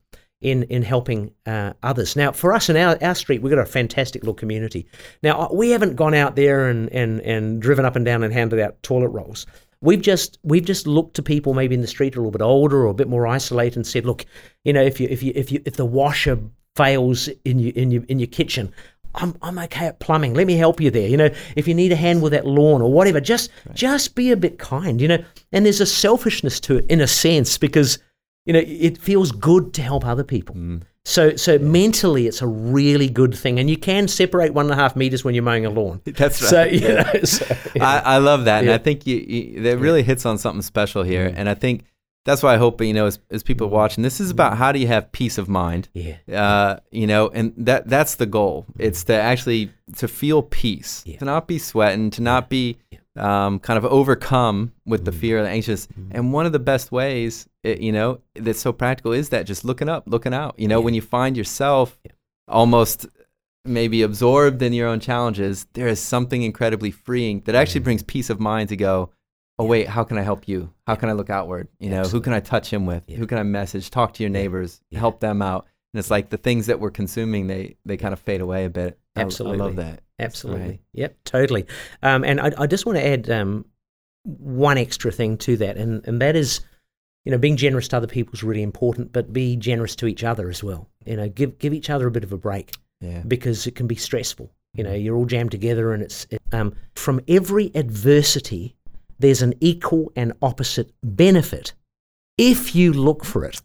in 0.45 0.63
in 0.63 0.84
helping 0.84 1.31
uh, 1.47 1.73
others. 1.81 2.15
Now, 2.15 2.31
for 2.31 2.53
us 2.53 2.69
in 2.69 2.77
our, 2.77 2.97
our 3.01 3.15
street, 3.15 3.41
we've 3.41 3.53
got 3.53 3.60
a 3.60 3.65
fantastic 3.65 4.21
little 4.21 4.36
community. 4.36 4.88
Now, 5.23 5.39
uh, 5.39 5.47
we 5.51 5.71
haven't 5.71 5.95
gone 5.95 6.13
out 6.13 6.36
there 6.36 6.69
and, 6.69 6.88
and, 6.93 7.19
and 7.21 7.62
driven 7.62 7.84
up 7.84 7.95
and 7.95 8.05
down 8.05 8.23
and 8.23 8.31
handed 8.31 8.60
out 8.60 8.81
toilet 8.84 9.10
rolls. 9.10 9.47
We've 9.81 10.01
just 10.01 10.38
we've 10.43 10.63
just 10.63 10.88
looked 10.88 11.15
to 11.15 11.23
people 11.23 11.53
maybe 11.53 11.75
in 11.75 11.81
the 11.81 11.88
street 11.88 12.15
a 12.15 12.19
little 12.19 12.31
bit 12.31 12.41
older 12.41 12.86
or 12.86 12.88
a 12.88 12.93
bit 12.93 13.10
more 13.10 13.27
isolated 13.27 13.75
and 13.75 13.88
said, 13.88 14.05
look, 14.05 14.25
you 14.63 14.71
know, 14.71 14.84
if 14.84 14.99
you 14.99 15.08
if 15.10 15.23
you 15.23 15.31
if 15.36 15.51
you 15.51 15.62
if 15.65 15.75
the 15.75 15.86
washer 15.86 16.39
fails 16.75 17.27
in 17.43 17.60
your 17.60 17.73
in 17.73 17.91
your 17.91 18.03
in 18.03 18.19
your 18.19 18.27
kitchen, 18.27 18.71
I'm 19.15 19.36
I'm 19.41 19.60
okay 19.60 19.88
at 19.88 19.99
plumbing. 19.99 20.34
Let 20.34 20.47
me 20.47 20.55
help 20.55 20.79
you 20.79 20.91
there. 20.91 21.08
You 21.08 21.17
know, 21.17 21.29
if 21.55 21.67
you 21.67 21.73
need 21.73 21.91
a 21.91 21.95
hand 21.95 22.21
with 22.21 22.31
that 22.34 22.45
lawn 22.45 22.81
or 22.81 22.91
whatever, 22.91 23.19
just 23.19 23.49
just 23.73 24.15
be 24.15 24.31
a 24.31 24.38
bit 24.38 24.60
kind. 24.60 25.01
You 25.01 25.08
know, 25.08 25.23
and 25.51 25.65
there's 25.65 25.81
a 25.81 25.86
selfishness 25.86 26.60
to 26.62 26.77
it 26.77 26.86
in 26.88 27.01
a 27.01 27.08
sense 27.08 27.58
because 27.58 27.99
you 28.45 28.53
know 28.53 28.63
it 28.65 28.97
feels 28.97 29.31
good 29.31 29.73
to 29.73 29.81
help 29.81 30.05
other 30.05 30.23
people. 30.23 30.55
Mm. 30.55 30.84
So 31.03 31.36
so 31.36 31.60
mentally, 31.60 32.25
it's 32.25 32.41
a 32.41 32.47
really 32.47 33.10
good 33.10 33.36
thing, 33.36 33.60
and 33.60 33.69
you 33.69 33.77
can 33.77 34.08
separate 34.08 34.53
one 34.53 34.65
and 34.65 34.73
a 34.73 34.75
half 34.75 34.95
meters 34.95 35.23
when 35.23 35.36
you're 35.36 35.43
mowing 35.43 35.65
a 35.65 35.69
lawn. 35.69 36.01
That's 36.05 36.41
right. 36.41 36.49
So 36.49 36.63
you 36.63 36.79
know, 36.81 37.23
so, 37.23 37.45
I, 37.79 37.99
I 37.99 38.17
love 38.17 38.45
that, 38.45 38.63
and 38.63 38.71
I 38.71 38.79
think 38.79 39.05
you, 39.05 39.17
you 39.17 39.62
that 39.63 39.77
really 39.77 40.01
hits 40.01 40.25
on 40.25 40.38
something 40.38 40.63
special 40.63 41.03
here. 41.03 41.29
Mm. 41.29 41.34
And 41.38 41.49
I 41.49 41.53
think 41.53 41.84
that's 42.23 42.41
why 42.41 42.55
I 42.55 42.58
hope 42.58 42.81
you 42.81 42.93
know 42.93 43.05
as, 43.05 43.19
as 43.29 43.43
people 43.43 43.67
mm. 43.67 43.71
watching, 43.71 44.03
this 44.03 44.19
is 44.19 44.31
about 44.31 44.58
how 44.58 44.71
do 44.71 44.79
you 44.79 44.88
have 44.88 45.12
peace 45.12 45.38
of 45.38 45.47
mind. 45.47 45.89
yeah. 45.93 46.17
Uh, 46.31 46.79
you 46.91 47.05
know, 47.05 47.29
and 47.29 47.53
that 47.58 47.88
that's 47.88 48.15
the 48.15 48.25
goal. 48.25 48.65
It's 48.79 49.03
to 49.05 49.13
actually 49.13 49.71
to 49.97 50.08
feel 50.08 50.41
peace, 50.41 51.03
Yeah. 51.05 51.19
to 51.19 51.25
not 51.25 51.47
be 51.47 51.60
sweating, 51.60 52.10
to 52.12 52.23
not 52.23 52.49
be 52.49 52.77
um, 53.15 53.60
kind 53.60 53.77
of 53.77 53.86
overcome 53.86 54.73
with 54.86 55.05
the 55.05 55.12
fear, 55.12 55.41
the 55.43 55.49
anxious. 55.49 55.88
And 56.12 56.34
one 56.34 56.45
of 56.45 56.51
the 56.51 56.60
best 56.60 56.91
ways, 56.91 57.47
it, 57.65 57.82
you 57.82 57.91
know, 57.91 58.19
that's 58.36 58.60
so 58.60 58.71
practical 58.73 59.12
is 59.13 59.30
that 59.30 59.45
just 59.45 59.65
looking 59.65 59.89
up, 59.89 60.04
looking 60.08 60.34
out. 60.34 60.56
You 60.58 60.67
know, 60.67 60.82
when 60.82 60.93
you 60.93 61.01
find 61.01 61.36
yourself 61.38 61.99
almost 62.47 63.06
maybe 63.63 64.01
absorbed 64.04 64.62
in 64.62 64.73
your 64.73 64.88
own 64.88 64.99
challenges, 64.99 65.65
there 65.73 65.88
is 65.88 65.99
something 65.99 66.43
incredibly 66.43 66.91
freeing 66.91 67.41
that 67.45 67.56
actually 67.56 67.82
brings 67.82 68.04
peace 68.04 68.30
of 68.30 68.39
mind 68.39 68.69
to 68.69 68.75
go. 68.78 69.10
oh 69.58 69.65
wait, 69.65 69.88
how 69.88 70.04
can 70.04 70.17
I 70.17 70.21
help 70.21 70.47
you? 70.47 70.69
How 70.86 70.95
can 70.95 71.10
I 71.10 71.13
look 71.13 71.30
outward? 71.30 71.67
You 71.80 71.89
know, 71.89 72.04
who 72.04 72.19
can 72.21 72.34
I 72.34 72.41
touch 72.41 72.69
him 72.71 72.86
with? 72.86 73.04
Yeah. 73.08 73.17
Who 73.17 73.25
can 73.25 73.38
I 73.38 73.43
message? 73.43 73.89
Talk 73.89 74.13
to 74.15 74.23
your 74.23 74.30
neighbors, 74.30 74.82
Yeah. 74.91 74.99
help 74.99 75.19
them 75.21 75.41
out. 75.41 75.65
And 75.93 75.99
it's 75.99 76.12
like 76.12 76.30
the 76.30 76.38
things 76.38 76.65
that 76.67 76.80
we're 76.82 76.91
consuming, 76.91 77.47
they 77.47 77.78
they 77.86 77.95
kind 77.97 78.13
of 78.13 78.19
fade 78.19 78.41
away 78.41 78.65
a 78.65 78.69
bit. 78.69 78.99
I- 79.15 79.21
Absolutely. 79.21 79.60
I, 79.60 79.63
love 79.63 79.75
that. 79.78 80.01
Absolutely. 80.19 80.62
right. 80.67 80.80
Yep, 80.93 81.15
totally. 81.23 81.65
Um, 82.04 82.23
and 82.25 82.39
I, 82.41 82.51
I 82.58 82.67
just 82.67 82.86
want 82.86 82.97
to 82.99 83.06
add 83.08 83.30
um, 83.30 83.65
one 84.23 84.78
extra 84.78 85.12
thing 85.12 85.38
to 85.39 85.58
that, 85.58 85.78
and, 85.78 86.06
and 86.08 86.21
that 86.21 86.36
is, 86.36 86.60
you 87.26 87.32
know, 87.32 87.38
being 87.38 87.58
generous 87.58 87.88
to 87.90 87.98
other 87.98 88.08
people 88.08 88.34
is 88.34 88.44
really 88.44 88.62
important, 88.62 89.12
but 89.12 89.34
be 89.34 89.56
generous 89.56 89.96
to 89.98 90.08
each 90.08 90.24
other 90.24 90.50
as 90.50 90.64
well. 90.64 90.88
You 91.06 91.18
know, 91.18 91.28
give 91.28 91.58
give 91.60 91.74
each 91.74 91.90
other 91.90 92.08
a 92.08 92.12
bit 92.12 92.24
of 92.24 92.32
a 92.32 92.38
break 92.38 92.74
Yeah. 93.02 93.24
because 93.28 93.68
it 93.68 93.76
can 93.76 93.88
be 93.88 93.96
stressful. 93.96 94.52
You 94.74 94.84
know, 94.84 94.94
you're 94.94 95.16
all 95.16 95.26
jammed 95.26 95.52
together, 95.52 95.94
and 95.94 96.04
it's 96.04 96.28
it, 96.30 96.42
um, 96.52 96.76
from 96.96 97.22
every 97.28 97.72
adversity, 97.76 98.76
there's 99.20 99.42
an 99.42 99.54
equal 99.60 100.12
and 100.16 100.34
opposite 100.42 100.92
benefit 101.04 101.74
if 102.38 102.76
you 102.76 102.94
look 102.94 103.26
for 103.26 103.46
it. 103.46 103.62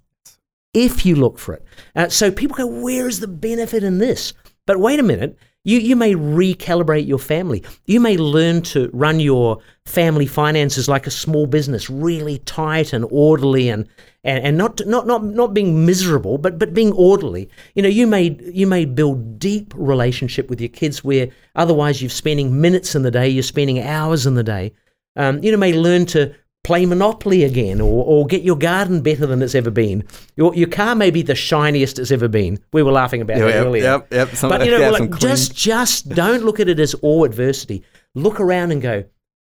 If 0.72 1.04
you 1.04 1.16
look 1.16 1.38
for 1.38 1.54
it. 1.54 1.64
Uh, 1.96 2.08
so 2.08 2.30
people 2.30 2.56
go, 2.56 2.66
where 2.66 3.08
is 3.08 3.18
the 3.18 3.26
benefit 3.26 3.82
in 3.82 3.98
this? 3.98 4.32
But 4.66 4.78
wait 4.78 5.00
a 5.00 5.02
minute. 5.02 5.36
You, 5.62 5.78
you 5.78 5.94
may 5.94 6.14
recalibrate 6.14 7.06
your 7.06 7.18
family. 7.18 7.62
You 7.84 8.00
may 8.00 8.16
learn 8.16 8.62
to 8.62 8.88
run 8.94 9.20
your 9.20 9.58
family 9.84 10.26
finances 10.26 10.88
like 10.88 11.06
a 11.06 11.10
small 11.10 11.46
business, 11.46 11.90
really 11.90 12.38
tight 12.38 12.94
and 12.94 13.04
orderly 13.10 13.68
and, 13.68 13.86
and, 14.24 14.42
and 14.42 14.56
not, 14.56 14.80
not, 14.86 15.06
not, 15.06 15.22
not 15.22 15.52
being 15.52 15.84
miserable, 15.84 16.38
but, 16.38 16.58
but 16.58 16.72
being 16.72 16.92
orderly. 16.92 17.50
You 17.74 17.82
know, 17.82 17.90
you 17.90 18.06
may, 18.06 18.38
you 18.40 18.66
may 18.66 18.86
build 18.86 19.38
deep 19.38 19.74
relationship 19.76 20.48
with 20.48 20.62
your 20.62 20.70
kids 20.70 21.04
where 21.04 21.28
otherwise 21.54 22.00
you're 22.00 22.08
spending 22.08 22.58
minutes 22.58 22.94
in 22.94 23.02
the 23.02 23.10
day, 23.10 23.28
you're 23.28 23.42
spending 23.42 23.80
hours 23.80 24.26
in 24.26 24.36
the 24.36 24.42
day. 24.42 24.72
Um, 25.16 25.42
you 25.42 25.52
know, 25.52 25.58
may 25.58 25.74
learn 25.74 26.06
to 26.06 26.34
play 26.62 26.86
Monopoly 26.86 27.44
again 27.44 27.80
or, 27.80 28.04
or 28.04 28.26
get 28.26 28.42
your 28.42 28.56
garden 28.56 29.02
better 29.02 29.26
than 29.26 29.42
it's 29.42 29.54
ever 29.54 29.70
been. 29.70 30.04
Your, 30.36 30.54
your 30.54 30.68
car 30.68 30.94
may 30.94 31.10
be 31.10 31.22
the 31.22 31.34
shiniest 31.34 31.98
it's 31.98 32.10
ever 32.10 32.28
been. 32.28 32.58
We 32.72 32.82
were 32.82 32.92
laughing 32.92 33.22
about 33.22 33.38
Yeah, 33.38 33.44
that 33.46 33.54
yep, 33.54 33.66
earlier. 33.66 33.82
yep, 33.82 34.12
yep. 34.12 34.28
Some- 34.30 34.50
but 34.50 34.64
you 34.64 34.70
know, 34.78 34.90
like, 34.90 35.18
just 35.18 35.54
just 35.54 36.08
don't 36.10 36.44
look 36.44 36.60
at 36.60 36.68
it 36.68 36.78
as 36.78 36.94
all 36.94 37.24
adversity. 37.24 37.82
Look 38.14 38.40
around 38.40 38.72
and 38.72 38.82
go, 38.82 39.04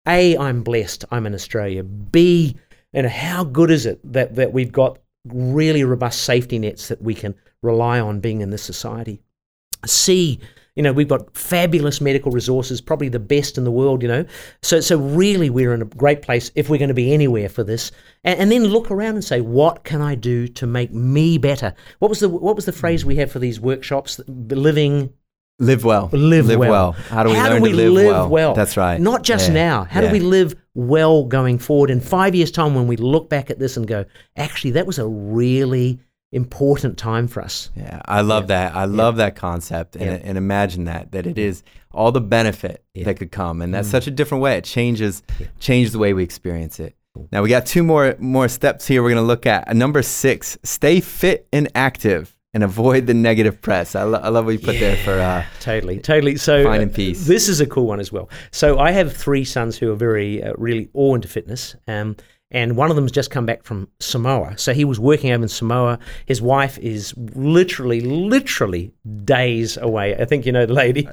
A, 0.07 0.37
I'm 0.37 0.63
blessed. 0.63 1.05
I'm 1.11 1.25
in 1.25 1.33
Australia. 1.33 1.83
B, 1.83 2.55
and 2.93 3.07
how 3.07 3.43
good 3.43 3.71
is 3.71 3.85
it 3.85 3.99
that, 4.11 4.35
that 4.35 4.53
we've 4.53 4.71
got 4.71 4.99
really 5.25 5.83
robust 5.83 6.23
safety 6.23 6.59
nets 6.59 6.87
that 6.87 7.01
we 7.01 7.13
can 7.13 7.35
rely 7.61 7.99
on 7.99 8.19
being 8.19 8.41
in 8.41 8.49
this 8.49 8.63
society? 8.63 9.21
C, 9.85 10.39
you 10.75 10.81
know, 10.81 10.91
we've 10.91 11.07
got 11.07 11.35
fabulous 11.37 12.01
medical 12.01 12.31
resources, 12.31 12.81
probably 12.81 13.09
the 13.09 13.19
best 13.19 13.57
in 13.57 13.63
the 13.63 13.71
world, 13.71 14.01
you 14.01 14.07
know. 14.07 14.25
So, 14.61 14.79
so 14.81 14.97
really, 14.97 15.49
we're 15.49 15.73
in 15.73 15.81
a 15.81 15.85
great 15.85 16.21
place 16.21 16.49
if 16.55 16.69
we're 16.69 16.79
going 16.79 16.87
to 16.87 16.93
be 16.95 17.13
anywhere 17.13 17.49
for 17.49 17.63
this. 17.63 17.91
And, 18.23 18.39
and 18.39 18.51
then 18.51 18.63
look 18.65 18.89
around 18.89 19.15
and 19.15 19.23
say, 19.23 19.41
what 19.41 19.83
can 19.83 20.01
I 20.01 20.15
do 20.15 20.47
to 20.47 20.65
make 20.65 20.91
me 20.91 21.37
better? 21.37 21.75
What 21.99 22.09
was 22.09 22.19
the 22.21 22.29
what 22.29 22.55
was 22.55 22.65
the 22.65 22.71
phrase 22.71 23.05
we 23.05 23.15
had 23.15 23.31
for 23.31 23.39
these 23.39 23.59
workshops? 23.59 24.19
Living, 24.27 25.13
Live 25.59 25.85
well. 25.85 26.09
live, 26.11 26.47
well. 26.57 26.93
How 26.93 27.21
do 27.23 27.29
we 27.29 27.35
How 27.35 27.49
do 27.55 27.61
we 27.61 27.73
live, 27.73 27.93
live 27.93 28.29
well? 28.29 28.55
That's 28.55 28.75
right. 28.75 28.99
Not 28.99 29.21
just 29.21 29.49
Yeah. 29.49 29.53
now. 29.53 29.83
How 29.83 30.01
Yeah. 30.01 30.07
do 30.07 30.13
we 30.13 30.19
live 30.19 30.55
well 30.73 31.23
going 31.23 31.59
forward 31.59 31.91
in 31.91 31.99
five 31.99 32.33
years' 32.33 32.49
time 32.49 32.73
when 32.73 32.87
we 32.87 32.95
look 32.97 33.29
back 33.29 33.51
at 33.51 33.59
this 33.59 33.77
and 33.77 33.87
go, 33.87 34.05
actually, 34.35 34.71
that 34.71 34.87
was 34.87 34.97
a 34.97 35.07
really 35.07 35.99
important 36.33 36.97
time 36.97 37.27
for 37.27 37.41
us. 37.41 37.69
Yeah, 37.75 38.01
I 38.05 38.21
love 38.21 38.47
that. 38.47 38.75
I 38.75 38.85
love 38.85 39.17
that 39.17 39.35
concept, 39.35 39.95
and, 39.95 40.05
Yeah. 40.05 40.19
and 40.23 40.37
imagine 40.37 40.85
that 40.85 41.11
that 41.11 41.25
it 41.27 41.37
is 41.37 41.63
all 41.91 42.11
the 42.11 42.21
benefit 42.21 42.83
Yeah. 42.93 43.03
Mm. 43.03 43.05
that 43.05 43.13
could 43.19 43.31
come, 43.31 43.61
and 43.61 43.73
that's 43.73 43.87
such 43.89 44.07
a 44.07 44.11
different 44.11 44.41
way. 44.41 44.57
It 44.57 44.63
changes 44.63 45.23
changes 45.59 45.93
the 45.93 45.99
way 45.99 46.13
we 46.13 46.23
experience 46.23 46.79
it. 46.79 46.95
Now 47.31 47.43
we 47.43 47.49
got 47.49 47.65
two 47.65 47.83
more 47.83 48.15
more 48.19 48.47
steps 48.47 48.87
here. 48.87 49.03
We're 49.03 49.09
gonna 49.09 49.21
look 49.21 49.45
at 49.45 49.73
number 49.75 50.01
six: 50.01 50.57
stay 50.63 50.99
fit 50.99 51.47
and 51.53 51.69
active, 51.75 52.35
and 52.55 52.63
avoid 52.63 53.05
the 53.07 53.13
negative 53.13 53.61
press. 53.61 53.95
I, 53.95 54.03
lo- 54.03 54.19
I 54.23 54.29
love 54.29 54.45
what 54.45 54.51
you 54.51 54.59
put 54.59 54.79
there 54.79 54.97
for. 54.97 55.13
Uh, 55.19 55.43
Totally, 55.59 55.99
totally. 55.99 56.35
So 56.37 56.63
Finding 56.63 56.89
uh, 56.89 56.93
peace. 56.93 57.25
This 57.25 57.47
is 57.49 57.61
a 57.61 57.65
cool 57.67 57.85
one 57.87 57.99
as 57.99 58.11
well. 58.11 58.29
So 58.51 58.79
I 58.79 58.91
have 58.91 59.15
three 59.15 59.43
sons 59.45 59.77
who 59.77 59.91
are 59.91 59.95
very, 59.95 60.43
uh, 60.43 60.53
really 60.57 60.89
all 60.93 61.15
into 61.15 61.27
fitness. 61.27 61.75
Um, 61.87 62.15
and 62.51 62.77
one 62.77 62.91
of 62.91 62.95
them's 62.95 63.11
just 63.11 63.31
come 63.31 63.47
back 63.47 63.63
from 63.63 63.87
Samoa. 63.99 64.57
So 64.57 64.73
he 64.73 64.85
was 64.85 64.99
working 64.99 65.31
over 65.31 65.41
in 65.41 65.49
Samoa. 65.49 65.97
His 66.27 66.39
wife 66.41 66.77
is 66.77 67.13
literally, 67.17 68.01
literally 68.01 68.93
days 69.25 69.75
away. 69.77 70.15
I 70.15 70.25
think 70.25 70.45
you 70.45 70.51
know 70.51 70.67
the 70.67 70.73
lady, 70.73 71.07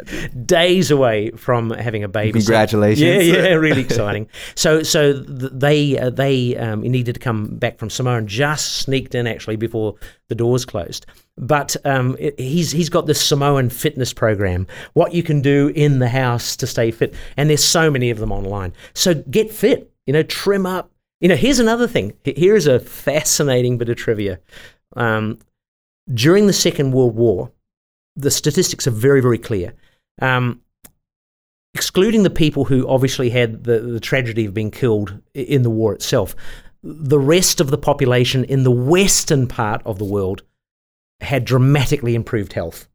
days 0.44 0.90
away 0.90 1.30
from 1.32 1.70
having 1.70 2.04
a 2.04 2.08
baby. 2.08 2.32
Congratulations. 2.32 3.00
yeah, 3.00 3.20
yeah, 3.20 3.48
really 3.54 3.80
exciting. 3.80 4.28
So, 4.54 4.82
so 4.82 5.14
they 5.14 5.98
uh, 5.98 6.10
they 6.10 6.56
um, 6.56 6.82
needed 6.82 7.14
to 7.14 7.20
come 7.20 7.56
back 7.56 7.78
from 7.78 7.88
Samoa 7.88 8.18
and 8.18 8.28
just 8.28 8.76
sneaked 8.76 9.14
in 9.14 9.26
actually 9.26 9.56
before 9.56 9.94
the 10.28 10.34
doors 10.34 10.66
closed. 10.66 11.06
But 11.38 11.74
um, 11.86 12.16
it, 12.18 12.38
he's 12.38 12.70
he's 12.70 12.90
got 12.90 13.06
this 13.06 13.20
Samoan 13.20 13.70
fitness 13.70 14.12
program. 14.12 14.66
What 14.92 15.14
you 15.14 15.22
can 15.22 15.40
do 15.40 15.72
in 15.74 16.00
the 16.00 16.08
house 16.08 16.54
to 16.56 16.66
stay 16.66 16.90
fit, 16.90 17.14
and 17.38 17.48
there's 17.48 17.64
so 17.64 17.90
many 17.90 18.10
of 18.10 18.18
them 18.18 18.30
online. 18.30 18.74
So 18.92 19.14
get 19.14 19.50
fit. 19.50 19.90
You 20.06 20.12
know, 20.12 20.22
trim 20.22 20.66
up. 20.66 20.89
You 21.20 21.28
know, 21.28 21.36
here's 21.36 21.58
another 21.58 21.86
thing. 21.86 22.14
Here's 22.24 22.66
a 22.66 22.80
fascinating 22.80 23.78
bit 23.78 23.88
of 23.88 23.96
trivia. 23.96 24.40
Um, 24.96 25.38
during 26.12 26.46
the 26.46 26.52
Second 26.52 26.92
World 26.92 27.14
War, 27.14 27.52
the 28.16 28.30
statistics 28.30 28.86
are 28.86 28.92
very 28.92 29.20
very 29.20 29.38
clear. 29.38 29.74
Um, 30.20 30.62
excluding 31.74 32.22
the 32.22 32.30
people 32.30 32.64
who 32.64 32.88
obviously 32.88 33.30
had 33.30 33.64
the, 33.64 33.80
the 33.80 34.00
tragedy 34.00 34.44
of 34.44 34.54
being 34.54 34.70
killed 34.70 35.20
in 35.34 35.62
the 35.62 35.70
war 35.70 35.94
itself, 35.94 36.34
the 36.82 37.18
rest 37.18 37.60
of 37.60 37.70
the 37.70 37.78
population 37.78 38.44
in 38.44 38.64
the 38.64 38.70
western 38.70 39.46
part 39.46 39.82
of 39.84 39.98
the 39.98 40.04
world 40.04 40.42
had 41.20 41.44
dramatically 41.44 42.14
improved 42.14 42.52
health. 42.54 42.88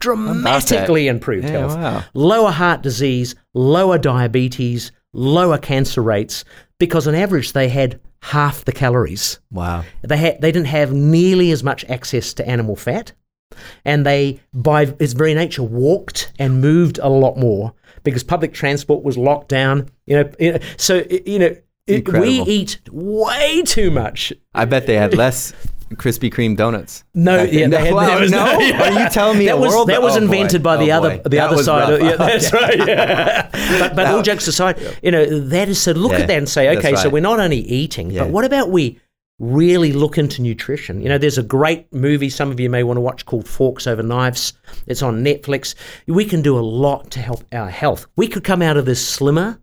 Dramatically 0.00 1.06
improved 1.06 1.44
yeah, 1.44 1.50
health. 1.50 1.76
wow. 1.76 2.04
Lower 2.14 2.50
heart 2.50 2.82
disease, 2.82 3.34
lower 3.54 3.98
diabetes, 3.98 4.90
lower 5.12 5.58
cancer 5.58 6.02
rates, 6.02 6.44
because 6.78 7.06
on 7.06 7.14
average 7.14 7.52
they 7.52 7.68
had 7.68 8.00
half 8.22 8.64
the 8.64 8.72
calories. 8.72 9.40
Wow. 9.50 9.84
They 10.02 10.16
had 10.16 10.40
they 10.40 10.52
didn't 10.52 10.68
have 10.68 10.92
nearly 10.92 11.50
as 11.50 11.62
much 11.62 11.84
access 11.86 12.32
to 12.34 12.48
animal 12.48 12.76
fat, 12.76 13.12
and 13.84 14.06
they 14.06 14.40
by 14.52 14.94
its 14.98 15.12
very 15.12 15.34
nature 15.34 15.62
walked 15.62 16.32
and 16.38 16.60
moved 16.60 16.98
a 16.98 17.08
lot 17.08 17.36
more 17.36 17.74
because 18.04 18.24
public 18.24 18.52
transport 18.52 19.04
was 19.04 19.18
locked 19.18 19.48
down. 19.48 19.88
You 20.06 20.16
know, 20.16 20.30
you 20.38 20.52
know, 20.52 20.58
so 20.76 21.04
you 21.26 21.38
know 21.38 21.56
it, 21.86 22.08
we 22.08 22.40
eat 22.42 22.80
way 22.90 23.62
too 23.62 23.90
much. 23.90 24.32
I 24.54 24.64
bet 24.64 24.86
they 24.86 24.96
had 24.96 25.14
less 25.14 25.52
Krispy 25.96 26.32
Kreme 26.32 26.56
donuts. 26.56 27.04
No, 27.14 27.42
yeah, 27.42 27.68
they 27.68 27.86
had- 27.86 27.94
was 28.20 28.30
no. 28.30 28.44
no- 28.44 28.52
Are 28.84 29.02
you 29.02 29.08
telling 29.10 29.38
me 29.38 29.46
that 29.46 29.54
a 29.56 29.60
was 29.60 29.72
world 29.72 29.88
that 29.88 30.02
was 30.02 30.16
oh, 30.16 30.20
boy. 30.20 30.24
invented 30.24 30.62
by 30.62 30.76
Oh, 30.76 30.78
the 30.78 30.92
other 30.92 31.16
boy. 31.16 31.22
the 31.24 31.28
That 31.30 31.50
other 31.52 31.62
side. 31.62 31.92
Of, 31.92 32.00
yeah, 32.00 32.16
that's 32.16 32.52
right. 32.62 32.78
Yeah. 32.78 33.48
But, 33.80 33.96
but 33.96 34.06
all 34.06 34.22
jokes 34.22 34.46
aside, 34.48 34.78
you 35.02 35.10
know 35.10 35.24
that 35.48 35.68
is 35.68 35.80
so. 35.80 35.92
Look 35.92 36.12
Yeah, 36.12 36.18
at 36.20 36.26
that 36.28 36.38
and 36.38 36.48
say, 36.48 36.76
okay, 36.78 36.94
so 36.96 37.08
we're 37.08 37.20
not 37.20 37.40
only 37.40 37.58
eating, 37.58 38.10
Yeah. 38.10 38.24
but 38.24 38.30
what 38.32 38.44
about 38.44 38.70
we 38.70 38.98
really 39.38 39.92
look 39.92 40.18
into 40.18 40.40
nutrition? 40.42 41.00
You 41.00 41.08
know, 41.08 41.18
there's 41.18 41.38
a 41.38 41.42
great 41.42 41.92
movie 41.92 42.28
some 42.30 42.50
of 42.50 42.60
you 42.60 42.70
may 42.70 42.82
want 42.82 42.96
to 42.96 43.00
watch 43.00 43.26
called 43.26 43.48
Forks 43.48 43.86
Over 43.86 44.02
Knives. 44.02 44.52
It's 44.86 45.02
on 45.02 45.24
Netflix. 45.24 45.74
We 46.06 46.24
can 46.24 46.42
do 46.42 46.58
a 46.58 46.60
lot 46.60 47.10
to 47.12 47.20
help 47.20 47.42
our 47.52 47.68
health. 47.70 48.06
We 48.16 48.28
could 48.28 48.44
come 48.44 48.62
out 48.62 48.76
of 48.76 48.84
this 48.86 49.06
slimmer, 49.06 49.60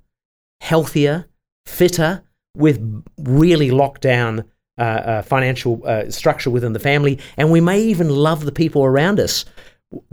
healthier, 0.62 1.28
fitter, 1.66 2.24
with 2.56 3.04
really 3.18 3.72
locked 3.72 4.02
down 4.02 4.44
uh, 4.80 4.82
uh, 4.82 5.22
financial 5.22 5.82
uh, 5.86 6.10
structure 6.10 6.50
within 6.50 6.74
the 6.74 6.80
family, 6.80 7.20
and 7.38 7.52
we 7.52 7.62
may 7.62 7.82
even 7.82 8.10
love 8.10 8.46
the 8.46 8.52
people 8.52 8.84
around 8.84 9.20
us, 9.20 9.46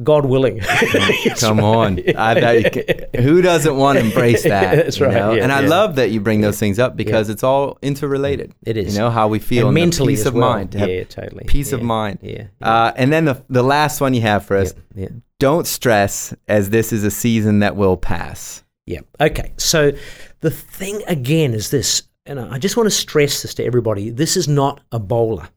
God 0.02 0.24
willing. 0.26 0.58
Come 1.38 1.58
right. 1.58 1.64
on. 1.64 1.98
I, 2.16 2.34
that, 2.40 3.10
who 3.16 3.42
doesn't 3.42 3.76
want 3.76 3.98
to 3.98 4.04
embrace 4.04 4.42
that? 4.54 4.76
That's 4.76 4.98
you 4.98 5.06
right, 5.06 5.14
know? 5.14 5.32
yeah, 5.34 5.42
and 5.42 5.52
I 5.52 5.62
yeah. 5.62 5.68
love 5.68 5.96
that 5.96 6.10
you 6.10 6.20
bring 6.20 6.40
those 6.40 6.58
things 6.58 6.78
up 6.78 6.96
because 6.96 7.28
it's 7.28 7.42
all 7.42 7.78
interrelated. 7.82 8.54
It 8.64 8.76
is. 8.76 8.94
You 8.94 9.00
know, 9.00 9.10
how 9.10 9.28
we 9.28 9.38
feel 9.38 9.68
and, 9.68 9.74
mentally 9.74 10.14
peace 10.14 10.26
of 10.26 10.34
well. 10.34 10.48
mind. 10.50 10.74
Yeah, 10.74 11.04
totally. 11.04 11.44
Peace 11.44 11.72
of 11.72 11.82
mind. 11.82 12.18
yeah, 12.22 12.44
Uh, 12.60 12.92
and 12.96 13.12
then 13.12 13.26
the, 13.26 13.42
the 13.48 13.62
last 13.62 14.00
one 14.00 14.14
you 14.14 14.22
have 14.22 14.44
for 14.46 14.56
us 14.56 14.72
Yeah. 14.94 15.08
don't 15.38 15.66
stress 15.66 16.34
as 16.48 16.70
this 16.70 16.92
is 16.92 17.04
a 17.04 17.10
season 17.10 17.58
that 17.60 17.76
will 17.76 17.96
pass. 17.98 18.64
Yeah. 18.86 19.00
Okay. 19.20 19.52
So 19.58 19.92
the 20.40 20.50
thing 20.50 21.02
again 21.06 21.52
is 21.54 21.70
this, 21.70 22.02
and 22.26 22.40
I 22.40 22.58
just 22.58 22.76
want 22.76 22.86
to 22.86 22.90
stress 22.90 23.42
this 23.42 23.54
to 23.54 23.64
everybody 23.64 24.10
this 24.10 24.36
is 24.36 24.48
not 24.48 24.80
Ebola. 24.90 25.48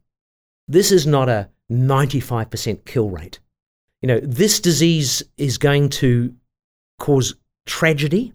This 0.67 0.91
is 0.91 1.07
not 1.07 1.29
a 1.29 1.49
95% 1.71 2.85
kill 2.85 3.09
rate. 3.09 3.39
You 4.01 4.07
know, 4.07 4.19
this 4.21 4.59
disease 4.59 5.23
is 5.37 5.57
going 5.57 5.89
to 5.89 6.33
cause 6.99 7.35
tragedy, 7.65 8.33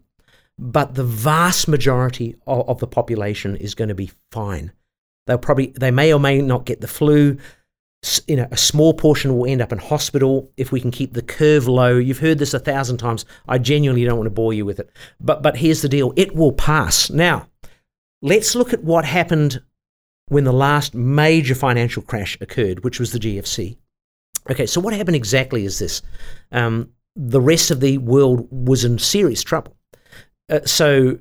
but 0.58 0.94
the 0.94 1.04
vast 1.04 1.68
majority 1.68 2.36
of, 2.46 2.68
of 2.68 2.78
the 2.80 2.86
population 2.86 3.56
is 3.56 3.74
going 3.74 3.88
to 3.88 3.94
be 3.94 4.10
fine. 4.30 4.72
They'll 5.26 5.38
probably, 5.38 5.68
they 5.68 5.90
may 5.90 6.12
or 6.12 6.20
may 6.20 6.42
not 6.42 6.66
get 6.66 6.80
the 6.80 6.88
flu. 6.88 7.38
You 8.28 8.36
know, 8.36 8.48
a 8.50 8.56
small 8.56 8.92
portion 8.92 9.36
will 9.36 9.46
end 9.46 9.62
up 9.62 9.72
in 9.72 9.78
hospital 9.78 10.50
if 10.58 10.70
we 10.70 10.80
can 10.80 10.90
keep 10.90 11.14
the 11.14 11.22
curve 11.22 11.66
low. 11.66 11.96
You've 11.96 12.18
heard 12.18 12.38
this 12.38 12.52
a 12.52 12.58
thousand 12.58 12.98
times. 12.98 13.24
I 13.48 13.56
genuinely 13.56 14.04
don't 14.04 14.18
want 14.18 14.26
to 14.26 14.30
bore 14.30 14.52
you 14.52 14.66
with 14.66 14.78
it. 14.78 14.90
But, 15.18 15.42
but 15.42 15.56
here's 15.56 15.80
the 15.80 15.88
deal 15.88 16.12
it 16.16 16.34
will 16.34 16.52
pass. 16.52 17.08
Now, 17.08 17.46
let's 18.24 18.54
look 18.54 18.72
at 18.72 18.82
what 18.82 19.04
happened 19.04 19.62
when 20.28 20.44
the 20.44 20.52
last 20.52 20.94
major 20.94 21.54
financial 21.54 22.02
crash 22.02 22.36
occurred, 22.40 22.82
which 22.82 22.98
was 22.98 23.12
the 23.12 23.18
GFC. 23.18 23.76
Okay, 24.50 24.66
so 24.66 24.80
what 24.80 24.94
happened 24.94 25.14
exactly 25.14 25.64
is 25.64 25.78
this 25.78 26.02
um, 26.50 26.90
the 27.14 27.40
rest 27.40 27.70
of 27.70 27.80
the 27.80 27.98
world 27.98 28.48
was 28.50 28.84
in 28.84 28.98
serious 28.98 29.42
trouble. 29.42 29.76
Uh, 30.50 30.60
so 30.64 31.18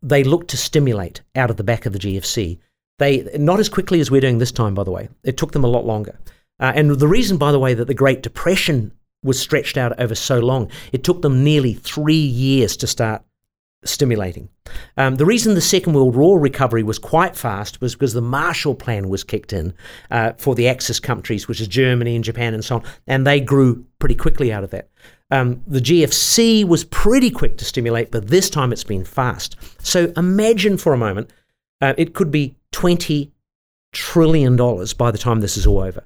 they 0.00 0.24
looked 0.24 0.48
to 0.50 0.56
stimulate 0.56 1.22
out 1.34 1.50
of 1.50 1.56
the 1.56 1.64
back 1.64 1.86
of 1.86 1.92
the 1.92 1.98
GFC. 1.98 2.58
They 2.98 3.28
not 3.36 3.60
as 3.60 3.68
quickly 3.68 4.00
as 4.00 4.10
we're 4.10 4.20
doing 4.20 4.38
this 4.38 4.52
time, 4.52 4.74
by 4.74 4.84
the 4.84 4.90
way. 4.92 5.08
It 5.24 5.36
took 5.36 5.52
them 5.52 5.64
a 5.64 5.68
lot 5.68 5.84
longer. 5.84 6.18
Uh, 6.60 6.72
and 6.74 6.90
the 6.90 7.08
reason, 7.08 7.36
by 7.36 7.52
the 7.52 7.58
way, 7.58 7.74
that 7.74 7.86
the 7.86 7.94
Great 7.94 8.22
Depression 8.22 8.92
was 9.24 9.40
stretched 9.40 9.76
out 9.76 9.98
over 10.00 10.14
so 10.14 10.38
long, 10.38 10.70
it 10.92 11.02
took 11.04 11.22
them 11.22 11.42
nearly 11.42 11.74
three 11.74 12.14
years 12.14 12.76
to 12.76 12.86
start 12.86 13.22
stimulating. 13.84 14.48
Um, 14.96 15.16
the 15.16 15.26
reason 15.26 15.54
the 15.54 15.60
Second 15.60 15.94
World 15.94 16.16
War 16.16 16.38
recovery 16.38 16.82
was 16.82 16.98
quite 16.98 17.36
fast 17.36 17.80
was 17.80 17.94
because 17.94 18.12
the 18.12 18.20
Marshall 18.20 18.74
Plan 18.74 19.08
was 19.08 19.24
kicked 19.24 19.52
in 19.52 19.72
uh, 20.10 20.32
for 20.38 20.54
the 20.54 20.68
Axis 20.68 21.00
countries, 21.00 21.48
which 21.48 21.60
is 21.60 21.68
Germany 21.68 22.14
and 22.16 22.24
Japan 22.24 22.54
and 22.54 22.64
so 22.64 22.76
on, 22.76 22.82
and 23.06 23.26
they 23.26 23.40
grew 23.40 23.84
pretty 23.98 24.14
quickly 24.14 24.52
out 24.52 24.64
of 24.64 24.70
that. 24.70 24.90
Um, 25.30 25.62
the 25.66 25.80
GFC 25.80 26.64
was 26.64 26.84
pretty 26.84 27.30
quick 27.30 27.58
to 27.58 27.64
stimulate, 27.64 28.10
but 28.10 28.28
this 28.28 28.48
time 28.48 28.72
it's 28.72 28.84
been 28.84 29.04
fast. 29.04 29.56
So 29.80 30.12
imagine 30.16 30.78
for 30.78 30.92
a 30.92 30.98
moment, 30.98 31.30
uh, 31.80 31.94
it 31.98 32.14
could 32.14 32.30
be 32.30 32.56
$20 32.72 33.30
trillion 33.92 34.56
by 34.56 35.10
the 35.10 35.18
time 35.18 35.40
this 35.40 35.56
is 35.56 35.66
all 35.66 35.80
over. 35.80 36.04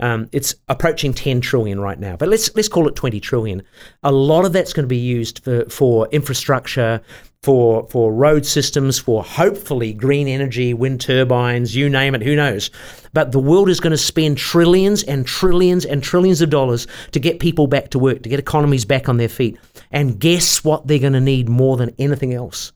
Um, 0.00 0.28
it's 0.32 0.56
approaching 0.68 1.14
10 1.14 1.40
trillion 1.40 1.78
right 1.78 1.98
now, 1.98 2.16
but 2.16 2.28
let's 2.28 2.54
let's 2.56 2.68
call 2.68 2.88
it 2.88 2.96
20 2.96 3.20
trillion. 3.20 3.62
A 4.02 4.10
lot 4.10 4.44
of 4.44 4.52
that's 4.52 4.72
going 4.72 4.82
to 4.84 4.88
be 4.88 4.96
used 4.96 5.44
for, 5.44 5.68
for 5.70 6.08
infrastructure, 6.10 7.00
for 7.44 7.86
for 7.88 8.12
road 8.12 8.44
systems, 8.44 8.98
for 8.98 9.22
hopefully 9.22 9.92
green 9.92 10.26
energy, 10.26 10.74
wind 10.74 11.00
turbines, 11.00 11.76
you 11.76 11.88
name 11.88 12.16
it, 12.16 12.22
who 12.22 12.34
knows. 12.34 12.72
But 13.12 13.30
the 13.30 13.38
world 13.38 13.68
is 13.68 13.78
going 13.78 13.92
to 13.92 13.96
spend 13.96 14.36
trillions 14.36 15.04
and 15.04 15.24
trillions 15.24 15.84
and 15.84 16.02
trillions 16.02 16.42
of 16.42 16.50
dollars 16.50 16.88
to 17.12 17.20
get 17.20 17.38
people 17.38 17.68
back 17.68 17.90
to 17.90 17.98
work, 18.00 18.24
to 18.24 18.28
get 18.28 18.40
economies 18.40 18.84
back 18.84 19.08
on 19.08 19.18
their 19.18 19.28
feet. 19.28 19.56
And 19.92 20.18
guess 20.18 20.64
what 20.64 20.88
they're 20.88 20.98
going 20.98 21.12
to 21.12 21.20
need 21.20 21.48
more 21.48 21.76
than 21.76 21.94
anything 22.00 22.34
else? 22.34 22.72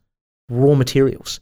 Raw 0.49 0.77
materials. 0.77 1.41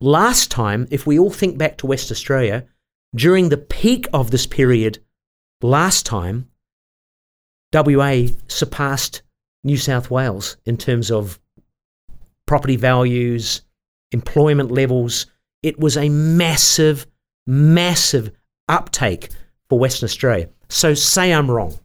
Last 0.00 0.50
time, 0.50 0.86
if 0.90 1.06
we 1.06 1.18
all 1.18 1.30
think 1.30 1.56
back 1.56 1.78
to 1.78 1.86
West 1.86 2.10
Australia, 2.10 2.66
during 3.14 3.48
the 3.48 3.56
peak 3.56 4.06
of 4.12 4.30
this 4.30 4.46
period, 4.46 4.98
last 5.64 6.04
time, 6.04 6.48
WA 7.72 8.26
surpassed 8.48 9.22
New 9.64 9.76
South 9.76 10.10
Wales 10.10 10.56
in 10.66 10.76
terms 10.76 11.10
of 11.10 11.40
property 12.46 12.76
values, 12.76 13.62
employment 14.12 14.70
levels. 14.70 15.26
It 15.62 15.80
was 15.80 15.96
a 15.96 16.08
massive, 16.08 17.06
massive 17.46 18.30
uptake 18.68 19.30
for 19.68 19.78
Western 19.78 20.06
Australia. 20.06 20.48
So 20.68 20.94
say 20.94 21.32
I'm 21.32 21.50
wrong. 21.50 21.78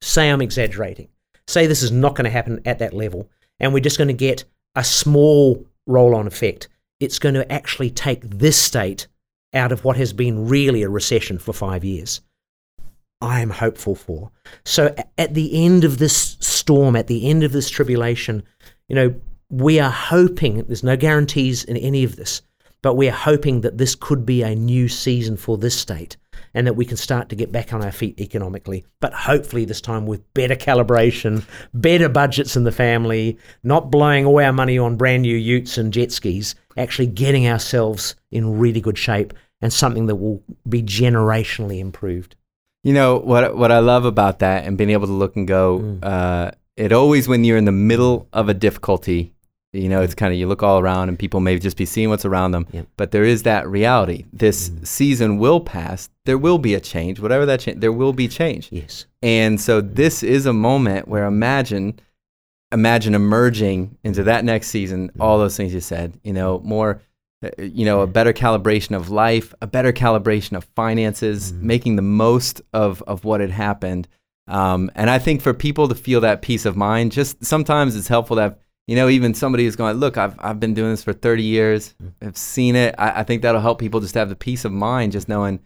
Say 0.00 0.30
I'm 0.30 0.40
exaggerating. 0.40 1.08
Say 1.48 1.66
this 1.66 1.82
is 1.82 1.90
not 1.90 2.14
going 2.14 2.24
to 2.24 2.30
happen 2.30 2.60
at 2.64 2.78
that 2.78 2.94
level, 2.94 3.28
and 3.58 3.74
we're 3.74 3.80
just 3.80 3.98
going 3.98 4.08
to 4.08 4.14
get 4.14 4.44
a 4.76 4.84
small 4.84 5.66
roll 5.86 6.14
on 6.14 6.28
effect. 6.28 6.68
It's 7.00 7.18
going 7.18 7.34
to 7.34 7.50
actually 7.52 7.90
take 7.90 8.22
this 8.22 8.56
state 8.56 9.08
out 9.52 9.72
of 9.72 9.84
what 9.84 9.96
has 9.96 10.12
been 10.12 10.48
really 10.48 10.82
a 10.82 10.88
recession 10.88 11.38
for 11.38 11.52
five 11.52 11.84
years. 11.84 12.20
I 13.20 13.40
am 13.40 13.50
hopeful 13.50 13.94
for. 13.94 14.30
So 14.64 14.94
at 15.18 15.34
the 15.34 15.64
end 15.64 15.84
of 15.84 15.98
this 15.98 16.36
storm, 16.40 16.96
at 16.96 17.06
the 17.06 17.28
end 17.28 17.44
of 17.44 17.52
this 17.52 17.68
tribulation, 17.68 18.42
you 18.88 18.96
know, 18.96 19.14
we 19.50 19.80
are 19.80 19.90
hoping, 19.90 20.62
there's 20.64 20.84
no 20.84 20.96
guarantees 20.96 21.64
in 21.64 21.76
any 21.76 22.04
of 22.04 22.16
this, 22.16 22.42
but 22.82 22.94
we 22.94 23.08
are 23.08 23.12
hoping 23.12 23.60
that 23.60 23.78
this 23.78 23.94
could 23.94 24.24
be 24.24 24.42
a 24.42 24.54
new 24.54 24.88
season 24.88 25.36
for 25.36 25.58
this 25.58 25.78
state 25.78 26.16
and 26.54 26.66
that 26.66 26.74
we 26.74 26.84
can 26.84 26.96
start 26.96 27.28
to 27.28 27.36
get 27.36 27.52
back 27.52 27.72
on 27.72 27.84
our 27.84 27.92
feet 27.92 28.18
economically. 28.20 28.84
But 29.00 29.12
hopefully, 29.12 29.64
this 29.64 29.80
time 29.80 30.06
with 30.06 30.32
better 30.34 30.56
calibration, 30.56 31.44
better 31.74 32.08
budgets 32.08 32.56
in 32.56 32.64
the 32.64 32.72
family, 32.72 33.38
not 33.62 33.90
blowing 33.90 34.24
all 34.24 34.40
our 34.40 34.52
money 34.52 34.78
on 34.78 34.96
brand 34.96 35.22
new 35.22 35.36
utes 35.36 35.78
and 35.78 35.92
jet 35.92 36.10
skis, 36.10 36.54
actually 36.76 37.06
getting 37.06 37.46
ourselves 37.46 38.14
in 38.30 38.58
really 38.58 38.80
good 38.80 38.98
shape 38.98 39.34
and 39.60 39.72
something 39.72 40.06
that 40.06 40.16
will 40.16 40.42
be 40.68 40.82
generationally 40.82 41.78
improved. 41.78 42.34
You 42.82 42.94
know 42.94 43.18
what 43.18 43.56
what 43.56 43.70
I 43.70 43.80
love 43.80 44.04
about 44.04 44.38
that 44.38 44.64
and 44.64 44.78
being 44.78 44.90
able 44.90 45.06
to 45.06 45.12
look 45.12 45.36
and 45.36 45.46
go, 45.46 45.80
mm. 45.80 45.98
uh, 46.02 46.52
it 46.76 46.92
always 46.92 47.28
when 47.28 47.44
you're 47.44 47.58
in 47.58 47.66
the 47.66 47.72
middle 47.72 48.26
of 48.32 48.48
a 48.48 48.54
difficulty, 48.54 49.34
you 49.72 49.88
know, 49.88 50.02
it's 50.02 50.14
kind 50.14 50.32
of 50.32 50.38
you 50.38 50.48
look 50.48 50.62
all 50.62 50.80
around 50.80 51.08
and 51.08 51.18
people 51.18 51.40
may 51.40 51.58
just 51.58 51.76
be 51.76 51.84
seeing 51.84 52.08
what's 52.08 52.24
around 52.24 52.50
them, 52.52 52.66
yep. 52.72 52.86
but 52.96 53.12
there 53.12 53.22
is 53.22 53.44
that 53.44 53.68
reality. 53.68 54.24
This 54.32 54.70
mm. 54.70 54.86
season 54.86 55.38
will 55.38 55.60
pass. 55.60 56.08
There 56.24 56.38
will 56.38 56.58
be 56.58 56.74
a 56.74 56.80
change, 56.80 57.20
whatever 57.20 57.46
that 57.46 57.60
change. 57.60 57.80
There 57.80 57.92
will 57.92 58.12
be 58.12 58.26
change. 58.26 58.68
Yes. 58.72 59.06
And 59.22 59.60
so 59.60 59.80
this 59.80 60.22
is 60.22 60.46
a 60.46 60.52
moment 60.52 61.06
where 61.06 61.24
imagine, 61.24 62.00
imagine 62.72 63.14
emerging 63.14 63.96
into 64.02 64.24
that 64.24 64.44
next 64.44 64.68
season. 64.68 65.10
Mm. 65.10 65.20
All 65.20 65.38
those 65.38 65.56
things 65.56 65.72
you 65.72 65.80
said. 65.80 66.18
You 66.24 66.32
know, 66.32 66.60
more 66.64 67.00
you 67.58 67.84
know, 67.84 68.00
a 68.02 68.06
better 68.06 68.32
calibration 68.32 68.94
of 68.94 69.10
life, 69.10 69.54
a 69.62 69.66
better 69.66 69.92
calibration 69.92 70.56
of 70.56 70.64
finances, 70.76 71.52
mm-hmm. 71.52 71.66
making 71.66 71.96
the 71.96 72.02
most 72.02 72.60
of, 72.72 73.02
of 73.02 73.24
what 73.24 73.40
had 73.40 73.50
happened. 73.50 74.08
Um, 74.46 74.90
and 74.94 75.08
I 75.08 75.18
think 75.18 75.40
for 75.40 75.54
people 75.54 75.88
to 75.88 75.94
feel 75.94 76.20
that 76.20 76.42
peace 76.42 76.66
of 76.66 76.76
mind, 76.76 77.12
just 77.12 77.44
sometimes 77.44 77.96
it's 77.96 78.08
helpful 78.08 78.36
to 78.36 78.42
have, 78.42 78.58
you 78.86 78.96
know, 78.96 79.08
even 79.08 79.32
somebody 79.32 79.64
who's 79.64 79.76
going, 79.76 79.96
look, 79.96 80.18
I've, 80.18 80.34
I've 80.38 80.60
been 80.60 80.74
doing 80.74 80.90
this 80.90 81.04
for 81.04 81.12
30 81.12 81.42
years, 81.42 81.94
mm-hmm. 82.02 82.28
I've 82.28 82.36
seen 82.36 82.76
it. 82.76 82.94
I, 82.98 83.20
I 83.20 83.24
think 83.24 83.42
that'll 83.42 83.60
help 83.60 83.78
people 83.78 84.00
just 84.00 84.14
have 84.14 84.28
the 84.28 84.36
peace 84.36 84.64
of 84.64 84.72
mind, 84.72 85.12
just 85.12 85.28
knowing 85.28 85.60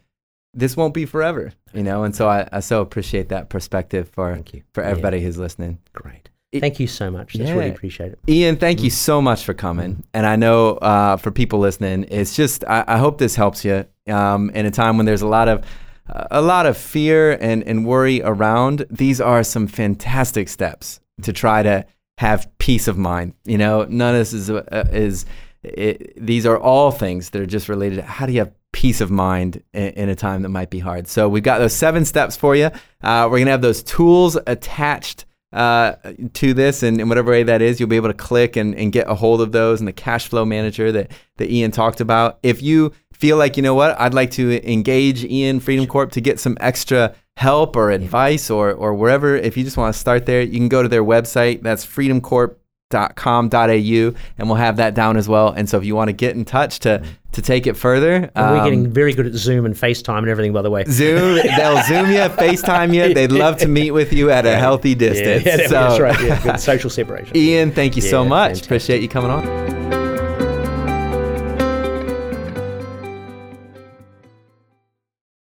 this 0.53 0.77
won't 0.77 0.93
be 0.93 1.05
forever, 1.05 1.51
you 1.73 1.83
know? 1.83 2.03
And 2.03 2.15
so 2.15 2.29
I, 2.29 2.47
I 2.51 2.61
so 2.61 2.81
appreciate 2.81 3.29
that 3.29 3.49
perspective 3.49 4.09
for, 4.09 4.41
for 4.73 4.81
everybody 4.81 5.17
yeah. 5.17 5.23
who's 5.23 5.37
listening. 5.37 5.79
Great. 5.91 6.29
Thank 6.59 6.79
you 6.79 6.87
so 6.87 7.09
much. 7.11 7.33
That's 7.33 7.49
yeah. 7.49 7.55
really 7.55 7.69
appreciate 7.69 8.13
it. 8.13 8.19
Ian, 8.27 8.57
thank 8.57 8.81
you 8.81 8.89
mm. 8.89 8.93
so 8.93 9.21
much 9.21 9.43
for 9.43 9.53
coming. 9.53 10.03
And 10.13 10.25
I 10.25 10.35
know 10.35 10.71
uh, 10.77 11.17
for 11.17 11.31
people 11.31 11.59
listening, 11.59 12.05
it's 12.09 12.35
just 12.35 12.63
I, 12.65 12.83
I 12.87 12.97
hope 12.97 13.17
this 13.17 13.35
helps 13.35 13.65
you 13.65 13.85
um, 14.07 14.49
in 14.51 14.65
a 14.65 14.71
time 14.71 14.97
when 14.97 15.05
there's 15.05 15.21
a 15.21 15.27
lot 15.27 15.47
of 15.47 15.65
a 16.07 16.41
lot 16.41 16.65
of 16.65 16.77
fear 16.77 17.31
and, 17.41 17.63
and 17.63 17.85
worry 17.85 18.21
around. 18.21 18.85
These 18.89 19.19
are 19.19 19.43
some 19.43 19.67
fantastic 19.67 20.49
steps 20.49 20.99
to 21.23 21.33
try 21.33 21.63
to 21.63 21.85
have 22.17 22.47
peace 22.59 22.87
of 22.87 22.97
mind. 22.97 23.33
You 23.43 23.57
know, 23.57 23.85
none 23.89 24.13
of 24.13 24.19
this 24.19 24.33
is 24.33 24.49
uh, 24.49 24.87
is 24.91 25.25
it, 25.63 26.13
these 26.23 26.45
are 26.45 26.59
all 26.59 26.91
things 26.91 27.31
that 27.31 27.41
are 27.41 27.47
just 27.47 27.69
related 27.69 27.97
to 27.97 28.01
how 28.03 28.25
do 28.25 28.33
you 28.33 28.39
have 28.39 28.51
peace 28.71 29.01
of 29.01 29.09
mind 29.09 29.63
in, 29.73 29.89
in, 29.91 30.09
a 30.09 30.15
time 30.15 30.41
that 30.41 30.49
might 30.49 30.69
be 30.69 30.79
hard. 30.79 31.07
So 31.07 31.29
we've 31.29 31.41
got 31.41 31.59
those 31.59 31.73
seven 31.73 32.03
steps 32.03 32.35
for 32.35 32.55
you. 32.55 32.69
Uh, 33.01 33.27
we're 33.31 33.39
gonna 33.39 33.51
have 33.51 33.61
those 33.61 33.81
tools 33.81 34.37
attached 34.47 35.25
uh, 35.55 35.95
to 36.33 36.53
this 36.53 36.83
and 36.83 36.99
in 36.99 37.09
whatever 37.09 37.31
way 37.31 37.43
that 37.43 37.61
is, 37.61 37.79
you'll 37.79 37.89
be 37.89 37.95
able 37.95 38.09
to 38.09 38.13
click 38.13 38.55
and, 38.55 38.75
and 38.75 38.91
get 38.91 39.09
a 39.09 39.15
hold 39.15 39.41
of 39.41 39.53
those 39.53 39.79
and 39.79 39.87
the 39.87 39.93
cash 39.93 40.27
flow 40.27 40.45
manager 40.45 40.91
that, 40.91 41.11
that 41.37 41.49
Ian 41.49 41.71
talked 41.71 42.01
about. 42.01 42.39
If 42.43 42.61
you 42.61 42.93
feel 43.13 43.37
like, 43.37 43.55
you 43.55 43.63
know 43.63 43.73
what, 43.73 43.99
I'd 43.99 44.13
like 44.13 44.31
to 44.31 44.61
engage 44.69 45.23
Ian 45.23 45.61
Freedom 45.61 45.87
Corp 45.87 46.11
to 46.11 46.21
get 46.21 46.39
some 46.39 46.57
extra 46.59 47.15
help 47.37 47.75
or 47.75 47.91
advice 47.91 48.49
or, 48.49 48.71
or 48.71 48.93
wherever, 48.93 49.35
if 49.35 49.55
you 49.55 49.63
just 49.63 49.77
want 49.77 49.93
to 49.93 49.99
start 49.99 50.25
there, 50.25 50.41
you 50.41 50.59
can 50.59 50.69
go 50.69 50.83
to 50.83 50.89
their 50.89 51.03
website. 51.03 51.63
That's 51.63 51.85
freedomcorp.com 51.85 52.57
com.au 52.89 54.13
and 54.37 54.47
we'll 54.47 54.55
have 54.55 54.77
that 54.77 54.93
down 54.93 55.17
as 55.17 55.27
well. 55.27 55.49
And 55.49 55.67
so 55.69 55.77
if 55.77 55.85
you 55.85 55.95
want 55.95 56.09
to 56.09 56.13
get 56.13 56.35
in 56.35 56.45
touch 56.45 56.79
to 56.79 57.03
to 57.31 57.41
take 57.41 57.67
it 57.67 57.75
further 57.75 58.31
um, 58.35 58.51
we're 58.51 58.63
getting 58.63 58.85
um, 58.85 58.91
very 58.93 59.13
good 59.13 59.25
at 59.25 59.33
zoom 59.33 59.65
and 59.65 59.75
facetime 59.75 60.19
and 60.19 60.29
everything 60.29 60.53
by 60.53 60.61
the 60.61 60.69
way. 60.69 60.85
Zoom 60.85 61.35
they'll 61.57 61.83
zoom 61.83 62.09
you 62.09 62.19
facetime 62.37 62.93
you. 62.93 63.13
They'd 63.13 63.31
love 63.31 63.57
to 63.57 63.67
meet 63.67 63.91
with 63.91 64.13
you 64.13 64.31
at 64.31 64.45
a 64.45 64.55
healthy 64.55 64.95
distance. 64.95 65.45
yeah, 65.45 65.57
yeah 65.57 65.67
so, 65.67 65.73
that's 65.73 65.99
right. 65.99 66.21
Yeah, 66.21 66.41
good 66.43 66.59
social 66.59 66.89
separation. 66.89 67.35
Ian 67.35 67.71
thank 67.71 67.97
you 67.97 68.03
yeah, 68.03 68.09
so 68.09 68.23
much. 68.23 68.47
fantastic. 68.47 68.65
appreciate 68.65 69.01
you 69.01 69.09
coming 69.09 69.31
on 69.31 69.94